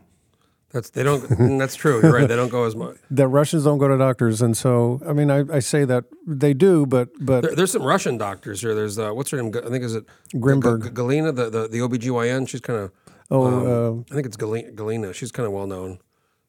That's 0.70 0.90
they 0.90 1.02
don't. 1.02 1.22
mm, 1.22 1.58
that's 1.58 1.76
true. 1.76 2.02
You're 2.02 2.12
right. 2.12 2.28
They 2.28 2.36
don't 2.36 2.50
go 2.50 2.64
as 2.64 2.76
much. 2.76 2.96
The 3.10 3.26
Russians 3.26 3.64
don't 3.64 3.78
go 3.78 3.88
to 3.88 3.96
doctors, 3.96 4.42
and 4.42 4.54
so 4.54 5.00
I 5.08 5.14
mean, 5.14 5.30
I, 5.30 5.44
I 5.50 5.60
say 5.60 5.86
that 5.86 6.04
they 6.26 6.52
do, 6.52 6.84
but 6.84 7.08
but 7.20 7.40
There, 7.42 7.54
there's 7.54 7.72
some 7.72 7.84
Russian 7.84 8.18
doctors 8.18 8.60
here. 8.60 8.74
There's 8.74 8.98
uh, 8.98 9.12
what's 9.12 9.30
her 9.30 9.40
name? 9.40 9.50
I 9.64 9.70
think 9.70 9.82
is 9.84 9.94
it 9.94 10.04
Grimberg. 10.34 10.82
G- 10.84 10.90
Galina, 10.90 11.34
the 11.34 11.48
the, 11.48 11.68
the 11.68 11.78
OBGYN. 11.78 12.48
She's 12.48 12.60
kind 12.60 12.80
of. 12.80 12.92
Oh, 13.30 13.88
Um, 13.90 14.04
I 14.10 14.14
think 14.14 14.26
it's 14.26 14.36
Galina. 14.36 14.74
Galina. 14.74 15.14
She's 15.14 15.32
kind 15.32 15.46
of 15.46 15.52
well 15.52 15.66
known 15.66 15.90
in 15.92 15.98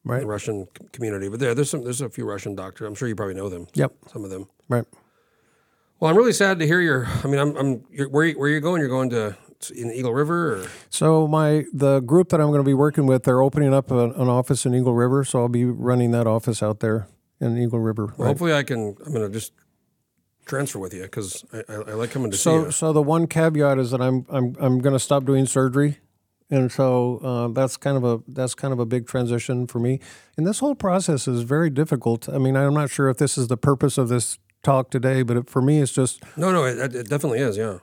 right, 0.04 0.20
the 0.20 0.26
Russian 0.26 0.66
community. 0.92 1.28
But 1.28 1.40
there, 1.40 1.54
there's 1.54 1.70
some. 1.70 1.84
There's 1.84 2.00
a 2.00 2.08
few 2.08 2.24
Russian 2.24 2.54
doctors. 2.54 2.86
I'm 2.86 2.94
sure 2.94 3.08
you 3.08 3.14
probably 3.16 3.34
know 3.34 3.48
them. 3.48 3.66
yep, 3.74 3.92
Some 4.12 4.24
of 4.24 4.30
them. 4.30 4.48
right. 4.68 4.84
Well, 5.98 6.10
I'm 6.10 6.16
really 6.16 6.32
sad 6.32 6.58
to 6.60 6.66
hear 6.66 6.80
your. 6.80 7.06
I 7.22 7.26
mean, 7.26 7.38
I'm. 7.38 7.56
I'm 7.56 7.84
you're, 7.90 8.08
where 8.08 8.30
where 8.32 8.48
you 8.48 8.60
going? 8.60 8.80
You're 8.80 8.88
going 8.88 9.10
to 9.10 9.36
in 9.76 9.90
Eagle 9.92 10.14
River, 10.14 10.62
or 10.62 10.66
So 10.88 11.28
my 11.28 11.66
the 11.74 12.00
group 12.00 12.30
that 12.30 12.40
I'm 12.40 12.46
going 12.46 12.60
to 12.60 12.66
be 12.66 12.72
working 12.72 13.04
with, 13.04 13.24
they're 13.24 13.42
opening 13.42 13.74
up 13.74 13.90
a, 13.90 14.10
an 14.12 14.28
office 14.28 14.64
in 14.64 14.74
Eagle 14.74 14.94
River, 14.94 15.22
so 15.24 15.40
I'll 15.40 15.48
be 15.48 15.66
running 15.66 16.12
that 16.12 16.26
office 16.26 16.62
out 16.62 16.80
there 16.80 17.08
in 17.40 17.58
Eagle 17.58 17.80
River. 17.80 18.06
well, 18.06 18.14
right. 18.16 18.26
hopefully 18.28 18.54
I 18.54 18.62
can. 18.62 18.96
I'm 19.04 19.12
going 19.12 19.26
to 19.26 19.28
just 19.30 19.52
transfer 20.46 20.78
with 20.78 20.94
you 20.94 21.02
because 21.02 21.44
I, 21.52 21.58
I, 21.68 21.74
I 21.74 21.92
like 21.92 22.10
coming 22.10 22.30
to 22.30 22.36
see 22.38 22.42
So 22.44 22.64
you. 22.64 22.70
so 22.70 22.92
the 22.94 23.02
one 23.02 23.26
caveat 23.26 23.78
is 23.78 23.90
that 23.90 24.00
I'm 24.00 24.24
I'm 24.30 24.56
I'm 24.58 24.78
going 24.78 24.94
to 24.94 24.98
stop 24.98 25.26
doing 25.26 25.44
surgery, 25.44 25.98
and 26.50 26.70
so 26.72 27.18
uh, 27.22 27.48
that's 27.48 27.76
kind 27.76 27.96
of 27.96 28.04
a 28.04 28.22
that's 28.28 28.54
kind 28.54 28.72
of 28.72 28.78
a 28.80 28.86
big 28.86 29.06
transition 29.06 29.66
for 29.66 29.78
me. 29.78 30.00
And 30.36 30.46
this 30.46 30.58
whole 30.58 30.74
process 30.74 31.28
is 31.28 31.42
very 31.42 31.70
difficult. 31.70 32.28
I 32.28 32.38
mean, 32.38 32.56
I'm 32.56 32.74
not 32.74 32.90
sure 32.90 33.08
if 33.08 33.18
this 33.18 33.38
is 33.38 33.48
the 33.48 33.56
purpose 33.56 33.98
of 33.98 34.08
this 34.08 34.38
talk 34.62 34.90
today, 34.90 35.22
but 35.22 35.36
it, 35.36 35.50
for 35.50 35.62
me, 35.62 35.80
it's 35.80 35.92
just 35.92 36.22
No, 36.36 36.52
no, 36.52 36.64
it, 36.64 36.94
it 36.94 37.08
definitely 37.08 37.38
is. 37.40 37.56
Yeah. 37.56 37.78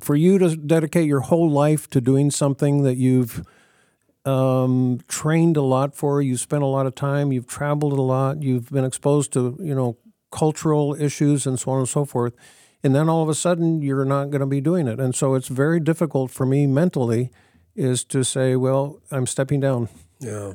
for 0.00 0.14
you 0.14 0.38
to 0.38 0.56
dedicate 0.56 1.06
your 1.06 1.20
whole 1.20 1.50
life 1.50 1.88
to 1.90 2.00
doing 2.00 2.30
something 2.30 2.82
that 2.84 2.96
you've 2.96 3.44
um, 4.24 5.00
trained 5.08 5.56
a 5.56 5.62
lot 5.62 5.94
for. 5.94 6.20
You've 6.22 6.40
spent 6.40 6.62
a 6.62 6.66
lot 6.66 6.86
of 6.86 6.94
time. 6.94 7.32
You've 7.32 7.46
traveled 7.46 7.92
a 7.92 8.02
lot. 8.02 8.42
You've 8.42 8.70
been 8.70 8.84
exposed 8.84 9.32
to 9.34 9.56
you 9.60 9.74
know 9.74 9.96
cultural 10.32 10.94
issues 11.00 11.46
and 11.46 11.58
so 11.58 11.70
on 11.72 11.78
and 11.80 11.88
so 11.88 12.04
forth. 12.04 12.34
And 12.82 12.94
then 12.94 13.08
all 13.08 13.22
of 13.22 13.28
a 13.28 13.34
sudden, 13.34 13.82
you're 13.82 14.04
not 14.04 14.26
going 14.30 14.40
to 14.40 14.46
be 14.46 14.60
doing 14.60 14.86
it. 14.86 15.00
And 15.00 15.14
so 15.14 15.34
it's 15.34 15.48
very 15.48 15.80
difficult 15.80 16.30
for 16.30 16.44
me 16.46 16.66
mentally, 16.66 17.30
is 17.76 18.04
to 18.04 18.24
say, 18.24 18.56
well, 18.56 19.00
I'm 19.10 19.26
stepping 19.26 19.60
down. 19.60 19.88
Yeah. 20.18 20.54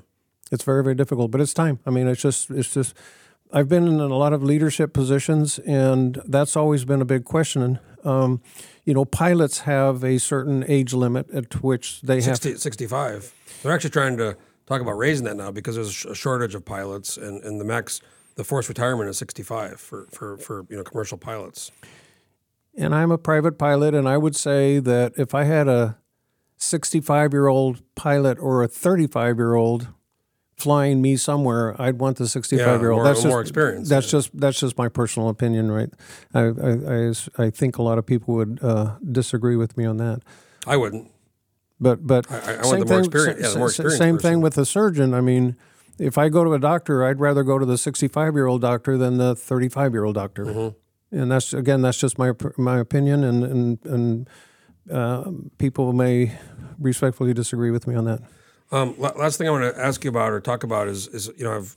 It's 0.51 0.63
very 0.63 0.83
very 0.83 0.95
difficult, 0.95 1.31
but 1.31 1.39
it's 1.39 1.53
time. 1.53 1.79
I 1.85 1.91
mean, 1.91 2.07
it's 2.07 2.21
just 2.21 2.49
it's 2.51 2.73
just. 2.73 2.95
I've 3.53 3.67
been 3.67 3.85
in 3.85 3.99
a 3.99 4.07
lot 4.07 4.31
of 4.31 4.41
leadership 4.43 4.93
positions, 4.93 5.59
and 5.59 6.21
that's 6.25 6.55
always 6.55 6.85
been 6.85 7.01
a 7.01 7.05
big 7.05 7.25
question. 7.25 7.79
Um, 8.05 8.41
you 8.85 8.93
know, 8.93 9.03
pilots 9.03 9.59
have 9.59 10.05
a 10.05 10.19
certain 10.19 10.63
age 10.69 10.93
limit 10.93 11.29
at 11.31 11.61
which 11.61 12.01
they 12.01 12.15
have 12.15 12.37
60, 12.37 12.55
65. 12.55 13.33
They're 13.61 13.73
actually 13.73 13.89
trying 13.89 14.17
to 14.17 14.37
talk 14.67 14.81
about 14.81 14.97
raising 14.97 15.25
that 15.25 15.35
now 15.35 15.51
because 15.51 15.75
there's 15.75 16.05
a 16.05 16.11
a 16.11 16.15
shortage 16.15 16.55
of 16.55 16.63
pilots, 16.65 17.17
and, 17.17 17.43
and 17.43 17.59
the 17.59 17.65
max, 17.65 18.01
the 18.35 18.43
forced 18.43 18.69
retirement 18.69 19.09
is 19.09 19.17
65 19.17 19.79
for, 19.79 20.07
for, 20.11 20.37
for 20.37 20.65
you 20.69 20.77
know 20.77 20.83
commercial 20.83 21.17
pilots. 21.17 21.71
and 22.77 22.95
I'm 22.95 23.11
a 23.11 23.17
private 23.17 23.57
pilot, 23.57 23.93
and 23.93 24.07
I 24.07 24.17
would 24.17 24.35
say 24.35 24.79
that 24.79 25.13
if 25.17 25.35
I 25.35 25.43
had 25.43 25.67
a 25.67 25.97
65 26.63 27.33
year 27.33 27.47
old 27.47 27.81
pilot 27.95 28.37
or 28.39 28.63
a 28.63 28.67
35 28.67 29.37
year 29.37 29.55
old 29.55 29.87
flying 30.57 31.01
me 31.01 31.17
somewhere, 31.17 31.75
I'd 31.81 31.99
want 31.99 32.17
the 32.17 32.27
65 32.27 32.81
year 32.81 32.91
old. 32.91 32.99
more- 33.03 33.05
That's 33.13 33.25
more 33.25 33.41
just, 33.41 33.49
experience, 33.51 33.89
That's 33.89 34.09
just 34.11 34.29
that's 34.39 34.59
just 34.59 34.77
my 34.77 34.89
personal 34.89 35.29
opinion, 35.29 35.71
right? 35.71 35.89
I 36.33 36.39
I, 36.41 36.71
I, 37.09 37.45
I 37.45 37.49
think 37.49 37.77
a 37.77 37.81
lot 37.81 37.97
of 37.97 38.05
people 38.05 38.35
would 38.35 38.59
uh, 38.61 38.97
disagree 39.11 39.55
with 39.55 39.75
me 39.75 39.85
on 39.85 39.97
that. 39.97 40.21
I 40.67 40.77
wouldn't. 40.77 41.09
But 41.79 42.05
but 42.05 42.31
I- 42.31 42.35
I 42.35 42.55
want 42.57 42.65
same 42.65 42.79
the 42.81 42.85
more 42.85 42.85
thing- 42.85 43.05
experience- 43.05 43.39
yeah, 43.41 43.47
the 43.47 43.53
sa- 43.53 43.59
more 43.59 43.69
sa- 43.69 43.71
experienced 43.83 43.97
Same 43.97 44.15
person. 44.17 44.29
thing 44.31 44.41
with 44.41 44.57
a 44.59 44.65
surgeon. 44.65 45.13
I 45.15 45.21
mean, 45.21 45.55
if 45.97 46.17
I 46.19 46.29
go 46.29 46.43
to 46.43 46.53
a 46.53 46.59
doctor, 46.59 47.03
I'd 47.03 47.19
rather 47.19 47.43
go 47.43 47.57
to 47.57 47.65
the 47.65 47.77
65 47.77 48.35
year 48.35 48.45
old 48.45 48.61
doctor 48.61 48.97
than 48.97 49.17
the 49.17 49.35
35 49.35 49.93
year 49.93 50.03
old 50.03 50.13
doctor. 50.15 50.45
Mm-hmm. 50.45 51.17
And 51.19 51.31
that's 51.31 51.53
again, 51.53 51.81
that's 51.81 51.97
just 51.97 52.19
my 52.19 52.33
my 52.57 52.77
opinion, 52.79 53.23
and 53.23 53.43
and 53.43 53.79
and 53.85 54.29
uh, 54.89 55.31
people 55.57 55.93
may 55.93 56.37
respectfully 56.79 57.33
disagree 57.33 57.71
with 57.71 57.87
me 57.87 57.95
on 57.95 58.05
that. 58.05 58.21
Um, 58.71 58.95
last 58.97 59.37
thing 59.37 59.47
I 59.47 59.51
want 59.51 59.75
to 59.75 59.81
ask 59.81 60.03
you 60.03 60.09
about 60.09 60.31
or 60.31 60.39
talk 60.39 60.63
about 60.63 60.87
is, 60.87 61.07
is 61.09 61.29
you 61.37 61.43
know, 61.43 61.55
I've 61.55 61.75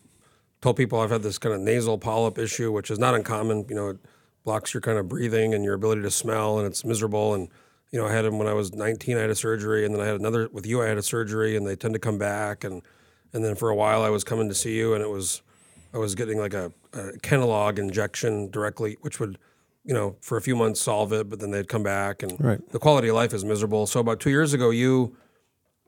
told 0.60 0.76
people 0.76 1.00
I've 1.00 1.10
had 1.10 1.22
this 1.22 1.38
kind 1.38 1.54
of 1.54 1.60
nasal 1.60 1.98
polyp 1.98 2.38
issue, 2.38 2.70
which 2.70 2.90
is 2.90 2.98
not 2.98 3.14
uncommon. 3.14 3.66
You 3.68 3.74
know, 3.74 3.88
it 3.90 3.98
blocks 4.44 4.72
your 4.72 4.80
kind 4.80 4.98
of 4.98 5.08
breathing 5.08 5.54
and 5.54 5.64
your 5.64 5.74
ability 5.74 6.02
to 6.02 6.10
smell, 6.10 6.58
and 6.58 6.66
it's 6.66 6.84
miserable. 6.84 7.34
And 7.34 7.48
you 7.90 7.98
know, 7.98 8.06
I 8.06 8.12
had 8.12 8.24
them 8.24 8.38
when 8.38 8.46
I 8.46 8.52
was 8.52 8.72
19. 8.72 9.16
I 9.16 9.20
had 9.20 9.30
a 9.30 9.34
surgery, 9.34 9.84
and 9.84 9.94
then 9.94 10.00
I 10.00 10.06
had 10.06 10.14
another 10.14 10.48
with 10.52 10.66
you. 10.66 10.82
I 10.82 10.86
had 10.86 10.98
a 10.98 11.02
surgery, 11.02 11.56
and 11.56 11.66
they 11.66 11.76
tend 11.76 11.94
to 11.94 12.00
come 12.00 12.18
back. 12.18 12.62
And 12.62 12.82
and 13.32 13.44
then 13.44 13.56
for 13.56 13.70
a 13.70 13.74
while, 13.74 14.02
I 14.02 14.08
was 14.08 14.22
coming 14.22 14.48
to 14.48 14.54
see 14.54 14.76
you, 14.76 14.94
and 14.94 15.02
it 15.02 15.10
was 15.10 15.42
I 15.92 15.98
was 15.98 16.14
getting 16.14 16.38
like 16.38 16.54
a, 16.54 16.72
a 16.92 17.12
Kenalog 17.22 17.78
injection 17.78 18.50
directly, 18.50 18.96
which 19.00 19.18
would 19.18 19.38
you 19.84 19.94
know 19.94 20.16
for 20.20 20.36
a 20.36 20.40
few 20.42 20.56
months 20.56 20.80
solve 20.80 21.12
it, 21.12 21.28
but 21.28 21.40
then 21.40 21.50
they'd 21.50 21.68
come 21.68 21.82
back, 21.82 22.22
and 22.22 22.36
Right. 22.40 22.60
the 22.72 22.78
quality 22.78 23.08
of 23.08 23.14
life 23.14 23.32
is 23.34 23.44
miserable. 23.44 23.86
So 23.86 24.00
about 24.00 24.20
two 24.20 24.30
years 24.30 24.52
ago, 24.54 24.70
you 24.70 25.16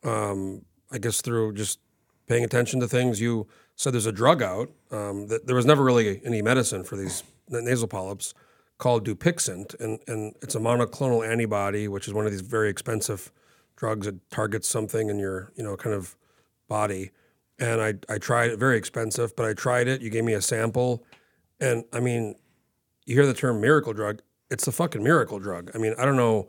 I 0.05 0.99
guess 1.01 1.21
through 1.21 1.55
just 1.55 1.81
paying 2.29 2.45
attention 2.45 2.81
to 2.81 2.89
things, 2.89 3.21
you 3.21 3.47
said 3.75 3.93
there's 3.93 4.07
a 4.07 4.13
drug 4.13 4.43
out 4.43 4.71
um, 4.91 5.27
that 5.29 5.47
there 5.47 5.57
was 5.57 5.67
never 5.67 5.83
really 5.85 6.21
any 6.25 6.43
medicine 6.43 6.85
for 6.85 6.97
these 6.97 7.23
nasal 7.49 7.89
polyps 7.89 8.35
called 8.79 9.07
Dupixent, 9.07 9.79
and, 9.81 9.99
and 10.07 10.35
it's 10.43 10.55
a 10.55 10.59
monoclonal 10.61 11.27
antibody, 11.27 11.89
which 11.89 12.07
is 12.07 12.15
one 12.15 12.27
of 12.27 12.33
these 12.33 12.43
very 12.43 12.69
expensive 12.69 13.33
drugs 13.77 14.07
that 14.07 14.31
targets 14.31 14.69
something 14.69 15.09
in 15.11 15.19
your 15.19 15.53
you 15.57 15.63
know 15.65 15.77
kind 15.77 15.95
of 15.95 16.17
body. 16.69 17.11
And 17.59 17.81
I 17.81 17.95
I 18.09 18.19
tried 18.19 18.51
it, 18.51 18.59
very 18.59 18.77
expensive, 18.77 19.35
but 19.35 19.47
I 19.47 19.55
tried 19.55 19.89
it. 19.89 20.03
You 20.03 20.11
gave 20.11 20.25
me 20.25 20.35
a 20.35 20.43
sample, 20.43 21.05
and 21.59 21.85
I 21.93 22.01
mean, 22.01 22.35
you 23.07 23.15
hear 23.15 23.27
the 23.27 23.35
term 23.35 23.61
miracle 23.61 23.93
drug. 23.93 24.21
It's 24.51 24.67
a 24.67 24.73
fucking 24.73 25.03
miracle 25.03 25.39
drug. 25.39 25.71
I 25.75 25.79
mean, 25.79 25.95
I 25.99 26.05
don't 26.05 26.17
know 26.17 26.49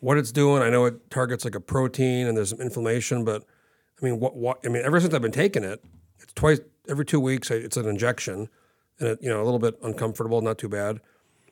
what 0.00 0.18
it's 0.18 0.32
doing. 0.32 0.62
I 0.62 0.70
know 0.70 0.84
it 0.86 1.10
targets 1.10 1.44
like 1.44 1.54
a 1.54 1.60
protein 1.60 2.26
and 2.26 2.36
there's 2.36 2.50
some 2.50 2.60
inflammation, 2.60 3.24
but 3.24 3.44
I 4.00 4.04
mean, 4.04 4.18
what, 4.18 4.36
what, 4.36 4.60
I 4.64 4.68
mean, 4.68 4.82
ever 4.84 5.00
since 5.00 5.14
I've 5.14 5.22
been 5.22 5.32
taking 5.32 5.64
it, 5.64 5.82
it's 6.20 6.32
twice, 6.32 6.60
every 6.88 7.04
two 7.04 7.20
weeks, 7.20 7.50
it's 7.50 7.76
an 7.76 7.88
injection 7.88 8.48
and 8.98 9.08
it, 9.10 9.18
you 9.22 9.28
know, 9.28 9.42
a 9.42 9.44
little 9.44 9.58
bit 9.58 9.78
uncomfortable, 9.82 10.40
not 10.40 10.58
too 10.58 10.68
bad. 10.68 11.00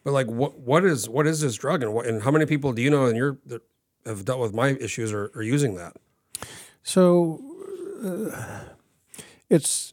But 0.02 0.12
like, 0.12 0.26
what, 0.26 0.58
what 0.58 0.84
is, 0.84 1.08
what 1.08 1.26
is 1.26 1.40
this 1.40 1.54
drug 1.54 1.82
and 1.82 1.94
what, 1.94 2.06
and 2.06 2.22
how 2.22 2.30
many 2.30 2.46
people 2.46 2.72
do 2.72 2.82
you 2.82 2.90
know 2.90 3.06
and 3.06 3.16
you're, 3.16 3.38
that 3.46 3.62
have 4.06 4.24
dealt 4.24 4.40
with 4.40 4.52
my 4.52 4.68
issues 4.80 5.12
are, 5.12 5.30
are 5.34 5.42
using 5.42 5.74
that? 5.76 5.96
So 6.82 7.40
uh, 8.04 8.60
it's 9.48 9.92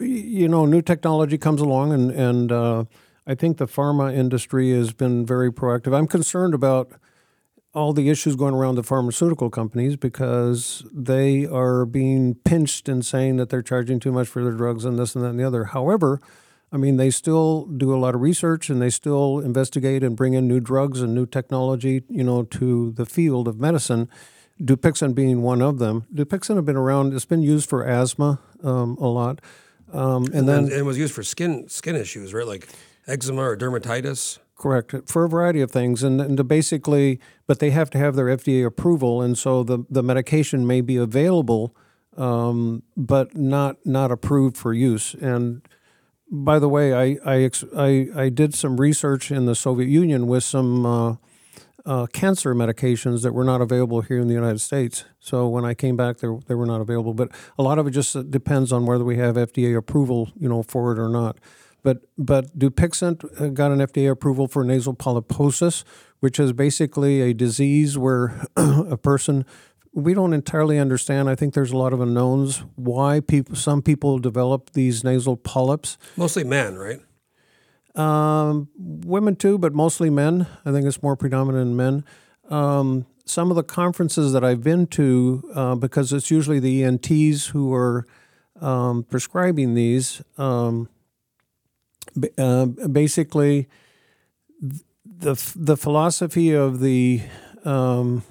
you 0.00 0.48
know 0.48 0.66
new 0.66 0.82
technology 0.82 1.38
comes 1.38 1.60
along 1.60 1.92
and 1.92 2.10
and 2.10 2.52
uh, 2.52 2.84
I 3.28 3.34
think 3.34 3.58
the 3.58 3.66
pharma 3.66 4.14
industry 4.14 4.70
has 4.72 4.94
been 4.94 5.26
very 5.26 5.52
proactive. 5.52 5.94
I'm 5.94 6.06
concerned 6.06 6.54
about 6.54 6.92
all 7.74 7.92
the 7.92 8.08
issues 8.08 8.36
going 8.36 8.54
around 8.54 8.76
the 8.76 8.82
pharmaceutical 8.82 9.50
companies 9.50 9.96
because 9.96 10.82
they 10.90 11.44
are 11.44 11.84
being 11.84 12.36
pinched 12.36 12.88
and 12.88 13.04
saying 13.04 13.36
that 13.36 13.50
they're 13.50 13.60
charging 13.60 14.00
too 14.00 14.12
much 14.12 14.28
for 14.28 14.42
their 14.42 14.54
drugs 14.54 14.86
and 14.86 14.98
this 14.98 15.14
and 15.14 15.22
that 15.22 15.28
and 15.28 15.38
the 15.38 15.44
other. 15.44 15.64
However, 15.64 16.22
I 16.72 16.78
mean, 16.78 16.96
they 16.96 17.10
still 17.10 17.66
do 17.66 17.94
a 17.94 17.98
lot 17.98 18.14
of 18.14 18.22
research 18.22 18.70
and 18.70 18.80
they 18.80 18.88
still 18.88 19.40
investigate 19.40 20.02
and 20.02 20.16
bring 20.16 20.32
in 20.32 20.48
new 20.48 20.58
drugs 20.58 21.02
and 21.02 21.14
new 21.14 21.26
technology, 21.26 22.04
you 22.08 22.24
know, 22.24 22.44
to 22.44 22.92
the 22.92 23.04
field 23.04 23.46
of 23.46 23.60
medicine. 23.60 24.08
Dupixent 24.58 25.14
being 25.14 25.42
one 25.42 25.60
of 25.60 25.78
them. 25.78 26.06
Dupixent 26.12 26.56
have 26.56 26.64
been 26.64 26.76
around. 26.76 27.12
It's 27.12 27.26
been 27.26 27.42
used 27.42 27.68
for 27.68 27.86
asthma 27.86 28.40
um, 28.64 28.96
a 28.98 29.06
lot, 29.06 29.40
um, 29.92 30.24
and 30.34 30.48
then 30.48 30.64
And, 30.64 30.72
it 30.72 30.82
was 30.82 30.98
used 30.98 31.14
for 31.14 31.22
skin, 31.22 31.68
skin 31.68 31.94
issues, 31.94 32.34
right? 32.34 32.46
Like 32.46 32.68
eczema 33.08 33.42
or 33.42 33.56
dermatitis. 33.56 34.38
Correct 34.56 34.92
for 35.06 35.24
a 35.24 35.28
variety 35.28 35.60
of 35.60 35.70
things, 35.70 36.02
and, 36.02 36.20
and 36.20 36.36
to 36.36 36.42
basically, 36.42 37.20
but 37.46 37.60
they 37.60 37.70
have 37.70 37.90
to 37.90 37.98
have 37.98 38.16
their 38.16 38.26
FDA 38.26 38.66
approval, 38.66 39.22
and 39.22 39.38
so 39.38 39.62
the 39.62 39.84
the 39.88 40.02
medication 40.02 40.66
may 40.66 40.80
be 40.80 40.96
available, 40.96 41.76
um, 42.16 42.82
but 42.96 43.36
not 43.36 43.76
not 43.86 44.10
approved 44.10 44.56
for 44.56 44.74
use. 44.74 45.14
And 45.14 45.62
by 46.28 46.58
the 46.58 46.68
way, 46.68 46.92
I 46.92 47.18
I, 47.24 47.50
I 47.76 48.08
I 48.16 48.28
did 48.30 48.52
some 48.52 48.80
research 48.80 49.30
in 49.30 49.46
the 49.46 49.54
Soviet 49.54 49.88
Union 49.88 50.26
with 50.26 50.42
some 50.42 50.84
uh, 50.84 51.14
uh, 51.86 52.06
cancer 52.06 52.52
medications 52.52 53.22
that 53.22 53.32
were 53.32 53.44
not 53.44 53.60
available 53.60 54.00
here 54.00 54.18
in 54.18 54.26
the 54.26 54.34
United 54.34 54.60
States. 54.60 55.04
So 55.20 55.46
when 55.46 55.64
I 55.64 55.74
came 55.74 55.96
back, 55.96 56.18
they 56.18 56.28
they 56.48 56.56
were 56.56 56.66
not 56.66 56.80
available. 56.80 57.14
But 57.14 57.30
a 57.56 57.62
lot 57.62 57.78
of 57.78 57.86
it 57.86 57.92
just 57.92 58.30
depends 58.30 58.72
on 58.72 58.86
whether 58.86 59.04
we 59.04 59.18
have 59.18 59.36
FDA 59.36 59.76
approval, 59.76 60.32
you 60.36 60.48
know, 60.48 60.64
for 60.64 60.90
it 60.90 60.98
or 60.98 61.08
not. 61.08 61.38
But 61.82 62.02
but 62.16 62.58
Dupixent 62.58 63.40
uh, 63.40 63.48
got 63.48 63.70
an 63.70 63.78
FDA 63.78 64.10
approval 64.10 64.48
for 64.48 64.64
nasal 64.64 64.94
polyposis, 64.94 65.84
which 66.20 66.40
is 66.40 66.52
basically 66.52 67.20
a 67.22 67.32
disease 67.32 67.96
where 67.96 68.46
a 68.56 68.96
person 68.96 69.44
we 69.92 70.14
don't 70.14 70.32
entirely 70.32 70.78
understand. 70.78 71.28
I 71.28 71.34
think 71.34 71.54
there's 71.54 71.72
a 71.72 71.76
lot 71.76 71.92
of 71.92 72.00
unknowns 72.00 72.62
why 72.76 73.20
people 73.20 73.56
some 73.56 73.82
people 73.82 74.18
develop 74.18 74.70
these 74.70 75.04
nasal 75.04 75.36
polyps. 75.36 75.98
Mostly 76.16 76.44
men, 76.44 76.76
right? 76.76 77.00
Um, 77.94 78.68
women 78.76 79.34
too, 79.36 79.58
but 79.58 79.74
mostly 79.74 80.10
men. 80.10 80.46
I 80.64 80.72
think 80.72 80.86
it's 80.86 81.02
more 81.02 81.16
predominant 81.16 81.70
in 81.70 81.76
men. 81.76 82.04
Um, 82.48 83.06
some 83.24 83.50
of 83.50 83.56
the 83.56 83.62
conferences 83.62 84.32
that 84.32 84.44
I've 84.44 84.62
been 84.62 84.86
to, 84.88 85.50
uh, 85.54 85.74
because 85.74 86.12
it's 86.12 86.30
usually 86.30 86.60
the 86.60 86.84
ENTs 86.84 87.48
who 87.48 87.74
are 87.74 88.06
um, 88.60 89.04
prescribing 89.04 89.74
these, 89.74 90.22
um, 90.38 90.88
uh, 92.36 92.66
basically 92.66 93.68
the 95.04 95.52
the 95.56 95.76
philosophy 95.76 96.52
of 96.52 96.80
the 96.80 97.22
um, 97.64 98.22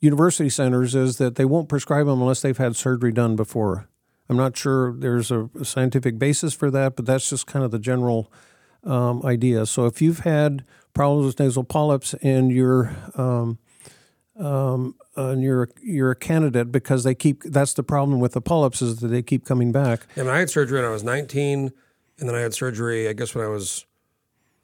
university 0.00 0.48
centers 0.48 0.94
is 0.94 1.18
that 1.18 1.36
they 1.36 1.44
won't 1.44 1.68
prescribe 1.68 2.06
them 2.06 2.20
unless 2.20 2.42
they've 2.42 2.58
had 2.58 2.76
surgery 2.76 3.12
done 3.12 3.36
before. 3.36 3.88
I'm 4.28 4.36
not 4.36 4.56
sure 4.56 4.92
there's 4.92 5.30
a 5.30 5.50
scientific 5.62 6.18
basis 6.18 6.54
for 6.54 6.70
that, 6.70 6.94
but 6.96 7.04
that's 7.04 7.28
just 7.28 7.46
kind 7.46 7.64
of 7.64 7.72
the 7.72 7.80
general 7.80 8.32
um, 8.84 9.22
idea. 9.24 9.66
So 9.66 9.86
if 9.86 10.00
you've 10.00 10.20
had 10.20 10.64
problems 10.94 11.26
with 11.26 11.40
nasal 11.40 11.64
polyps 11.64 12.14
and 12.14 12.50
you're 12.50 12.94
um, 13.16 13.58
um, 14.38 14.94
and 15.16 15.42
you're 15.42 15.68
you're 15.82 16.12
a 16.12 16.16
candidate 16.16 16.72
because 16.72 17.04
they 17.04 17.14
keep 17.14 17.42
that's 17.42 17.74
the 17.74 17.82
problem 17.82 18.20
with 18.20 18.32
the 18.32 18.40
polyps 18.40 18.80
is 18.80 18.96
that 19.00 19.08
they 19.08 19.22
keep 19.22 19.44
coming 19.44 19.72
back. 19.72 20.06
And 20.16 20.30
I, 20.30 20.38
had 20.38 20.50
surgery 20.50 20.80
when 20.80 20.88
I 20.88 20.92
was 20.92 21.04
19, 21.04 21.72
and 22.20 22.28
then 22.28 22.36
I 22.36 22.40
had 22.40 22.54
surgery, 22.54 23.08
I 23.08 23.14
guess, 23.14 23.34
when 23.34 23.44
I 23.44 23.48
was 23.48 23.86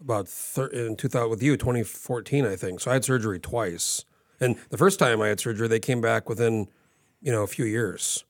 about 0.01 0.29
thir- 0.29 0.67
in 0.67 0.95
2000 0.97 1.31
with 1.31 1.43
you, 1.43 1.57
2014, 1.57 2.47
I 2.47 2.55
think. 2.55 2.81
So 2.81 2.91
I 2.91 2.95
had 2.95 3.05
surgery 3.05 3.41
twice. 3.41 4.05
And 4.41 4.57
the 4.69 4.77
first 4.77 4.99
time 4.99 5.23
I 5.23 5.29
had 5.29 5.41
surgery, 5.41 5.67
they 5.67 5.81
came 5.81 6.03
back 6.03 6.29
within, 6.29 6.69
you 7.23 7.33
know, 7.33 7.43
a 7.43 7.47
few 7.47 7.65
years. 7.65 8.25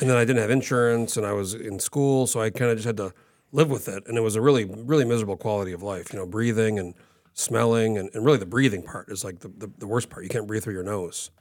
And 0.00 0.08
then 0.08 0.16
I 0.16 0.24
didn't 0.24 0.40
have 0.40 0.50
insurance, 0.50 1.16
and 1.16 1.26
I 1.26 1.32
was 1.32 1.54
in 1.54 1.80
school, 1.80 2.28
so 2.28 2.40
I 2.40 2.50
kind 2.50 2.70
of 2.70 2.76
just 2.76 2.86
had 2.86 2.96
to 2.98 3.12
live 3.50 3.68
with 3.68 3.88
it. 3.88 4.04
And 4.06 4.16
it 4.16 4.20
was 4.20 4.36
a 4.36 4.40
really, 4.40 4.64
really 4.64 5.04
miserable 5.04 5.36
quality 5.36 5.72
of 5.72 5.82
life. 5.82 6.12
You 6.12 6.20
know, 6.20 6.26
breathing 6.26 6.78
and 6.78 6.94
smelling, 7.34 7.98
and, 7.98 8.08
and 8.14 8.24
really 8.24 8.38
the 8.38 8.46
breathing 8.46 8.84
part 8.84 9.08
is 9.08 9.24
like 9.24 9.40
the, 9.40 9.48
the, 9.48 9.70
the 9.78 9.88
worst 9.88 10.08
part. 10.08 10.22
You 10.22 10.30
can't 10.30 10.46
breathe 10.46 10.62
through 10.62 10.74
your 10.74 10.84
nose. 10.84 11.32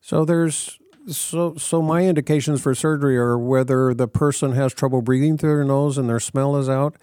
So 0.00 0.24
there's 0.24 0.78
So, 1.08 1.54
so 1.56 1.82
my 1.82 2.04
indications 2.06 2.62
for 2.62 2.74
surgery 2.74 3.18
are 3.18 3.38
whether 3.38 3.92
the 3.92 4.08
person 4.08 4.52
has 4.52 4.72
trouble 4.72 5.02
breathing 5.02 5.36
through 5.36 5.56
their 5.56 5.64
nose 5.64 5.98
and 5.98 6.08
their 6.08 6.20
smell 6.20 6.56
is 6.56 6.68
out, 6.68 6.96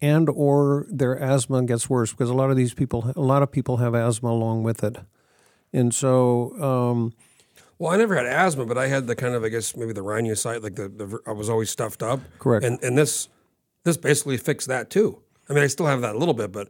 and 0.00 0.28
or 0.28 0.86
their 0.88 1.16
asthma 1.16 1.62
gets 1.64 1.88
worse 1.88 2.10
because 2.10 2.30
a 2.30 2.34
lot 2.34 2.50
of 2.50 2.56
these 2.56 2.74
people, 2.74 3.12
a 3.14 3.20
lot 3.20 3.42
of 3.42 3.52
people 3.52 3.76
have 3.76 3.94
asthma 3.94 4.28
along 4.30 4.64
with 4.64 4.82
it, 4.82 4.96
and 5.72 5.94
so 5.94 6.52
um, 6.60 7.12
Well, 7.78 7.92
I 7.92 7.96
never 7.96 8.14
had 8.16 8.26
asthma, 8.26 8.66
but 8.66 8.78
I 8.78 8.86
had 8.88 9.06
the 9.06 9.16
kind 9.16 9.34
of, 9.34 9.44
I 9.44 9.48
guess, 9.48 9.76
maybe 9.76 9.92
the 9.92 10.02
rhinosinusitis, 10.02 10.62
like 10.62 10.74
the, 10.76 10.88
the 10.88 11.18
I 11.26 11.32
was 11.32 11.48
always 11.48 11.70
stuffed 11.70 12.02
up. 12.02 12.20
Correct. 12.38 12.64
And 12.64 12.82
and 12.82 12.96
this 12.96 13.28
this 13.84 13.96
basically 13.96 14.36
fixed 14.36 14.68
that 14.68 14.90
too. 14.90 15.20
I 15.48 15.52
mean, 15.52 15.62
I 15.62 15.66
still 15.66 15.86
have 15.86 16.00
that 16.00 16.14
a 16.14 16.18
little 16.18 16.34
bit, 16.34 16.52
but 16.52 16.68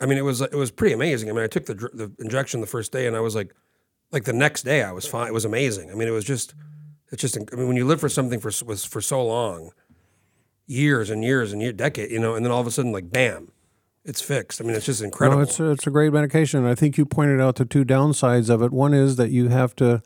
I 0.00 0.06
mean, 0.06 0.18
it 0.18 0.22
was 0.22 0.40
it 0.40 0.54
was 0.54 0.70
pretty 0.70 0.94
amazing. 0.94 1.28
I 1.28 1.32
mean, 1.32 1.44
I 1.44 1.48
took 1.48 1.66
the 1.66 1.74
the 1.74 2.12
injection 2.18 2.60
the 2.60 2.66
first 2.66 2.92
day, 2.92 3.06
and 3.06 3.16
I 3.16 3.20
was 3.20 3.34
like, 3.34 3.54
like 4.14 4.24
the 4.24 4.32
next 4.32 4.62
day, 4.62 4.82
I 4.82 4.92
was 4.92 5.06
fine. 5.06 5.26
It 5.28 5.34
was 5.34 5.44
amazing. 5.44 5.90
I 5.90 5.94
mean, 5.94 6.08
it 6.08 6.12
was 6.12 6.24
just, 6.24 6.54
it's 7.12 7.20
just. 7.20 7.36
I 7.36 7.56
mean, 7.56 7.66
when 7.68 7.76
you 7.76 7.84
live 7.84 8.00
for 8.00 8.08
something 8.08 8.40
for 8.40 8.50
was 8.64 8.84
for 8.84 9.00
so 9.02 9.22
long, 9.22 9.72
years 10.66 11.10
and 11.10 11.22
years 11.22 11.52
and 11.52 11.60
year 11.60 11.72
decade, 11.72 12.10
you 12.10 12.18
know, 12.20 12.34
and 12.34 12.44
then 12.44 12.52
all 12.52 12.60
of 12.60 12.66
a 12.66 12.70
sudden, 12.70 12.92
like, 12.92 13.10
bam, 13.10 13.50
it's 14.04 14.22
fixed. 14.22 14.60
I 14.60 14.64
mean, 14.64 14.76
it's 14.76 14.86
just 14.86 15.02
incredible. 15.02 15.38
No, 15.38 15.42
it's 15.42 15.60
a, 15.60 15.70
it's 15.70 15.86
a 15.86 15.90
great 15.90 16.12
medication. 16.12 16.64
I 16.64 16.74
think 16.74 16.96
you 16.96 17.04
pointed 17.04 17.40
out 17.40 17.56
the 17.56 17.64
two 17.64 17.84
downsides 17.84 18.48
of 18.48 18.62
it. 18.62 18.72
One 18.72 18.94
is 18.94 19.16
that 19.16 19.30
you 19.30 19.48
have 19.48 19.74
to 19.76 20.00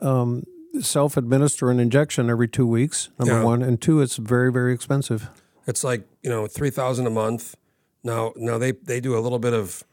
um, 0.00 0.44
self 0.80 1.16
administer 1.16 1.70
an 1.70 1.80
injection 1.80 2.28
every 2.30 2.48
two 2.48 2.66
weeks. 2.66 3.08
Number 3.18 3.34
Yeah. 3.34 3.44
one, 3.44 3.62
and 3.62 3.80
two, 3.80 4.00
it's 4.00 4.16
very 4.16 4.52
very 4.52 4.72
expensive. 4.74 5.30
It's 5.66 5.82
like 5.82 6.06
you 6.22 6.30
know 6.30 6.46
three 6.46 6.70
thousand 6.70 7.06
a 7.06 7.10
month. 7.10 7.56
Now 8.04 8.32
now 8.36 8.58
they 8.58 8.72
they 8.72 9.00
do 9.00 9.16
a 9.16 9.20
little 9.20 9.38
bit 9.38 9.54
of 9.54 9.84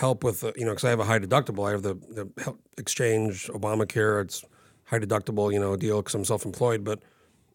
help 0.00 0.24
with 0.24 0.42
you 0.56 0.64
know 0.64 0.72
because 0.72 0.84
I 0.84 0.90
have 0.90 1.00
a 1.00 1.04
high 1.04 1.18
deductible. 1.18 1.68
I 1.68 1.72
have 1.72 1.82
the 1.82 1.94
the 1.94 2.42
health 2.42 2.58
exchange 2.78 3.48
Obamacare. 3.48 4.22
It's 4.24 4.44
high 4.84 4.98
deductible 4.98 5.52
you 5.52 5.60
know 5.60 5.76
deal 5.76 5.98
because 5.98 6.14
I'm 6.14 6.24
self 6.24 6.44
employed, 6.44 6.82
but 6.82 7.00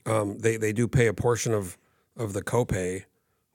um, 0.06 0.38
they 0.38 0.58
they 0.58 0.72
do 0.72 0.88
pay 0.88 1.08
a 1.08 1.14
portion 1.14 1.54
of 1.54 1.78
of 2.16 2.34
the 2.34 2.44
copay, 2.44 3.06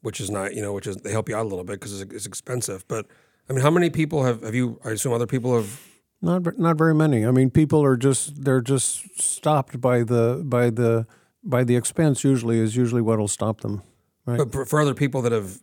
which 0.03 0.21
is 0.21 0.31
not 0.31 0.55
you 0.55 0.63
know 0.63 0.73
which 0.73 0.87
is 0.87 0.97
they 0.99 1.13
help 1.13 1.29
you 1.29 1.37
out 1.37 1.47
a 1.47 1.49
little 1.49 1.65
bit 1.65 1.75
because 1.75 2.01
it's, 2.01 2.13
it's 2.13 2.27
expensive. 2.27 2.87
But 2.89 3.07
I 3.49 3.53
mean, 3.53 3.63
how 3.63 3.71
many 3.71 3.91
people 3.91 4.25
have 4.25 4.43
have 4.43 4.55
you? 4.55 4.81
I 4.85 4.91
assume 4.91 5.13
other 5.13 5.27
people 5.27 5.55
have. 5.55 5.81
Not 6.23 6.59
not 6.59 6.77
very 6.77 6.95
many. 6.95 7.25
I 7.25 7.31
mean, 7.31 7.51
people 7.51 7.83
are 7.83 7.97
just 7.97 8.45
they're 8.45 8.61
just 8.61 9.21
stopped 9.23 9.81
by 9.81 10.03
the 10.03 10.43
by 10.45 10.69
the 10.69 11.07
by 11.43 11.65
the 11.65 11.77
expense. 11.77 12.25
Usually 12.25 12.59
is 12.59 12.77
usually 12.77 13.01
what'll 13.01 13.29
stop 13.29 13.63
them. 13.63 13.83
Right. 14.27 14.37
But 14.37 14.53
for, 14.53 14.67
for 14.67 14.81
other 14.81 14.95
people 14.95 15.23
that 15.23 15.33
have 15.33 15.61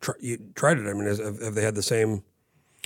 tr- 0.00 0.12
tried 0.54 0.78
it, 0.78 0.86
I 0.86 0.92
mean, 0.92 1.08
is, 1.08 1.18
have, 1.18 1.42
have 1.42 1.54
they 1.56 1.62
had 1.62 1.74
the 1.74 1.82
same? 1.82 2.22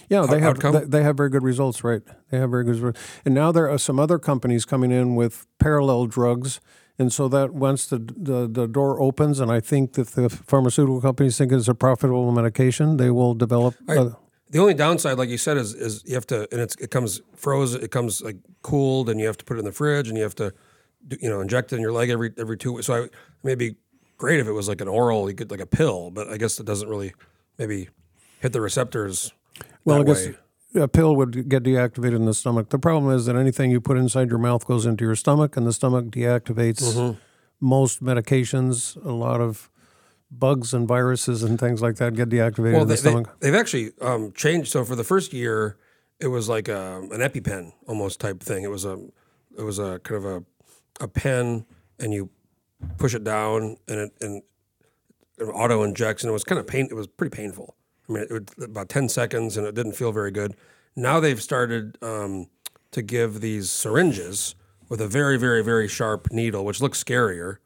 Yeah, 0.08 0.26
they 0.26 0.40
have 0.40 0.56
outcome? 0.56 0.90
they, 0.90 1.02
have 1.02 1.16
very 1.16 1.30
good 1.30 1.42
results, 1.42 1.84
right? 1.84 2.02
They 2.30 2.38
have 2.38 2.50
very 2.50 2.64
good 2.64 2.76
results. 2.76 3.00
And 3.24 3.34
now 3.34 3.52
there 3.52 3.68
are 3.68 3.78
some 3.78 3.98
other 3.98 4.18
companies 4.18 4.64
coming 4.64 4.90
in 4.90 5.14
with 5.14 5.46
parallel 5.58 6.06
drugs, 6.06 6.60
and 6.98 7.12
so 7.12 7.28
that 7.28 7.52
once 7.54 7.86
the 7.86 7.98
the, 7.98 8.48
the 8.48 8.66
door 8.66 9.00
opens, 9.00 9.40
and 9.40 9.50
I 9.50 9.60
think 9.60 9.94
that 9.94 10.08
the 10.08 10.28
pharmaceutical 10.28 11.00
companies 11.00 11.38
think 11.38 11.52
it's 11.52 11.68
a 11.68 11.74
profitable 11.74 12.30
medication, 12.32 12.96
they 12.96 13.10
will 13.10 13.34
develop. 13.34 13.74
The 14.50 14.60
only 14.60 14.72
downside, 14.72 15.18
like 15.18 15.28
you 15.28 15.36
said, 15.38 15.58
is 15.58 15.74
is 15.74 16.02
you 16.06 16.14
have 16.14 16.26
to, 16.28 16.48
and 16.50 16.60
it's 16.60 16.74
it 16.76 16.90
comes 16.90 17.20
frozen, 17.36 17.82
it 17.82 17.90
comes 17.90 18.22
like 18.22 18.36
cooled, 18.62 19.10
and 19.10 19.20
you 19.20 19.26
have 19.26 19.36
to 19.38 19.44
put 19.44 19.56
it 19.56 19.60
in 19.60 19.66
the 19.66 19.72
fridge, 19.72 20.08
and 20.08 20.16
you 20.16 20.22
have 20.22 20.34
to, 20.36 20.54
do, 21.06 21.18
you 21.20 21.28
know, 21.28 21.40
inject 21.40 21.72
it 21.72 21.76
in 21.76 21.82
your 21.82 21.92
leg 21.92 22.08
every 22.08 22.32
every 22.38 22.56
two. 22.56 22.72
weeks. 22.72 22.86
So 22.86 23.04
I, 23.04 23.08
maybe 23.42 23.76
great 24.16 24.40
if 24.40 24.46
it 24.46 24.52
was 24.52 24.68
like 24.68 24.80
an 24.80 24.88
oral, 24.88 25.28
you 25.28 25.36
could 25.36 25.50
like 25.50 25.60
a 25.60 25.66
pill, 25.66 26.10
but 26.10 26.28
I 26.28 26.36
guess 26.36 26.58
it 26.58 26.66
doesn't 26.66 26.88
really 26.88 27.14
maybe 27.58 27.88
hit 28.40 28.52
the 28.52 28.60
receptors. 28.60 29.32
Well, 29.84 30.00
I 30.00 30.04
guess 30.04 30.26
way. 30.26 30.34
a 30.82 30.88
pill 30.88 31.16
would 31.16 31.48
get 31.48 31.62
deactivated 31.62 32.16
in 32.16 32.24
the 32.26 32.34
stomach. 32.34 32.68
The 32.70 32.78
problem 32.78 33.12
is 33.14 33.26
that 33.26 33.36
anything 33.36 33.70
you 33.70 33.80
put 33.80 33.96
inside 33.96 34.28
your 34.30 34.38
mouth 34.38 34.66
goes 34.66 34.86
into 34.86 35.04
your 35.04 35.16
stomach, 35.16 35.56
and 35.56 35.66
the 35.66 35.72
stomach 35.72 36.06
deactivates 36.06 36.82
Mm-hmm. 36.94 37.18
most 37.60 38.02
medications. 38.02 38.96
A 39.04 39.12
lot 39.12 39.40
of 39.40 39.70
bugs 40.30 40.74
and 40.74 40.86
viruses 40.86 41.42
and 41.42 41.58
things 41.58 41.80
like 41.80 41.96
that 41.96 42.14
get 42.14 42.28
deactivated 42.28 42.72
Well, 42.74 42.82
in 42.82 42.88
they, 42.88 42.96
the 42.96 43.02
they, 43.02 43.10
stomach. 43.10 43.36
they've 43.40 43.54
actually 43.54 43.92
um, 44.02 44.32
changed. 44.32 44.70
So 44.70 44.84
for 44.84 44.94
the 44.94 45.04
first 45.04 45.32
year, 45.32 45.76
it 46.20 46.26
was 46.28 46.48
like 46.48 46.68
a, 46.68 46.98
an 47.10 47.20
EpiPen 47.20 47.72
almost 47.86 48.20
type 48.20 48.40
thing. 48.42 48.62
It 48.64 48.70
was 48.70 48.84
a 48.84 48.98
it 49.56 49.62
was 49.62 49.78
a 49.78 49.98
kind 50.04 50.24
of 50.24 50.24
a 50.24 50.44
a 51.00 51.08
pen, 51.08 51.64
and 51.98 52.12
you 52.12 52.28
push 52.98 53.14
it 53.14 53.24
down, 53.24 53.76
and 53.88 54.00
it 54.00 54.12
and 54.20 54.42
it 55.38 55.44
auto 55.44 55.82
injects, 55.84 56.22
and 56.24 56.30
it 56.30 56.32
was 56.32 56.44
kind 56.44 56.58
of 56.58 56.66
pain. 56.66 56.88
It 56.90 56.94
was 56.94 57.06
pretty 57.06 57.34
painful. 57.34 57.74
I 58.08 58.12
mean, 58.12 58.26
it 58.30 58.50
about 58.62 58.88
ten 58.88 59.08
seconds, 59.08 59.56
and 59.56 59.66
it 59.66 59.74
didn't 59.74 59.92
feel 59.92 60.12
very 60.12 60.30
good. 60.30 60.56
Now 60.96 61.20
they've 61.20 61.42
started 61.42 61.98
um, 62.02 62.48
to 62.92 63.02
give 63.02 63.40
these 63.40 63.70
syringes 63.70 64.54
with 64.88 65.00
a 65.00 65.08
very, 65.08 65.36
very, 65.36 65.62
very 65.62 65.86
sharp 65.86 66.32
needle, 66.32 66.64
which 66.64 66.80
looks 66.80 67.02
scarier 67.02 67.58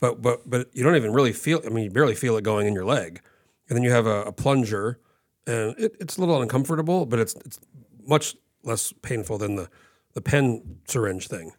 but 0.00 0.22
but 0.22 0.48
but 0.48 0.68
you 0.72 0.82
don't 0.82 0.96
even 0.96 1.12
really 1.12 1.32
feel. 1.32 1.60
I 1.64 1.68
mean, 1.70 1.84
you 1.84 1.90
barely 1.90 2.14
feel 2.14 2.36
it 2.36 2.44
going 2.44 2.66
in 2.66 2.74
your 2.74 2.84
leg, 2.84 3.20
and 3.68 3.76
then 3.76 3.82
you 3.82 3.90
have 3.90 4.06
a, 4.06 4.22
a 4.22 4.32
plunger, 4.32 4.98
and 5.46 5.74
it, 5.78 5.96
it's 6.00 6.16
a 6.16 6.20
little 6.20 6.40
uncomfortable, 6.40 7.06
but 7.06 7.18
it's 7.18 7.34
it's 7.44 7.58
much 8.06 8.36
less 8.62 8.92
painful 9.02 9.38
than 9.38 9.56
the 9.56 9.68
the 10.14 10.20
pen 10.20 10.78
syringe 10.86 11.28
thing. 11.28 11.52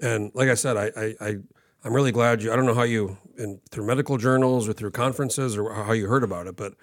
And 0.00 0.30
like 0.34 0.48
I 0.48 0.54
said, 0.54 0.76
I 0.76 0.90
I, 0.96 1.14
I 1.20 1.36
I'm 1.84 1.92
really 1.92 2.12
glad 2.12 2.42
you. 2.42 2.52
I 2.52 2.56
don't 2.56 2.66
know 2.66 2.74
how 2.74 2.84
you 2.84 3.18
in 3.36 3.60
through 3.70 3.86
medical 3.86 4.16
journals 4.16 4.68
or 4.68 4.72
through 4.72 4.92
conferences 4.92 5.56
or 5.56 5.72
how 5.72 5.92
you 5.92 6.06
heard 6.06 6.24
about 6.24 6.46
it, 6.46 6.56
but 6.56 6.74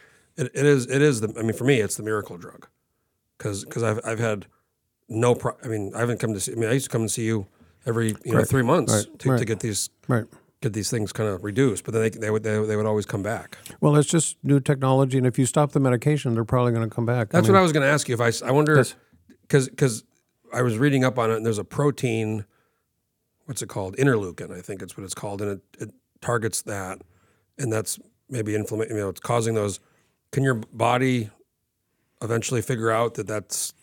it, 0.42 0.52
it 0.54 0.66
is 0.66 0.88
it 0.88 1.02
is 1.02 1.22
the. 1.22 1.34
I 1.38 1.44
mean, 1.44 1.54
for 1.54 1.64
me, 1.64 1.80
it's 1.80 1.96
the 1.96 2.04
miracle 2.04 2.38
drug, 2.38 2.68
because 3.38 3.64
because 3.66 3.84
I've 3.84 4.00
I've 4.04 4.20
had 4.20 4.48
no. 5.10 5.36
Pro, 5.36 5.56
I 5.64 5.68
mean, 5.68 5.92
I 5.96 6.00
haven't 6.00 6.20
come 6.20 6.34
to 6.34 6.40
see. 6.40 6.54
I 6.54 6.56
mean, 6.56 6.70
I 6.70 6.74
used 6.74 6.86
to 6.86 6.92
come 6.92 7.02
and 7.02 7.12
see 7.12 7.26
you 7.26 7.48
every 7.86 8.16
you 8.26 8.34
know 8.34 8.44
three 8.44 8.64
months 8.64 8.94
right, 8.94 9.20
to, 9.20 9.38
to 9.38 9.46
get 9.46 9.60
these 9.60 9.90
Right. 10.08 10.26
get 10.62 10.74
these 10.74 10.90
things 10.90 11.12
kind 11.12 11.30
of 11.30 11.44
reduced, 11.44 11.84
but 11.84 11.94
then 11.94 12.04
they, 12.04 12.10
they 12.10 12.30
would 12.30 12.44
they, 12.44 12.64
they 12.66 12.76
would 12.76 12.86
always 12.86 13.06
come 13.06 13.24
back. 13.24 13.58
Well, 13.80 13.96
it's 13.96 14.10
just 14.10 14.38
new 14.44 14.60
technology, 14.60 15.18
and 15.18 15.28
if 15.28 15.40
you 15.40 15.46
stop 15.46 15.72
the 15.72 15.80
medication, 15.80 16.34
they're 16.34 16.44
probably 16.46 16.72
going 16.72 16.88
to 16.90 16.94
come 16.94 17.06
back. 17.06 17.30
That's 17.30 17.48
what 17.48 17.58
I 17.58 17.62
was 17.62 17.72
going 17.72 17.84
to 17.84 17.92
ask 17.92 18.10
you. 18.10 18.16
If 18.20 18.22
I 18.22 18.48
I 18.48 18.52
wonder 18.52 18.84
because 19.42 19.70
because 19.70 20.04
I 20.54 20.62
was 20.62 20.78
reading 20.78 21.04
up 21.04 21.18
on 21.18 21.32
it, 21.32 21.38
and 21.38 21.46
there's 21.46 21.58
a 21.58 21.64
protein, 21.64 22.46
what's 23.46 23.62
it 23.62 23.68
called, 23.70 23.96
interleukin, 23.98 24.52
I 24.56 24.62
think 24.62 24.82
it's 24.82 24.98
what 24.98 25.04
it's 25.04 25.14
called, 25.14 25.42
and 25.42 25.52
it, 25.52 25.62
it 25.80 25.90
targets 26.22 26.62
that, 26.64 27.02
and 27.58 27.72
that's 27.72 28.00
maybe 28.30 28.56
inflammation. 28.56 28.96
You 28.96 29.04
know, 29.04 29.10
it's 29.10 29.20
causing 29.20 29.54
those. 29.56 29.80
Can 30.32 30.44
your 30.44 30.56
body 30.56 31.30
eventually 32.22 32.62
figure 32.62 32.92
out 32.92 33.16
that 33.16 33.28
that's 33.28 33.74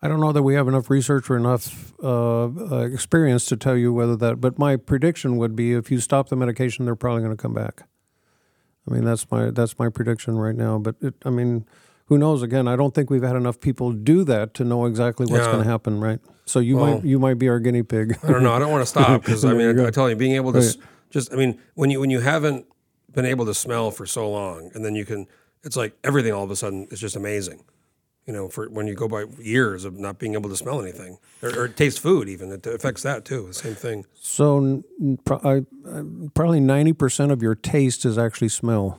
I 0.00 0.08
don't 0.08 0.20
know 0.20 0.32
that 0.32 0.42
we 0.42 0.54
have 0.54 0.68
enough 0.68 0.90
research 0.90 1.30
or 1.30 1.36
enough 1.36 1.94
uh, 2.02 2.44
uh, 2.44 2.78
experience 2.92 3.46
to 3.46 3.56
tell 3.56 3.74
you 3.76 3.90
whether 3.90 4.16
that. 4.16 4.38
But 4.38 4.58
my 4.58 4.76
prediction 4.76 5.38
would 5.38 5.56
be 5.56 5.72
if 5.72 5.90
you 5.90 5.98
stop 5.98 6.28
the 6.28 6.36
medication, 6.36 6.84
they're 6.84 6.94
probably 6.94 7.22
going 7.22 7.34
to 7.34 7.40
come 7.42 7.54
back. 7.54 7.84
I 8.86 8.92
mean, 8.92 9.04
that's 9.04 9.30
my 9.30 9.50
that's 9.50 9.78
my 9.78 9.88
prediction 9.88 10.36
right 10.36 10.54
now. 10.54 10.78
But 10.78 10.96
it, 11.00 11.14
I 11.24 11.30
mean, 11.30 11.64
who 12.06 12.18
knows? 12.18 12.42
Again, 12.42 12.68
I 12.68 12.76
don't 12.76 12.94
think 12.94 13.08
we've 13.08 13.22
had 13.22 13.34
enough 13.36 13.60
people 13.60 13.92
do 13.92 14.24
that 14.24 14.52
to 14.54 14.64
know 14.64 14.84
exactly 14.84 15.24
what's 15.24 15.46
Yeah. 15.46 15.52
going 15.52 15.64
to 15.64 15.70
happen. 15.70 16.00
Right. 16.00 16.20
So 16.44 16.60
you 16.60 16.76
Well- 16.76 16.96
might 16.96 17.04
you 17.04 17.18
might 17.18 17.38
be 17.38 17.48
our 17.48 17.58
guinea 17.58 17.82
pig. 17.82 18.18
I 18.22 18.30
don't 18.30 18.42
know. 18.42 18.52
I 18.52 18.58
don't 18.58 18.70
want 18.70 18.82
to 18.82 18.86
stop 18.86 19.22
because 19.24 19.42
I 19.44 19.54
mean, 19.54 19.78
I. 19.80 19.86
I 19.86 19.90
tell 19.90 20.10
you, 20.10 20.16
being 20.16 20.32
able 20.34 20.52
to 20.52 20.58
s 20.58 20.76
just, 21.10 21.32
I 21.32 21.36
mean, 21.36 21.58
when 21.74 21.90
you 21.90 21.98
when 22.00 22.10
you 22.10 22.20
haven't 22.20 22.66
been 23.10 23.24
able 23.24 23.46
to 23.46 23.54
smell 23.54 23.90
for 23.90 24.04
so 24.04 24.28
long, 24.30 24.70
and 24.74 24.84
then 24.84 24.94
you 24.96 25.06
can, 25.06 25.28
it's 25.64 25.76
like 25.76 25.96
everything 26.04 26.32
all 26.32 26.44
of 26.44 26.50
a 26.50 26.56
sudden 26.56 26.86
is 26.90 27.00
just 27.00 27.16
amazing. 27.16 27.64
You 28.26 28.32
know, 28.32 28.48
for 28.48 28.70
when 28.70 28.86
you 28.86 28.94
go 28.94 29.06
by 29.06 29.24
years 29.38 29.84
of 29.84 29.98
not 29.98 30.18
being 30.18 30.32
able 30.32 30.48
to 30.48 30.56
smell 30.56 30.80
anything 30.80 31.18
or, 31.42 31.64
or 31.64 31.68
taste 31.68 32.00
food, 32.00 32.26
even 32.28 32.50
it 32.52 32.66
affects 32.66 33.02
that 33.02 33.26
too. 33.26 33.48
The 33.48 33.52
same 33.54 33.74
thing. 33.74 34.06
So 34.14 34.56
n- 34.58 34.84
n- 34.98 35.18
pro- 35.26 35.40
I, 35.44 35.56
I, 35.86 36.02
probably 36.34 36.60
ninety 36.60 36.94
percent 36.94 37.32
of 37.32 37.42
your 37.42 37.54
taste 37.54 38.06
is 38.06 38.16
actually 38.16 38.48
smell, 38.48 38.98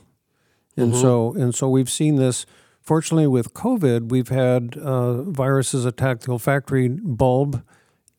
and 0.76 0.94
so 0.94 1.34
and 1.34 1.52
so 1.54 1.68
we've 1.68 1.90
seen 1.90 2.16
this. 2.16 2.46
Fortunately, 2.82 3.26
with 3.26 3.52
COVID, 3.52 4.10
we've 4.10 4.28
had 4.28 4.76
uh, 4.76 5.22
viruses 5.22 5.84
attack 5.84 6.20
the 6.20 6.30
olfactory 6.30 6.86
bulb, 6.88 7.64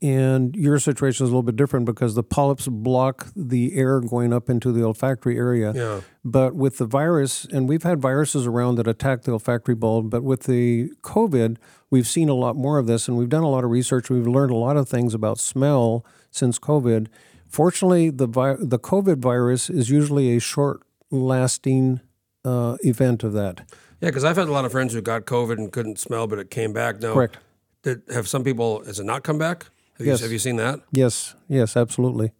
and 0.01 0.55
your 0.55 0.77
situation 0.77 1.25
is 1.25 1.29
a 1.29 1.33
little 1.33 1.43
bit 1.43 1.55
different 1.55 1.85
because 1.85 2.13
the 2.13 2.23
polyps 2.23 2.67
block 2.67 3.27
the 3.35 3.75
air 3.75 3.99
going 3.99 4.31
up 4.31 4.49
into 4.49 4.71
the 4.71 4.83
olfactory 4.83 5.37
area. 5.37 5.73
Yeah. 5.73 6.01
But 6.23 6.55
with 6.55 6.77
the 6.77 6.85
virus, 6.85 7.45
and 7.45 7.67
we've 7.67 7.83
had 7.83 7.99
viruses 7.99 8.45
around 8.45 8.75
that 8.75 8.87
attack 8.87 9.23
the 9.23 9.31
olfactory 9.31 9.75
bulb, 9.75 10.11
but 10.11 10.23
with 10.23 10.43
the 10.43 10.89
COVID, 11.01 11.57
we've 11.89 12.07
seen 12.07 12.29
a 12.29 12.35
lot 12.35 12.55
more 12.55 12.77
of 12.77 12.85
this, 12.85 13.07
and 13.07 13.17
we've 13.17 13.29
done 13.29 13.43
a 13.43 13.49
lot 13.49 13.63
of 13.63 13.71
research. 13.71 14.09
We've 14.09 14.27
learned 14.27 14.51
a 14.51 14.57
lot 14.57 14.77
of 14.77 14.87
things 14.87 15.13
about 15.13 15.39
smell 15.39 16.05
since 16.29 16.59
COVID. 16.59 17.07
Fortunately, 17.47 18.09
the 18.09 18.27
vi- 18.27 18.57
the 18.59 18.77
COVID 18.79 19.17
virus 19.17 19.69
is 19.69 19.89
usually 19.89 20.35
a 20.35 20.39
short 20.39 20.81
lasting 21.09 22.01
uh, 22.45 22.77
event 22.81 23.23
of 23.23 23.33
that. 23.33 23.61
Yeah, 24.01 24.09
because 24.09 24.23
I've 24.23 24.35
had 24.35 24.47
a 24.47 24.51
lot 24.51 24.65
of 24.65 24.71
friends 24.71 24.93
who 24.93 25.01
got 25.01 25.25
COVID 25.25 25.57
and 25.57 25.71
couldn't 25.71 25.97
smell, 25.97 26.27
but 26.27 26.37
it 26.37 26.51
came 26.51 26.71
back. 26.71 27.01
Now, 27.01 27.13
Correct. 27.13 27.37
Did 27.83 28.01
have 28.13 28.27
some 28.27 28.43
people? 28.43 28.83
Has 28.85 28.99
it 28.99 29.05
not 29.05 29.23
come 29.23 29.37
back? 29.37 29.67
Have 29.97 30.07
Yes. 30.07 30.19
you 30.19 30.25
have 30.25 30.31
you 30.31 30.39
seen 30.39 30.57
that? 30.57 30.79
Yes, 30.91 31.35
yes, 31.47 31.75
absolutely. 31.75 32.31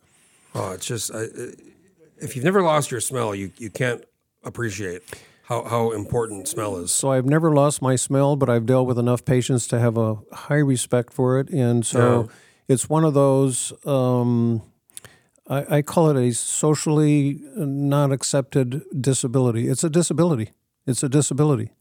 Oh, 0.54 0.72
it's 0.72 0.86
just 0.86 1.14
I, 1.14 1.26
if 2.20 2.36
you've 2.36 2.46
never 2.46 2.62
lost 2.62 2.92
your 2.92 3.02
smell, 3.02 3.34
you 3.34 3.52
you 3.58 3.70
can't 3.70 4.04
appreciate 4.44 5.02
how 5.44 5.64
how 5.64 5.92
important 5.92 6.48
smell 6.48 6.78
is. 6.78 6.92
So 6.92 7.12
I've 7.12 7.26
never 7.26 7.54
lost 7.54 7.82
my 7.82 7.96
smell, 7.96 8.36
but 8.36 8.50
I've 8.50 8.66
dealt 8.66 8.88
with 8.88 9.00
enough 9.00 9.26
patients 9.26 9.68
to 9.68 9.80
have 9.80 9.98
a 9.98 10.18
high 10.34 10.56
respect 10.56 11.14
for 11.14 11.40
it. 11.40 11.50
And 11.50 11.86
so 11.86 12.30
it's 12.68 12.90
one 12.90 13.04
of 13.04 13.14
those. 13.14 13.74
Um, 13.86 14.62
I, 15.50 15.78
I 15.78 15.82
call 15.82 16.10
it 16.10 16.18
a 16.18 16.34
socially 16.34 17.40
not 17.56 18.12
accepted 18.12 18.84
disability. 19.00 19.70
It's 19.70 19.84
a 19.84 19.90
disability. 19.90 20.52
It's 20.86 21.04
a 21.04 21.10
disability. 21.10 21.72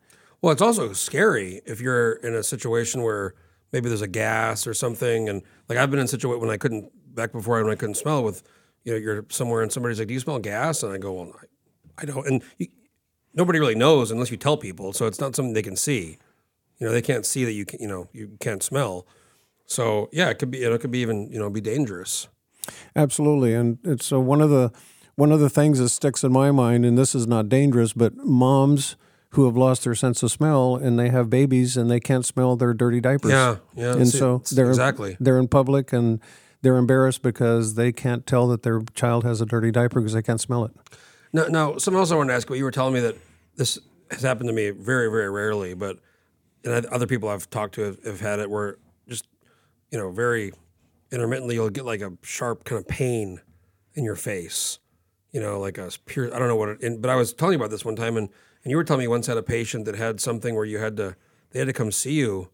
Well, 0.41 0.53
it's 0.53 0.63
also 0.63 0.93
scary 0.93 1.61
if 1.67 1.81
you're 1.81 2.13
in 2.13 2.35
a 2.35 2.43
situation 2.43 3.03
where 3.03 3.35
maybe 3.73 3.89
there's 3.89 4.03
a 4.03 4.09
gas 4.09 4.67
or 4.67 4.75
something, 4.75 5.29
and 5.29 5.43
like 5.69 5.79
I've 5.79 5.91
been 5.91 6.01
in 6.01 6.09
situation 6.09 6.41
when 6.41 6.51
I 6.51 6.57
couldn't 6.57 6.91
back 7.15 7.33
before 7.33 7.63
when 7.63 7.73
I 7.73 7.77
couldn't 7.77 7.97
smell 7.97 8.23
with, 8.23 8.43
you 8.85 8.93
know, 8.93 8.99
you're 8.99 9.25
somewhere 9.31 9.63
and 9.63 9.73
somebody's 9.73 9.99
like, 9.99 10.09
"Do 10.09 10.15
you 10.15 10.21
smell 10.21 10.39
gas?" 10.39 10.83
And 10.83 10.93
I 10.93 10.99
go, 10.99 11.13
"Well, 11.13 11.33
I, 11.99 12.03
I 12.03 12.05
don't." 12.05 12.27
And 12.27 12.43
you, 12.59 12.69
nobody 13.35 13.59
really 13.59 13.75
knows 13.75 14.11
unless 14.11 14.31
you 14.31 14.37
tell 14.37 14.57
people, 14.57 14.93
so 14.93 15.07
it's 15.07 15.21
not 15.21 15.37
something 15.37 15.53
they 15.53 15.63
can 15.63 15.77
see. 15.77 16.19
You 16.79 16.87
know, 16.87 16.93
they 16.93 17.03
can't 17.03 17.25
see 17.25 17.45
that 17.45 17.53
you 17.53 17.65
can, 17.65 17.81
you 17.81 17.89
know, 17.89 18.09
you 18.13 18.37
can't 18.41 18.63
smell. 18.63 19.07
So 19.67 20.09
yeah, 20.13 20.29
it 20.31 20.39
could 20.39 20.51
be, 20.51 20.59
you 20.59 20.69
know, 20.69 20.75
it 20.75 20.81
could 20.81 20.91
be 20.91 20.99
even, 20.99 21.31
you 21.31 21.39
know, 21.39 21.51
be 21.51 21.61
dangerous. 21.61 22.29
Absolutely, 22.95 23.55
and 23.55 23.79
it's 23.85 24.13
uh, 24.13 24.21
one 24.21 24.41
of 24.41 24.51
the 24.51 24.73
one 25.15 25.33
of 25.33 25.41
the 25.41 25.51
things 25.51 25.79
that 25.79 25.89
sticks 25.89 26.23
in 26.23 26.33
my 26.33 26.51
mind, 26.51 26.85
and 26.85 26.99
this 26.99 27.15
is 27.15 27.27
not 27.27 27.49
dangerous, 27.49 27.93
but 27.93 28.17
moms 28.17 28.97
who 29.31 29.45
have 29.45 29.57
lost 29.57 29.85
their 29.85 29.95
sense 29.95 30.23
of 30.23 30.31
smell 30.31 30.77
and 30.77 30.99
they 30.99 31.11
have 31.11 31.29
babies 31.29 31.77
and 31.77 31.91
they 31.91 32.01
can't 32.01 32.25
smell 32.25 32.57
their 32.57 32.73
dirty 32.73 33.01
diapers. 33.01 33.33
Yeah, 33.33 33.57
yeah. 33.75 33.93
and 33.93 34.09
see, 34.09 34.19
so 34.19 34.43
they're 34.53 34.69
exactly. 34.69 35.17
they're 35.21 35.39
in 35.39 35.49
public 35.49 35.93
and 35.93 36.21
they're 36.63 36.77
embarrassed 36.77 37.23
because 37.23 37.75
they 37.75 37.93
can't 37.93 38.27
tell 38.27 38.49
that 38.49 38.63
their 38.63 38.83
child 38.95 39.25
has 39.25 39.41
a 39.41 39.47
dirty 39.47 39.71
diaper 39.71 40.01
because 40.01 40.15
they 40.15 40.23
can't 40.23 40.41
smell 40.41 40.65
it. 40.65 40.73
Now, 41.33 41.47
now, 41.47 41.77
something 41.77 41.99
else 41.99 42.11
I 42.11 42.17
wanted 42.17 42.31
to 42.31 42.37
ask. 42.37 42.49
But 42.49 42.55
you 42.55 42.65
were 42.65 42.71
telling 42.71 42.95
me 42.95 43.01
that 43.01 43.17
this 43.57 43.79
has 44.11 44.23
happened 44.23 44.49
to 44.49 44.55
me 44.55 44.71
very, 44.71 45.11
very 45.11 45.31
rarely, 45.31 45.75
but 45.75 45.99
and 46.65 46.75
I- 46.75 46.89
other 46.91 47.07
people 47.07 47.29
I've 47.29 47.49
talked 47.51 47.75
to 47.77 47.83
have, 47.83 48.03
have 48.05 48.21
had 48.21 48.39
it 48.39 48.51
where 48.51 48.79
just 49.09 49.27
you 49.91 49.99
know 49.99 50.11
very 50.11 50.53
intermittently 51.13 51.55
you'll 51.55 51.71
get 51.71 51.85
like 51.85 52.01
a 52.01 52.13
sharp 52.23 52.65
kind 52.65 52.81
of 52.81 52.89
pain 52.89 53.41
in 53.95 54.05
your 54.05 54.17
face. 54.17 54.79
You 55.33 55.41
know, 55.41 55.61
like 55.61 55.77
a 55.77 55.91
pure. 56.07 56.35
I 56.35 56.39
don't 56.39 56.49
know 56.49 56.57
what 56.57 56.71
it. 56.71 56.83
And, 56.83 57.03
but 57.03 57.11
I 57.11 57.17
was 57.17 57.35
telling 57.35 57.53
you 57.53 57.59
about 57.59 57.71
this 57.71 57.85
one 57.85 57.97
time, 57.97 58.17
and 58.17 58.31
and 58.67 58.73
you 58.73 58.77
were 58.77 58.83
telling 58.83 58.99
me 58.99 59.05
you 59.05 59.11
once 59.11 59.29
had 59.29 59.37
a 59.37 59.45
patient 59.45 59.85
that 59.85 59.95
had 59.95 60.21
something 60.21 60.57
where 60.57 60.65
you 60.65 60.79
had 60.79 60.97
to 60.97 61.15
they 61.53 61.61
had 61.61 61.69
to 61.69 61.73
come 61.73 61.93
see 61.93 62.15
you 62.15 62.49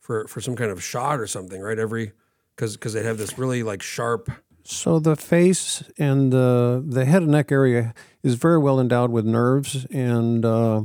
for 0.00 0.26
for 0.26 0.40
some 0.40 0.56
kind 0.56 0.72
of 0.72 0.82
shot 0.82 1.20
or 1.20 1.28
something, 1.28 1.62
right? 1.62 1.78
Every 1.78 2.14
because 2.56 2.76
because 2.76 2.94
they 2.94 3.04
have 3.04 3.16
this 3.16 3.38
really 3.38 3.62
like 3.62 3.80
sharp. 3.80 4.28
So 4.64 4.98
the 4.98 5.14
face 5.14 5.84
and 5.96 6.32
the 6.32 6.82
the 6.84 7.04
head 7.04 7.22
and 7.22 7.30
neck 7.30 7.52
area 7.52 7.94
is 8.24 8.34
very 8.34 8.58
well 8.58 8.80
endowed 8.80 9.12
with 9.12 9.24
nerves, 9.24 9.86
and 9.92 10.44
uh, 10.44 10.82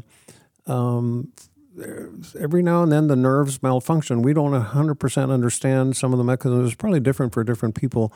um, 0.68 1.34
every 2.40 2.62
now 2.62 2.84
and 2.84 2.92
then 2.92 3.08
the 3.08 3.16
nerves 3.16 3.64
malfunction. 3.64 4.22
We 4.22 4.34
don't 4.34 4.54
hundred 4.54 4.96
percent 4.96 5.32
understand 5.32 5.98
some 5.98 6.14
of 6.14 6.20
the 6.20 6.24
mechanisms. 6.24 6.68
It's 6.68 6.76
probably 6.76 7.00
different 7.00 7.34
for 7.34 7.44
different 7.44 7.74
people, 7.74 8.14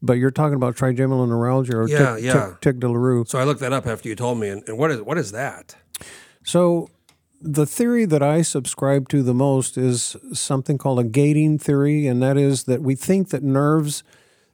but 0.00 0.14
you're 0.14 0.30
talking 0.30 0.54
about 0.54 0.76
trigeminal 0.76 1.26
neuralgia 1.26 1.78
or 1.78 1.88
Yeah, 1.88 2.14
tic, 2.14 2.24
yeah. 2.24 2.32
tic, 2.32 2.60
tic 2.60 2.76
douloureux. 2.78 3.26
So 3.26 3.40
I 3.40 3.44
looked 3.44 3.60
that 3.60 3.72
up 3.72 3.88
after 3.88 4.08
you 4.08 4.14
told 4.14 4.38
me, 4.38 4.50
and, 4.50 4.62
and 4.68 4.78
what 4.78 4.92
is 4.92 5.02
what 5.02 5.18
is 5.18 5.32
that? 5.32 5.74
So, 6.46 6.88
the 7.40 7.66
theory 7.66 8.04
that 8.04 8.22
I 8.22 8.42
subscribe 8.42 9.08
to 9.08 9.24
the 9.24 9.34
most 9.34 9.76
is 9.76 10.16
something 10.32 10.78
called 10.78 11.00
a 11.00 11.04
gating 11.04 11.58
theory, 11.58 12.06
and 12.06 12.22
that 12.22 12.38
is 12.38 12.64
that 12.64 12.82
we 12.82 12.94
think 12.94 13.30
that 13.30 13.42
nerves 13.42 14.04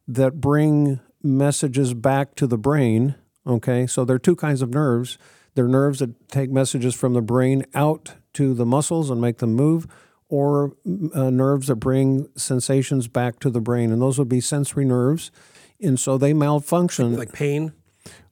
that 0.08 0.40
bring 0.40 1.00
messages 1.22 1.92
back 1.92 2.34
to 2.36 2.46
the 2.46 2.56
brain, 2.56 3.16
okay, 3.46 3.86
so 3.86 4.06
there 4.06 4.16
are 4.16 4.18
two 4.18 4.34
kinds 4.34 4.62
of 4.62 4.70
nerves. 4.70 5.18
There 5.54 5.66
are 5.66 5.68
nerves 5.68 5.98
that 5.98 6.30
take 6.30 6.50
messages 6.50 6.94
from 6.94 7.12
the 7.12 7.20
brain 7.20 7.66
out 7.74 8.14
to 8.32 8.54
the 8.54 8.66
muscles 8.66 9.10
and 9.10 9.20
make 9.20 9.38
them 9.38 9.52
move, 9.52 9.86
or 10.30 10.72
uh, 11.14 11.28
nerves 11.28 11.66
that 11.66 11.76
bring 11.76 12.26
sensations 12.36 13.06
back 13.06 13.38
to 13.40 13.50
the 13.50 13.60
brain, 13.60 13.92
and 13.92 14.00
those 14.00 14.18
would 14.18 14.30
be 14.30 14.40
sensory 14.40 14.86
nerves. 14.86 15.30
And 15.78 16.00
so 16.00 16.16
they 16.16 16.32
malfunction. 16.32 17.18
Like 17.18 17.34
pain? 17.34 17.74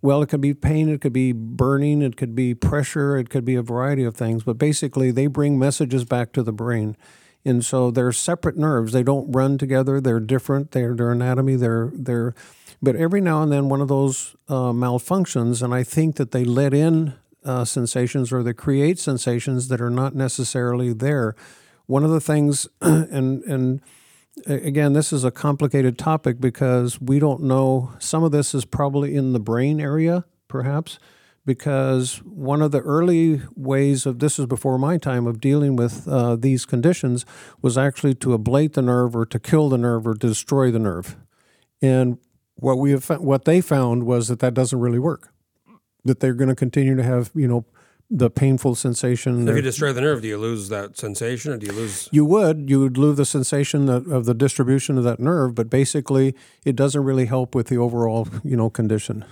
Well, 0.02 0.22
it 0.22 0.28
could 0.28 0.40
be 0.40 0.54
pain, 0.54 0.88
it 0.88 1.00
could 1.00 1.12
be 1.12 1.32
burning, 1.32 2.02
it 2.02 2.16
could 2.16 2.34
be 2.34 2.54
pressure, 2.54 3.16
it 3.16 3.28
could 3.28 3.44
be 3.44 3.54
a 3.54 3.62
variety 3.62 4.04
of 4.04 4.16
things, 4.16 4.44
but 4.44 4.58
basically 4.58 5.10
they 5.10 5.26
bring 5.26 5.58
messages 5.58 6.04
back 6.04 6.32
to 6.32 6.42
the 6.42 6.52
brain. 6.52 6.96
And 7.44 7.64
so 7.64 7.90
they're 7.90 8.12
separate 8.12 8.56
nerves. 8.56 8.92
They 8.92 9.02
don't 9.02 9.30
run 9.32 9.56
together. 9.56 10.00
They're 10.00 10.20
different. 10.20 10.72
They're 10.72 10.94
their 10.94 11.10
anatomy. 11.10 11.56
They're 11.56 11.90
they're, 11.94 12.34
but 12.82 12.96
every 12.96 13.20
now 13.20 13.42
and 13.42 13.50
then 13.50 13.68
one 13.68 13.80
of 13.80 13.88
those 13.88 14.36
uh, 14.48 14.72
malfunctions, 14.72 15.62
and 15.62 15.74
I 15.74 15.82
think 15.82 16.16
that 16.16 16.32
they 16.32 16.44
let 16.44 16.74
in 16.74 17.14
uh, 17.44 17.64
sensations 17.64 18.32
or 18.32 18.42
they 18.42 18.52
create 18.52 18.98
sensations 18.98 19.68
that 19.68 19.80
are 19.80 19.90
not 19.90 20.14
necessarily 20.14 20.92
there. 20.92 21.34
One 21.86 22.04
of 22.04 22.10
the 22.10 22.20
things, 22.20 22.68
and 22.80 23.42
and 23.44 23.80
again, 24.46 24.92
this 24.92 25.12
is 25.12 25.24
a 25.24 25.30
complicated 25.30 25.98
topic 25.98 26.40
because 26.40 27.00
we 27.00 27.18
don't 27.18 27.42
know. 27.42 27.92
Some 27.98 28.22
of 28.22 28.32
this 28.32 28.54
is 28.54 28.64
probably 28.64 29.14
in 29.14 29.32
the 29.32 29.40
brain 29.40 29.80
area, 29.80 30.24
perhaps, 30.48 30.98
because 31.44 32.18
one 32.18 32.62
of 32.62 32.70
the 32.70 32.80
early 32.80 33.42
ways 33.56 34.06
of 34.06 34.18
this 34.18 34.38
is 34.38 34.46
before 34.46 34.78
my 34.78 34.98
time 34.98 35.26
of 35.26 35.40
dealing 35.40 35.76
with 35.76 36.06
uh, 36.06 36.36
these 36.36 36.64
conditions 36.64 37.24
was 37.62 37.76
actually 37.76 38.14
to 38.14 38.36
ablate 38.38 38.74
the 38.74 38.82
nerve 38.82 39.16
or 39.16 39.26
to 39.26 39.38
kill 39.38 39.68
the 39.68 39.78
nerve 39.78 40.06
or 40.06 40.14
destroy 40.14 40.70
the 40.70 40.78
nerve. 40.78 41.16
And 41.82 42.18
what 42.56 42.78
we 42.78 42.90
have, 42.90 43.08
what 43.20 43.46
they 43.46 43.60
found 43.60 44.04
was 44.04 44.28
that 44.28 44.40
that 44.40 44.54
doesn't 44.54 44.78
really 44.78 44.98
work. 44.98 45.32
That 46.04 46.20
they're 46.20 46.34
going 46.34 46.48
to 46.48 46.54
continue 46.54 46.96
to 46.96 47.02
have, 47.02 47.30
you 47.34 47.48
know, 47.48 47.64
the 48.10 48.28
painful 48.28 48.74
sensation. 48.74 49.48
If 49.48 49.54
you 49.54 49.62
destroy 49.62 49.92
the 49.92 50.00
nerve, 50.00 50.22
do 50.22 50.28
you 50.28 50.36
lose 50.36 50.68
that 50.68 50.98
sensation, 50.98 51.52
or 51.52 51.56
do 51.58 51.66
you 51.66 51.72
lose? 51.72 52.08
You 52.10 52.24
would. 52.24 52.68
You 52.68 52.80
would 52.80 52.98
lose 52.98 53.16
the 53.16 53.24
sensation 53.24 53.88
of, 53.88 54.08
of 54.08 54.24
the 54.24 54.34
distribution 54.34 54.98
of 54.98 55.04
that 55.04 55.20
nerve, 55.20 55.54
but 55.54 55.70
basically, 55.70 56.34
it 56.64 56.74
doesn't 56.74 57.04
really 57.04 57.26
help 57.26 57.54
with 57.54 57.68
the 57.68 57.78
overall, 57.78 58.26
you 58.42 58.56
know, 58.56 58.68
condition. 58.68 59.24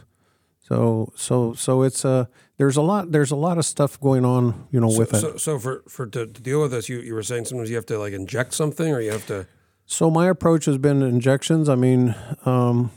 So, 0.60 1.12
so, 1.16 1.54
so 1.54 1.82
it's 1.82 2.04
a 2.04 2.28
there's 2.58 2.76
a 2.76 2.82
lot 2.82 3.10
there's 3.10 3.30
a 3.30 3.36
lot 3.36 3.58
of 3.58 3.64
stuff 3.64 3.98
going 4.00 4.24
on, 4.24 4.68
you 4.70 4.78
know, 4.78 4.88
with 4.88 5.14
it. 5.14 5.20
So, 5.20 5.36
so 5.36 5.58
for 5.58 5.82
for 5.88 6.06
to, 6.06 6.26
to 6.26 6.42
deal 6.42 6.60
with 6.60 6.70
this, 6.70 6.88
you, 6.88 7.00
you 7.00 7.14
were 7.14 7.22
saying 7.22 7.46
sometimes 7.46 7.70
you 7.70 7.76
have 7.76 7.86
to 7.86 7.98
like 7.98 8.12
inject 8.12 8.54
something, 8.54 8.92
or 8.92 9.00
you 9.00 9.10
have 9.10 9.26
to. 9.26 9.46
So 9.86 10.10
my 10.10 10.28
approach 10.28 10.66
has 10.66 10.76
been 10.76 11.02
injections. 11.02 11.68
I 11.70 11.74
mean, 11.74 12.14
um, 12.44 12.90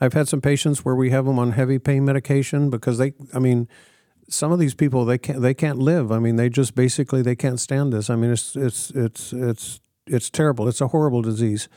I've 0.00 0.12
had 0.12 0.28
some 0.28 0.40
patients 0.40 0.84
where 0.84 0.96
we 0.96 1.10
have 1.10 1.24
them 1.24 1.38
on 1.38 1.52
heavy 1.52 1.78
pain 1.78 2.04
medication 2.04 2.68
because 2.68 2.98
they, 2.98 3.14
I 3.32 3.38
mean, 3.38 3.68
some 4.28 4.52
of 4.52 4.58
these 4.58 4.74
people 4.74 5.04
they 5.04 5.18
can't 5.18 5.40
they 5.40 5.54
can't 5.54 5.78
live. 5.78 6.10
I 6.10 6.18
mean, 6.18 6.36
they 6.36 6.48
just 6.48 6.74
basically 6.74 7.22
they 7.22 7.36
can't 7.36 7.60
stand 7.60 7.92
this. 7.92 8.10
I 8.10 8.16
mean, 8.16 8.30
it's 8.32 8.56
it's 8.56 8.90
it's 8.90 9.32
it's 9.32 9.80
it's 10.06 10.30
terrible. 10.30 10.68
It's 10.68 10.80
a 10.80 10.88
horrible 10.88 11.22
disease, 11.22 11.68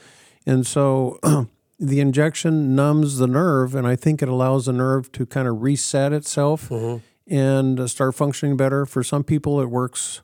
and 0.46 0.66
so 0.66 1.20
the 1.80 2.00
injection 2.00 2.76
numbs 2.76 3.18
the 3.18 3.28
nerve, 3.28 3.76
and 3.76 3.88
I 3.88 3.96
think 3.96 4.22
it 4.22 4.30
allows 4.30 4.66
the 4.66 4.74
nerve 4.74 5.12
to 5.14 5.26
kind 5.26 5.48
of 5.48 5.62
reset 5.62 6.14
itself 6.14 6.70
and 7.28 7.80
uh, 7.80 7.88
start 7.88 8.16
functioning 8.16 8.58
better. 8.58 8.86
For 8.86 9.04
some 9.04 9.24
people, 9.24 9.62
it 9.62 9.70
works 9.70 10.22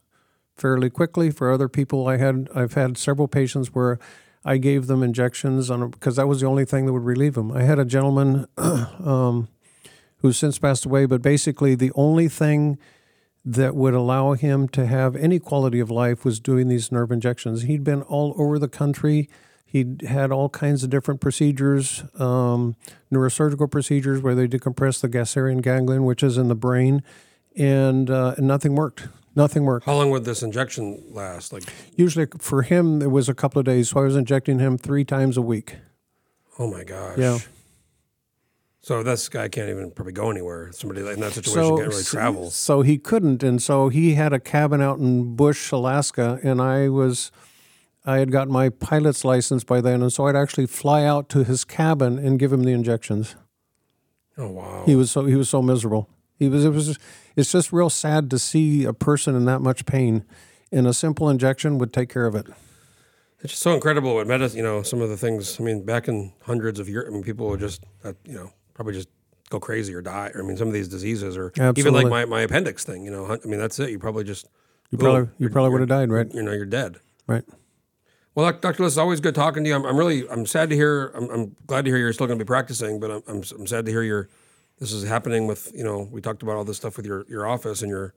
fairly 0.55 0.89
quickly. 0.89 1.31
For 1.31 1.51
other 1.51 1.69
people, 1.69 2.07
I 2.07 2.17
had 2.17 2.49
I've 2.55 2.73
had 2.73 2.97
several 2.97 3.27
patients 3.27 3.73
where 3.73 3.99
I 4.43 4.57
gave 4.57 4.87
them 4.87 5.01
injections 5.01 5.71
on 5.71 5.89
because 5.89 6.15
that 6.17 6.27
was 6.27 6.41
the 6.41 6.47
only 6.47 6.65
thing 6.65 6.85
that 6.85 6.93
would 6.93 7.05
relieve 7.05 7.33
them. 7.33 7.51
I 7.51 7.63
had 7.63 7.79
a 7.79 7.85
gentleman 7.85 8.45
um, 8.57 9.47
who's 10.19 10.37
since 10.37 10.57
passed 10.59 10.85
away, 10.85 11.05
but 11.05 11.21
basically 11.21 11.75
the 11.75 11.91
only 11.95 12.27
thing 12.27 12.77
that 13.43 13.75
would 13.75 13.93
allow 13.93 14.33
him 14.33 14.67
to 14.69 14.87
have 14.87 15.15
any 15.15 15.39
quality 15.39 15.79
of 15.79 15.91
life 15.91 16.25
was 16.25 16.39
doing 16.39 16.67
these 16.67 16.91
nerve 16.91 17.11
injections. 17.11 17.61
He'd 17.63 17.83
been 17.83 18.01
all 18.01 18.33
over 18.37 18.57
the 18.57 18.67
country. 18.67 19.29
He'd 19.65 20.01
had 20.01 20.31
all 20.31 20.49
kinds 20.49 20.83
of 20.83 20.89
different 20.89 21.21
procedures, 21.21 22.03
um, 22.17 22.75
neurosurgical 23.13 23.69
procedures 23.69 24.21
where 24.21 24.33
they 24.33 24.47
decompress 24.47 25.01
the 25.01 25.09
Gasserian 25.09 25.61
ganglion, 25.61 26.05
which 26.05 26.23
is 26.23 26.37
in 26.37 26.47
the 26.47 26.55
brain, 26.55 27.03
and, 27.55 28.09
uh, 28.09 28.33
and 28.37 28.47
nothing 28.47 28.73
worked. 28.75 29.09
Nothing 29.35 29.65
worked. 29.65 29.85
How 29.85 29.95
long 29.95 30.09
would 30.11 30.23
this 30.23 30.41
injection 30.41 31.03
last? 31.11 31.51
Like, 31.51 31.63
Usually 31.97 32.25
for 32.39 32.61
him, 32.61 33.01
it 33.01 33.11
was 33.11 33.27
a 33.27 33.33
couple 33.33 33.59
of 33.59 33.65
days. 33.65 33.89
So 33.89 33.99
I 33.99 34.03
was 34.03 34.15
injecting 34.15 34.59
him 34.59 34.77
three 34.77 35.03
times 35.03 35.35
a 35.35 35.41
week. 35.41 35.75
oh 36.57 36.71
my 36.71 36.83
gosh. 36.85 37.17
Yeah. 37.17 37.39
So 38.85 39.01
this 39.01 39.29
guy 39.29 39.47
can't 39.47 39.67
even 39.71 39.89
probably 39.89 40.13
go 40.13 40.29
anywhere. 40.29 40.71
Somebody 40.71 41.01
in 41.01 41.19
that 41.19 41.33
situation 41.33 41.75
can't 41.75 41.89
really 41.89 42.03
travel. 42.03 42.51
So 42.51 42.83
he 42.83 42.99
couldn't, 42.99 43.41
and 43.41 43.59
so 43.59 43.89
he 43.89 44.13
had 44.13 44.31
a 44.31 44.39
cabin 44.39 44.79
out 44.79 44.99
in 44.99 45.35
Bush, 45.35 45.71
Alaska, 45.71 46.39
and 46.43 46.61
I 46.61 46.89
was, 46.89 47.31
I 48.05 48.19
had 48.19 48.31
got 48.31 48.47
my 48.47 48.69
pilot's 48.69 49.25
license 49.25 49.63
by 49.63 49.81
then, 49.81 50.03
and 50.03 50.13
so 50.13 50.27
I'd 50.27 50.35
actually 50.35 50.67
fly 50.67 51.03
out 51.03 51.29
to 51.29 51.43
his 51.43 51.65
cabin 51.65 52.19
and 52.19 52.37
give 52.37 52.53
him 52.53 52.61
the 52.61 52.73
injections. 52.73 53.35
Oh 54.37 54.51
wow. 54.51 54.83
He 54.85 54.95
was 54.95 55.09
so 55.09 55.25
he 55.25 55.35
was 55.35 55.49
so 55.49 55.63
miserable. 55.63 56.07
He 56.37 56.47
was 56.47 56.63
it 56.63 56.69
was 56.71 56.99
it's 57.35 57.51
just 57.51 57.73
real 57.73 57.89
sad 57.89 58.29
to 58.29 58.37
see 58.37 58.85
a 58.85 58.93
person 58.93 59.35
in 59.35 59.45
that 59.45 59.61
much 59.61 59.87
pain, 59.87 60.25
and 60.71 60.85
a 60.85 60.93
simple 60.93 61.27
injection 61.27 61.79
would 61.79 61.91
take 61.91 62.09
care 62.09 62.27
of 62.27 62.35
it. 62.35 62.45
It's 63.39 63.53
just 63.53 63.63
so 63.63 63.73
incredible 63.73 64.13
what 64.13 64.27
medicine, 64.27 64.57
you 64.57 64.63
know, 64.63 64.83
some 64.83 65.01
of 65.01 65.09
the 65.09 65.17
things. 65.17 65.59
I 65.59 65.63
mean, 65.63 65.83
back 65.85 66.07
in 66.07 66.33
hundreds 66.43 66.79
of 66.79 66.87
years, 66.87 67.05
I 67.07 67.11
mean, 67.11 67.23
people 67.23 67.47
were 67.47 67.57
just, 67.57 67.83
uh, 68.03 68.13
you 68.23 68.35
know, 68.35 68.51
probably 68.75 68.93
just 68.93 69.09
go 69.49 69.59
crazy 69.59 69.95
or 69.95 70.01
die. 70.01 70.31
I 70.37 70.41
mean, 70.43 70.57
some 70.57 70.67
of 70.67 70.73
these 70.73 70.87
diseases, 70.87 71.35
or 71.35 71.51
even 71.75 71.93
like 71.93 72.07
my, 72.07 72.25
my 72.25 72.41
appendix 72.41 72.83
thing, 72.83 73.03
you 73.05 73.11
know, 73.11 73.25
I 73.25 73.47
mean, 73.47 73.59
that's 73.59 73.79
it. 73.79 73.89
You 73.89 73.97
probably 73.97 74.23
just, 74.23 74.47
You 74.91 74.99
boom, 74.99 75.05
probably 75.05 75.29
you 75.39 75.49
probably 75.49 75.71
would 75.71 75.81
have 75.81 75.89
died, 75.89 76.11
right? 76.11 76.31
You 76.31 76.43
know, 76.43 76.51
you're 76.51 76.65
dead. 76.65 76.97
Right. 77.25 77.43
Well, 78.35 78.51
Dr. 78.51 78.83
List, 78.83 78.93
it's 78.93 78.97
always 78.97 79.21
good 79.21 79.33
talking 79.33 79.63
to 79.63 79.69
you. 79.69 79.75
I'm, 79.75 79.85
I'm 79.85 79.97
really, 79.97 80.29
I'm 80.29 80.45
sad 80.45 80.69
to 80.69 80.75
hear, 80.75 81.07
I'm, 81.15 81.29
I'm 81.31 81.55
glad 81.67 81.85
to 81.85 81.91
hear 81.91 81.97
you're 81.97 82.11
still 82.13 82.27
going 82.27 82.37
to 82.37 82.43
be 82.43 82.47
practicing, 82.47 82.99
but 82.99 83.09
I'm, 83.09 83.23
I'm, 83.27 83.43
I'm 83.57 83.65
sad 83.65 83.85
to 83.85 83.91
hear 83.91 84.03
you're, 84.03 84.29
this 84.79 84.91
is 84.91 85.07
happening 85.07 85.47
with, 85.47 85.71
you 85.73 85.85
know, 85.85 86.09
we 86.11 86.19
talked 86.19 86.43
about 86.43 86.57
all 86.57 86.65
this 86.65 86.75
stuff 86.75 86.97
with 86.97 87.05
your, 87.05 87.25
your 87.29 87.47
office 87.47 87.81
and 87.81 87.89
your, 87.89 88.13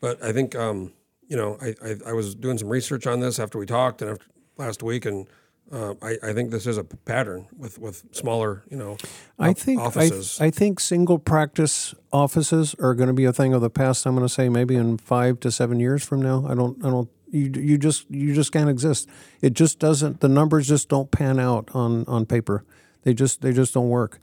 but 0.00 0.20
I 0.22 0.32
think, 0.32 0.56
um, 0.56 0.92
you 1.28 1.36
know, 1.36 1.58
I, 1.62 1.74
I, 1.84 1.96
I 2.08 2.12
was 2.12 2.34
doing 2.34 2.58
some 2.58 2.68
research 2.68 3.06
on 3.06 3.20
this 3.20 3.38
after 3.38 3.56
we 3.56 3.66
talked 3.66 4.02
and 4.02 4.10
after 4.10 4.26
last 4.56 4.82
week, 4.82 5.06
and 5.06 5.28
uh, 5.72 5.94
I, 6.02 6.18
I 6.22 6.32
think 6.34 6.50
this 6.50 6.66
is 6.66 6.76
a 6.76 6.84
pattern 6.84 7.48
with, 7.56 7.78
with 7.78 8.04
smaller, 8.12 8.62
you 8.70 8.76
know, 8.76 8.98
I 9.38 9.54
think 9.54 9.80
I, 9.80 9.84
offices. 9.86 10.38
I 10.38 10.50
think 10.50 10.78
single 10.78 11.18
practice 11.18 11.94
offices 12.12 12.74
are 12.78 12.94
going 12.94 13.06
to 13.06 13.14
be 13.14 13.24
a 13.24 13.32
thing 13.32 13.54
of 13.54 13.62
the 13.62 13.70
past. 13.70 14.04
I'm 14.04 14.14
going 14.14 14.26
to 14.26 14.32
say 14.32 14.50
maybe 14.50 14.76
in 14.76 14.98
five 14.98 15.40
to 15.40 15.50
seven 15.50 15.80
years 15.80 16.04
from 16.04 16.20
now. 16.20 16.44
I 16.46 16.54
don't. 16.54 16.84
I 16.84 16.90
don't. 16.90 17.08
You, 17.30 17.50
you 17.56 17.78
just 17.78 18.10
you 18.10 18.34
just 18.34 18.52
can't 18.52 18.68
exist. 18.68 19.08
It 19.40 19.54
just 19.54 19.78
doesn't. 19.78 20.20
The 20.20 20.28
numbers 20.28 20.68
just 20.68 20.90
don't 20.90 21.10
pan 21.10 21.40
out 21.40 21.70
on 21.72 22.04
on 22.06 22.26
paper. 22.26 22.64
They 23.04 23.14
just 23.14 23.40
they 23.40 23.52
just 23.52 23.72
don't 23.72 23.88
work. 23.88 24.20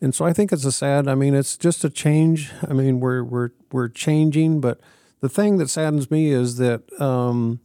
And 0.00 0.14
so 0.14 0.24
I 0.24 0.32
think 0.32 0.52
it's 0.52 0.64
a 0.64 0.72
sad. 0.72 1.08
I 1.08 1.16
mean, 1.16 1.34
it's 1.34 1.56
just 1.56 1.82
a 1.82 1.90
change. 1.90 2.52
I 2.62 2.72
mean, 2.72 3.00
we're 3.00 3.24
we're 3.24 3.50
we're 3.72 3.88
changing, 3.88 4.60
but 4.60 4.80
the 5.20 5.28
thing 5.28 5.56
that 5.58 5.70
saddens 5.70 6.08
me 6.08 6.30
is 6.30 6.58
that. 6.58 6.82
Um, 7.00 7.58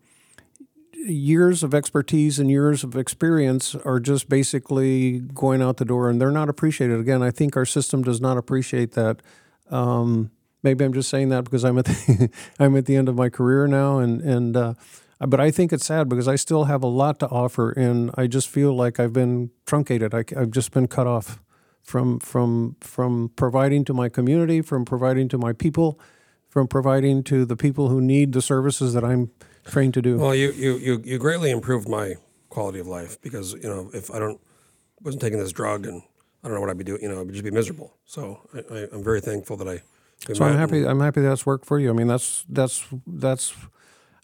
years 1.05 1.63
of 1.63 1.73
expertise 1.73 2.39
and 2.39 2.49
years 2.49 2.83
of 2.83 2.95
experience 2.95 3.73
are 3.75 3.99
just 3.99 4.27
basically 4.27 5.19
going 5.19 5.61
out 5.61 5.77
the 5.77 5.85
door 5.85 6.09
and 6.09 6.19
they're 6.19 6.31
not 6.31 6.49
appreciated. 6.49 6.99
Again, 6.99 7.23
I 7.23 7.31
think 7.31 7.55
our 7.55 7.65
system 7.65 8.03
does 8.03 8.19
not 8.19 8.37
appreciate 8.37 8.91
that. 8.91 9.21
Um, 9.69 10.31
maybe 10.63 10.83
I'm 10.83 10.93
just 10.93 11.09
saying 11.09 11.29
that 11.29 11.43
because 11.43 11.63
I'm 11.63 11.77
at 11.77 11.85
the, 11.85 12.29
I'm 12.59 12.75
at 12.75 12.85
the 12.85 12.95
end 12.95 13.09
of 13.09 13.15
my 13.15 13.29
career 13.29 13.67
now, 13.67 13.99
and 13.99 14.21
and 14.21 14.57
uh, 14.57 14.73
but 15.19 15.39
I 15.39 15.51
think 15.51 15.73
it's 15.73 15.85
sad 15.85 16.09
because 16.09 16.27
I 16.27 16.35
still 16.35 16.65
have 16.65 16.83
a 16.83 16.87
lot 16.87 17.19
to 17.19 17.27
offer, 17.27 17.71
and 17.71 18.11
I 18.17 18.27
just 18.27 18.49
feel 18.49 18.73
like 18.73 18.99
I've 18.99 19.13
been 19.13 19.51
truncated. 19.65 20.13
I, 20.13 20.23
I've 20.35 20.51
just 20.51 20.71
been 20.71 20.87
cut 20.87 21.07
off 21.07 21.41
from 21.81 22.19
from 22.19 22.75
from 22.81 23.31
providing 23.35 23.85
to 23.85 23.93
my 23.93 24.09
community, 24.09 24.61
from 24.61 24.85
providing 24.85 25.27
to 25.29 25.37
my 25.37 25.53
people, 25.53 25.99
from 26.47 26.67
providing 26.67 27.23
to 27.23 27.45
the 27.45 27.55
people 27.55 27.89
who 27.89 28.01
need 28.01 28.33
the 28.33 28.41
services 28.41 28.93
that 28.93 29.03
I'm 29.03 29.31
trained 29.69 29.93
to 29.95 30.01
do. 30.01 30.17
Well, 30.17 30.35
you, 30.35 30.51
you, 30.51 30.77
you, 30.77 31.01
you 31.05 31.17
greatly 31.17 31.51
improved 31.51 31.87
my 31.87 32.15
quality 32.49 32.79
of 32.79 32.87
life 32.87 33.21
because, 33.21 33.53
you 33.53 33.69
know, 33.69 33.89
if 33.93 34.11
I 34.11 34.19
don't, 34.19 34.39
wasn't 35.01 35.21
taking 35.21 35.39
this 35.39 35.51
drug 35.51 35.85
and 35.85 36.01
I 36.43 36.47
don't 36.47 36.55
know 36.55 36.61
what 36.61 36.69
I'd 36.69 36.77
be 36.77 36.83
doing, 36.83 37.01
you 37.01 37.09
know, 37.09 37.21
I'd 37.21 37.31
just 37.31 37.43
be 37.43 37.51
miserable. 37.51 37.93
So 38.05 38.41
I, 38.53 38.87
I'm 38.91 39.03
very 39.03 39.21
thankful 39.21 39.57
that 39.57 39.67
I. 39.67 39.81
So 40.33 40.43
I'm 40.43 40.57
happy. 40.57 40.85
I'm 40.85 40.99
happy 40.99 41.21
that's 41.21 41.45
worked 41.45 41.65
for 41.65 41.79
you. 41.79 41.89
I 41.89 41.93
mean, 41.93 42.07
that's 42.07 42.43
that's 42.49 42.85
that's. 43.07 43.53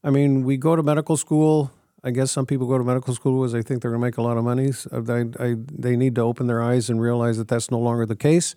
I 0.04 0.10
mean, 0.10 0.44
we 0.44 0.58
go 0.58 0.76
to 0.76 0.84
medical 0.84 1.16
school. 1.16 1.72
I 2.04 2.12
guess 2.12 2.32
some 2.32 2.46
people 2.46 2.68
go 2.68 2.78
to 2.78 2.84
medical 2.84 3.16
school 3.16 3.42
because 3.42 3.54
they 3.54 3.64
think 3.64 3.82
they're 3.82 3.92
going 3.92 4.02
to 4.02 4.06
make 4.06 4.18
a 4.18 4.22
lot 4.22 4.38
of 4.38 4.44
money. 4.44 4.72
So 4.74 5.02
they, 5.02 5.22
I, 5.40 5.56
they 5.72 5.96
need 5.96 6.14
to 6.16 6.22
open 6.22 6.46
their 6.46 6.62
eyes 6.62 6.90
and 6.90 7.02
realize 7.02 7.38
that 7.38 7.48
that's 7.48 7.72
no 7.72 7.80
longer 7.80 8.06
the 8.06 8.16
case. 8.16 8.54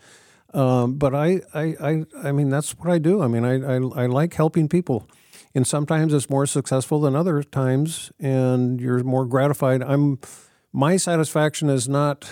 Um, 0.52 0.96
but 0.96 1.14
I, 1.14 1.40
I, 1.54 1.76
I, 1.80 2.04
I 2.24 2.32
mean, 2.32 2.50
that's 2.50 2.72
what 2.72 2.90
I 2.90 2.98
do. 2.98 3.22
I 3.22 3.28
mean, 3.28 3.44
I, 3.44 3.54
I, 3.54 3.76
I 4.02 4.06
like 4.06 4.34
helping 4.34 4.68
people, 4.68 5.08
and 5.58 5.66
sometimes 5.66 6.14
it's 6.14 6.30
more 6.30 6.46
successful 6.46 7.00
than 7.00 7.16
other 7.16 7.42
times, 7.42 8.12
and 8.20 8.80
you're 8.80 9.02
more 9.02 9.26
gratified. 9.26 9.82
I'm, 9.82 10.20
my 10.72 10.96
satisfaction 10.96 11.68
is 11.68 11.88
not 11.88 12.30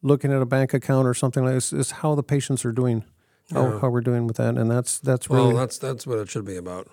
looking 0.00 0.32
at 0.32 0.40
a 0.40 0.46
bank 0.46 0.72
account 0.72 1.06
or 1.06 1.12
something 1.12 1.44
like 1.44 1.52
this. 1.52 1.70
Is 1.70 1.90
how 1.90 2.14
the 2.14 2.22
patients 2.22 2.64
are 2.64 2.72
doing, 2.72 3.04
how, 3.52 3.78
how 3.80 3.90
we're 3.90 4.00
doing 4.00 4.26
with 4.26 4.38
that, 4.38 4.56
and 4.56 4.70
that's 4.70 4.98
that's 5.00 5.28
really 5.28 5.48
Well, 5.48 5.56
that's, 5.56 5.76
that's 5.76 6.06
what 6.06 6.18
it 6.18 6.30
should 6.30 6.46
be 6.46 6.56
about 6.56 6.88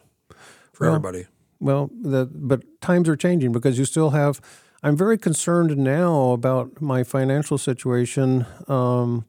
for 0.73 0.85
everybody. 0.87 1.27
well, 1.61 1.89
the, 2.01 2.29
but 2.29 2.63
times 2.81 3.07
are 3.07 3.15
changing 3.15 3.53
because 3.53 3.79
you 3.79 3.85
still 3.85 4.09
have. 4.09 4.41
I'm 4.83 4.97
very 4.97 5.17
concerned 5.17 5.77
now 5.77 6.31
about 6.31 6.81
my 6.81 7.05
financial 7.05 7.57
situation. 7.57 8.45
Um, 8.67 9.23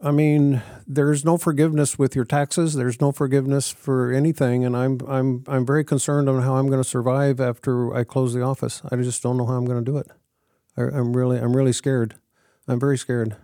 I 0.00 0.12
mean, 0.12 0.62
there's 0.86 1.24
no 1.24 1.36
forgiveness 1.36 1.98
with 1.98 2.14
your 2.14 2.24
taxes. 2.24 2.74
There's 2.74 3.00
no 3.00 3.10
forgiveness 3.10 3.70
for 3.70 4.12
anything, 4.12 4.64
and 4.64 4.76
I'm 4.76 5.00
I'm 5.08 5.44
I'm 5.48 5.66
very 5.66 5.84
concerned 5.84 6.28
on 6.28 6.42
how 6.42 6.56
I'm 6.56 6.68
going 6.68 6.82
to 6.82 6.88
survive 6.88 7.40
after 7.40 7.94
I 7.94 8.04
close 8.04 8.32
the 8.32 8.42
office. 8.42 8.80
I 8.90 8.96
just 8.96 9.22
don't 9.22 9.36
know 9.36 9.46
how 9.46 9.54
I'm 9.54 9.64
going 9.64 9.84
to 9.84 9.90
do 9.90 9.98
it. 9.98 10.08
I, 10.76 10.82
I'm 10.82 11.16
really 11.16 11.38
I'm 11.38 11.56
really 11.56 11.72
scared. 11.72 12.14
I'm 12.68 12.78
very 12.78 12.98
scared. 12.98 13.36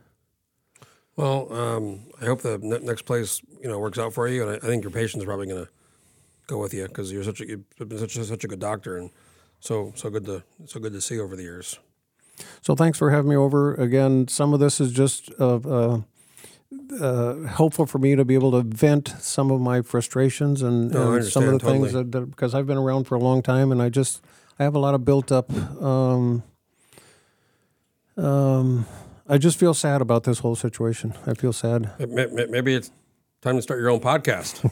Well, 1.17 1.53
um, 1.53 2.07
I 2.21 2.27
hope 2.27 2.43
the 2.43 2.59
ne- 2.61 2.81
next 2.81 3.03
place, 3.03 3.41
you 3.63 3.69
know, 3.69 3.79
works 3.79 3.99
out 3.99 4.13
for 4.13 4.29
you. 4.29 4.43
And 4.43 4.51
I, 4.51 4.55
I 4.57 4.69
think 4.69 4.83
your 4.83 4.91
patient's 4.91 5.25
probably 5.25 5.47
going 5.47 5.65
to 5.65 5.71
go 6.47 6.59
with 6.59 6.75
you 6.75 6.87
because 6.87 7.13
you're 7.13 7.25
such 7.25 7.41
a, 7.41 7.47
you've 7.47 7.69
been 7.79 7.99
such 7.99 8.17
a, 8.17 8.25
such 8.25 8.45
a 8.45 8.49
good 8.49 8.59
doctor 8.59 8.97
and 8.97 9.11
so, 9.61 9.93
so 9.95 10.11
good 10.11 10.27
to, 10.27 10.43
so 10.67 10.81
good 10.81 10.93
to 10.93 11.01
see 11.01 11.19
over 11.19 11.37
the 11.37 11.43
years. 11.43 11.79
So 12.63 12.75
thanks 12.75 12.99
for 12.99 13.11
having 13.11 13.31
me 13.31 13.37
over 13.37 13.75
again. 13.75 14.27
Some 14.29 14.53
of 14.53 14.61
this 14.61 14.81
is 14.81 14.93
just 14.93 15.31
uh, 15.39 15.57
uh, 15.57 16.01
uh, 17.01 17.35
helpful 17.49 17.87
for 17.87 17.99
me 17.99 18.15
to 18.17 18.25
be 18.25 18.35
able 18.35 18.51
to 18.53 18.63
vent 18.63 19.09
some 19.19 19.51
of 19.51 19.61
my 19.61 19.83
frustrations 19.83 20.63
and, 20.63 20.91
No, 20.93 21.15
and 21.15 21.25
some 21.25 21.43
of 21.45 21.49
the 21.49 21.53
understand 21.55 21.81
things 21.83 21.93
that, 21.93 22.13
that 22.13 22.31
because 22.31 22.55
I've 22.55 22.67
been 22.67 22.77
around 22.79 23.05
for 23.05 23.15
a 23.15 23.19
long 23.21 23.43
time 23.43 23.73
and 23.73 23.81
I 23.83 23.89
just 23.89 24.23
I 24.59 24.65
have 24.65 24.75
a 24.75 24.79
lot 24.79 24.95
of 24.95 25.05
built 25.05 25.33
up. 25.33 25.53
Um, 25.83 26.43
um, 28.17 28.87
I 29.29 29.39
just 29.39 29.59
feel 29.59 29.75
sad 29.75 30.01
about 30.01 30.25
this 30.25 30.39
whole 30.41 30.55
situation. 30.55 31.15
I 31.27 31.35
feel 31.35 31.53
sad. 31.53 31.91
May- 31.99 32.27
may- 32.27 32.47
Maybe 32.47 32.75
it's 32.75 32.91
time 33.43 33.57
to 33.57 33.63
start 33.63 33.81
your 33.81 33.91
own 33.91 34.01
podcast. 34.01 34.63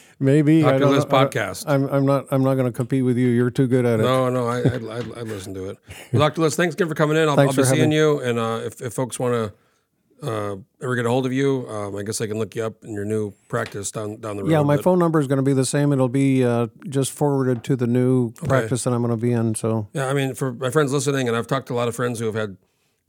Maybe 0.18 0.64
I 0.64 0.72
Dr. 0.72 0.78
don't 0.80 0.90
List 0.92 1.08
know. 1.10 1.18
I- 1.18 1.24
podcast. 1.26 1.64
I'm, 1.68 1.86
I'm 1.88 2.04
not. 2.06 2.26
I'm 2.30 2.42
not 2.42 2.54
going 2.54 2.66
to 2.66 2.72
compete 2.72 3.04
with 3.04 3.16
you. 3.18 3.28
You're 3.28 3.50
too 3.50 3.66
good 3.66 3.84
at 3.86 4.00
it. 4.00 4.02
No, 4.02 4.28
no, 4.30 4.48
I, 4.48 4.58
I'd, 4.60 4.82
I'd 4.84 5.28
listen 5.28 5.54
to 5.54 5.68
it. 5.70 5.78
Well, 6.12 6.20
Dr. 6.20 6.40
List, 6.40 6.56
thanks 6.56 6.74
again 6.74 6.88
for 6.88 6.94
coming 6.94 7.16
in. 7.16 7.28
I'll, 7.28 7.38
I'll 7.38 7.46
be 7.48 7.52
seeing 7.62 7.66
having- 7.76 7.92
you. 7.92 8.20
And 8.20 8.38
uh, 8.38 8.60
if, 8.64 8.80
if 8.82 8.92
folks 8.94 9.18
want 9.18 9.34
to 9.34 9.52
uh, 10.22 10.56
ever 10.82 10.94
get 10.96 11.04
a 11.06 11.10
hold 11.10 11.26
of 11.26 11.32
you, 11.32 11.68
um, 11.68 11.94
I 11.96 12.02
guess 12.02 12.20
I 12.20 12.26
can 12.26 12.38
look 12.38 12.54
you 12.56 12.64
up 12.64 12.84
in 12.84 12.92
your 12.94 13.04
new 13.04 13.32
practice 13.48 13.90
down 13.90 14.16
down 14.20 14.36
the 14.36 14.42
road. 14.44 14.50
Yeah, 14.52 14.62
my 14.62 14.76
But- 14.76 14.84
phone 14.84 14.98
number 14.98 15.20
is 15.20 15.26
going 15.26 15.36
to 15.38 15.42
be 15.42 15.52
the 15.52 15.66
same. 15.66 15.92
It'll 15.92 16.08
be 16.08 16.42
uh, 16.44 16.68
just 16.88 17.12
forwarded 17.12 17.62
to 17.64 17.76
the 17.76 17.86
new 17.86 18.30
practice 18.32 18.84
that 18.84 18.92
I'm 18.92 19.02
going 19.02 19.10
to 19.10 19.16
be 19.20 19.32
in. 19.32 19.54
So 19.54 19.88
Yeah, 19.92 20.08
I 20.08 20.14
mean, 20.14 20.34
for 20.34 20.52
my 20.52 20.70
friends 20.70 20.92
listening, 20.92 21.28
and 21.28 21.36
I've 21.36 21.46
talked 21.46 21.68
to 21.68 21.74
a 21.74 21.76
lot 21.76 21.88
of 21.88 21.94
friends 21.96 22.18
who 22.18 22.26
have 22.26 22.34
had 22.34 22.56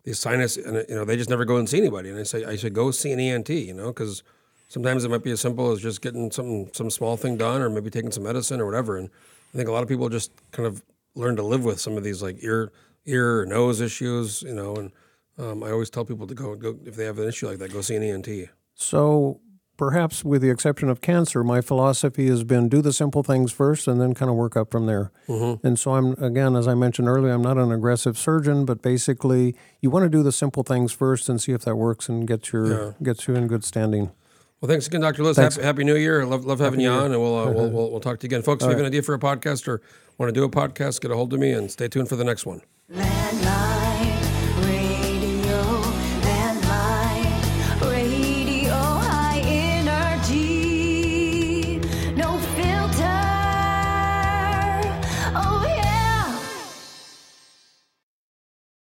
these 0.04 0.20
sinus, 0.20 0.58
and 0.58 0.86
you 0.90 0.96
know, 0.96 1.06
they 1.06 1.16
just 1.18 1.30
never 1.30 1.46
go 1.46 1.58
and 1.58 1.68
see 1.70 1.78
anybody. 1.78 2.10
And 2.10 2.20
I 2.20 2.24
say, 2.24 2.44
I 2.46 2.56
should 2.56 2.74
go 2.74 2.92
see 2.92 3.12
an 3.12 3.20
ENT, 3.20 3.50
you 3.50 3.74
know, 3.74 3.88
because 3.88 4.24
sometimes 4.68 5.04
it 5.06 5.10
might 5.12 5.24
be 5.24 5.32
as 5.32 5.40
simple 5.40 5.72
as 5.72 5.80
just 5.80 6.02
getting 6.02 6.30
some 6.32 6.68
some 6.74 6.90
small 6.90 7.16
thing 7.18 7.38
done, 7.38 7.62
or 7.62 7.70
maybe 7.70 7.90
taking 7.90 8.12
some 8.12 8.24
medicine 8.24 8.60
or 8.60 8.66
whatever. 8.66 8.98
And 8.98 9.10
I 9.54 9.58
think 9.58 9.70
a 9.70 9.72
lot 9.72 9.84
of 9.84 9.90
people 9.90 10.10
just 10.10 10.32
kind 10.52 10.68
of 10.68 10.84
learn 11.16 11.36
to 11.38 11.44
live 11.44 11.64
with 11.64 11.80
some 11.80 11.96
of 11.98 12.04
these 12.04 12.22
like 12.22 12.38
ear 12.44 12.72
ear 13.06 13.40
or 13.42 13.46
nose 13.46 13.80
issues, 13.82 14.42
you 14.42 14.54
know. 14.54 14.76
And 14.76 14.92
um, 15.38 15.64
I 15.64 15.72
always 15.72 15.90
tell 15.90 16.06
people 16.06 16.28
to 16.28 16.34
go 16.34 16.56
go 16.56 16.78
if 16.86 16.96
they 16.96 17.06
have 17.06 17.20
an 17.20 17.28
issue 17.28 17.48
like 17.48 17.60
that, 17.60 17.72
go 17.72 17.82
see 17.82 17.96
an 17.96 18.04
ENT. 18.04 18.50
So 18.76 19.42
perhaps 19.78 20.24
with 20.24 20.42
the 20.42 20.50
exception 20.50 20.90
of 20.90 21.02
cancer, 21.02 21.44
my 21.44 21.62
philosophy 21.62 22.28
has 22.28 22.44
been 22.44 22.68
do 22.70 22.82
the 22.82 22.94
simple 22.94 23.24
things 23.24 23.52
first 23.52 23.88
and 23.88 24.02
then 24.02 24.14
kind 24.14 24.30
of 24.30 24.36
work 24.36 24.58
up 24.58 24.72
from 24.72 24.88
there. 24.88 25.12
And 25.28 25.78
so 25.78 25.94
I'm 25.94 26.14
again, 26.14 26.56
as 26.56 26.68
I 26.68 26.74
mentioned 26.74 27.08
earlier, 27.08 27.34
I'm 27.34 27.42
not 27.42 27.58
an 27.58 27.72
aggressive 27.72 28.18
surgeon, 28.18 28.66
but 28.66 28.82
basically 28.82 29.56
you 29.82 29.90
want 29.90 30.04
to 30.04 30.10
do 30.10 30.24
the 30.24 30.32
simple 30.32 30.64
things 30.64 30.92
first 30.92 31.30
and 31.30 31.42
see 31.42 31.52
if 31.52 31.62
that 31.62 31.76
works 31.76 32.10
and 32.10 32.28
get 32.28 32.52
your 32.52 32.96
gets 33.04 33.28
you 33.28 33.36
in 33.36 33.48
good 33.48 33.64
standing. 33.64 34.12
Well, 34.60 34.70
thanks 34.70 34.88
again, 34.88 35.02
Dr. 35.02 35.24
List. 35.24 35.40
Happy, 35.40 35.62
Happy 35.62 35.84
New 35.84 35.96
Year. 35.96 36.26
Love, 36.26 36.44
love 36.44 36.60
having 36.60 36.80
you 36.80 36.90
on, 36.90 37.12
and 37.12 37.22
we'll, 37.22 37.38
uh, 37.38 37.52
we'll, 37.52 37.70
we'll, 37.76 37.92
we'll 37.92 38.00
talk 38.00 38.20
to 38.20 38.26
you 38.26 38.30
again. 38.30 38.42
Folks, 38.42 38.64
if 38.64 38.70
you 38.70 38.72
have 38.72 38.80
an 38.80 38.88
idea 38.88 39.04
for 39.04 39.14
a 39.14 39.20
podcast 39.20 39.68
or 39.68 39.84
want 40.18 40.34
to 40.34 40.34
do 40.34 40.44
a 40.44 40.50
podcast, 40.50 41.00
get 41.00 41.12
a 41.12 41.16
hold 41.16 41.32
of 41.32 41.40
me 41.40 41.52
and 41.52 41.70
stay 41.70 41.88
tuned 41.88 42.10
for 42.10 42.16
the 42.16 42.24
next 42.24 42.44
one. 42.44 42.62
Land 42.90 43.77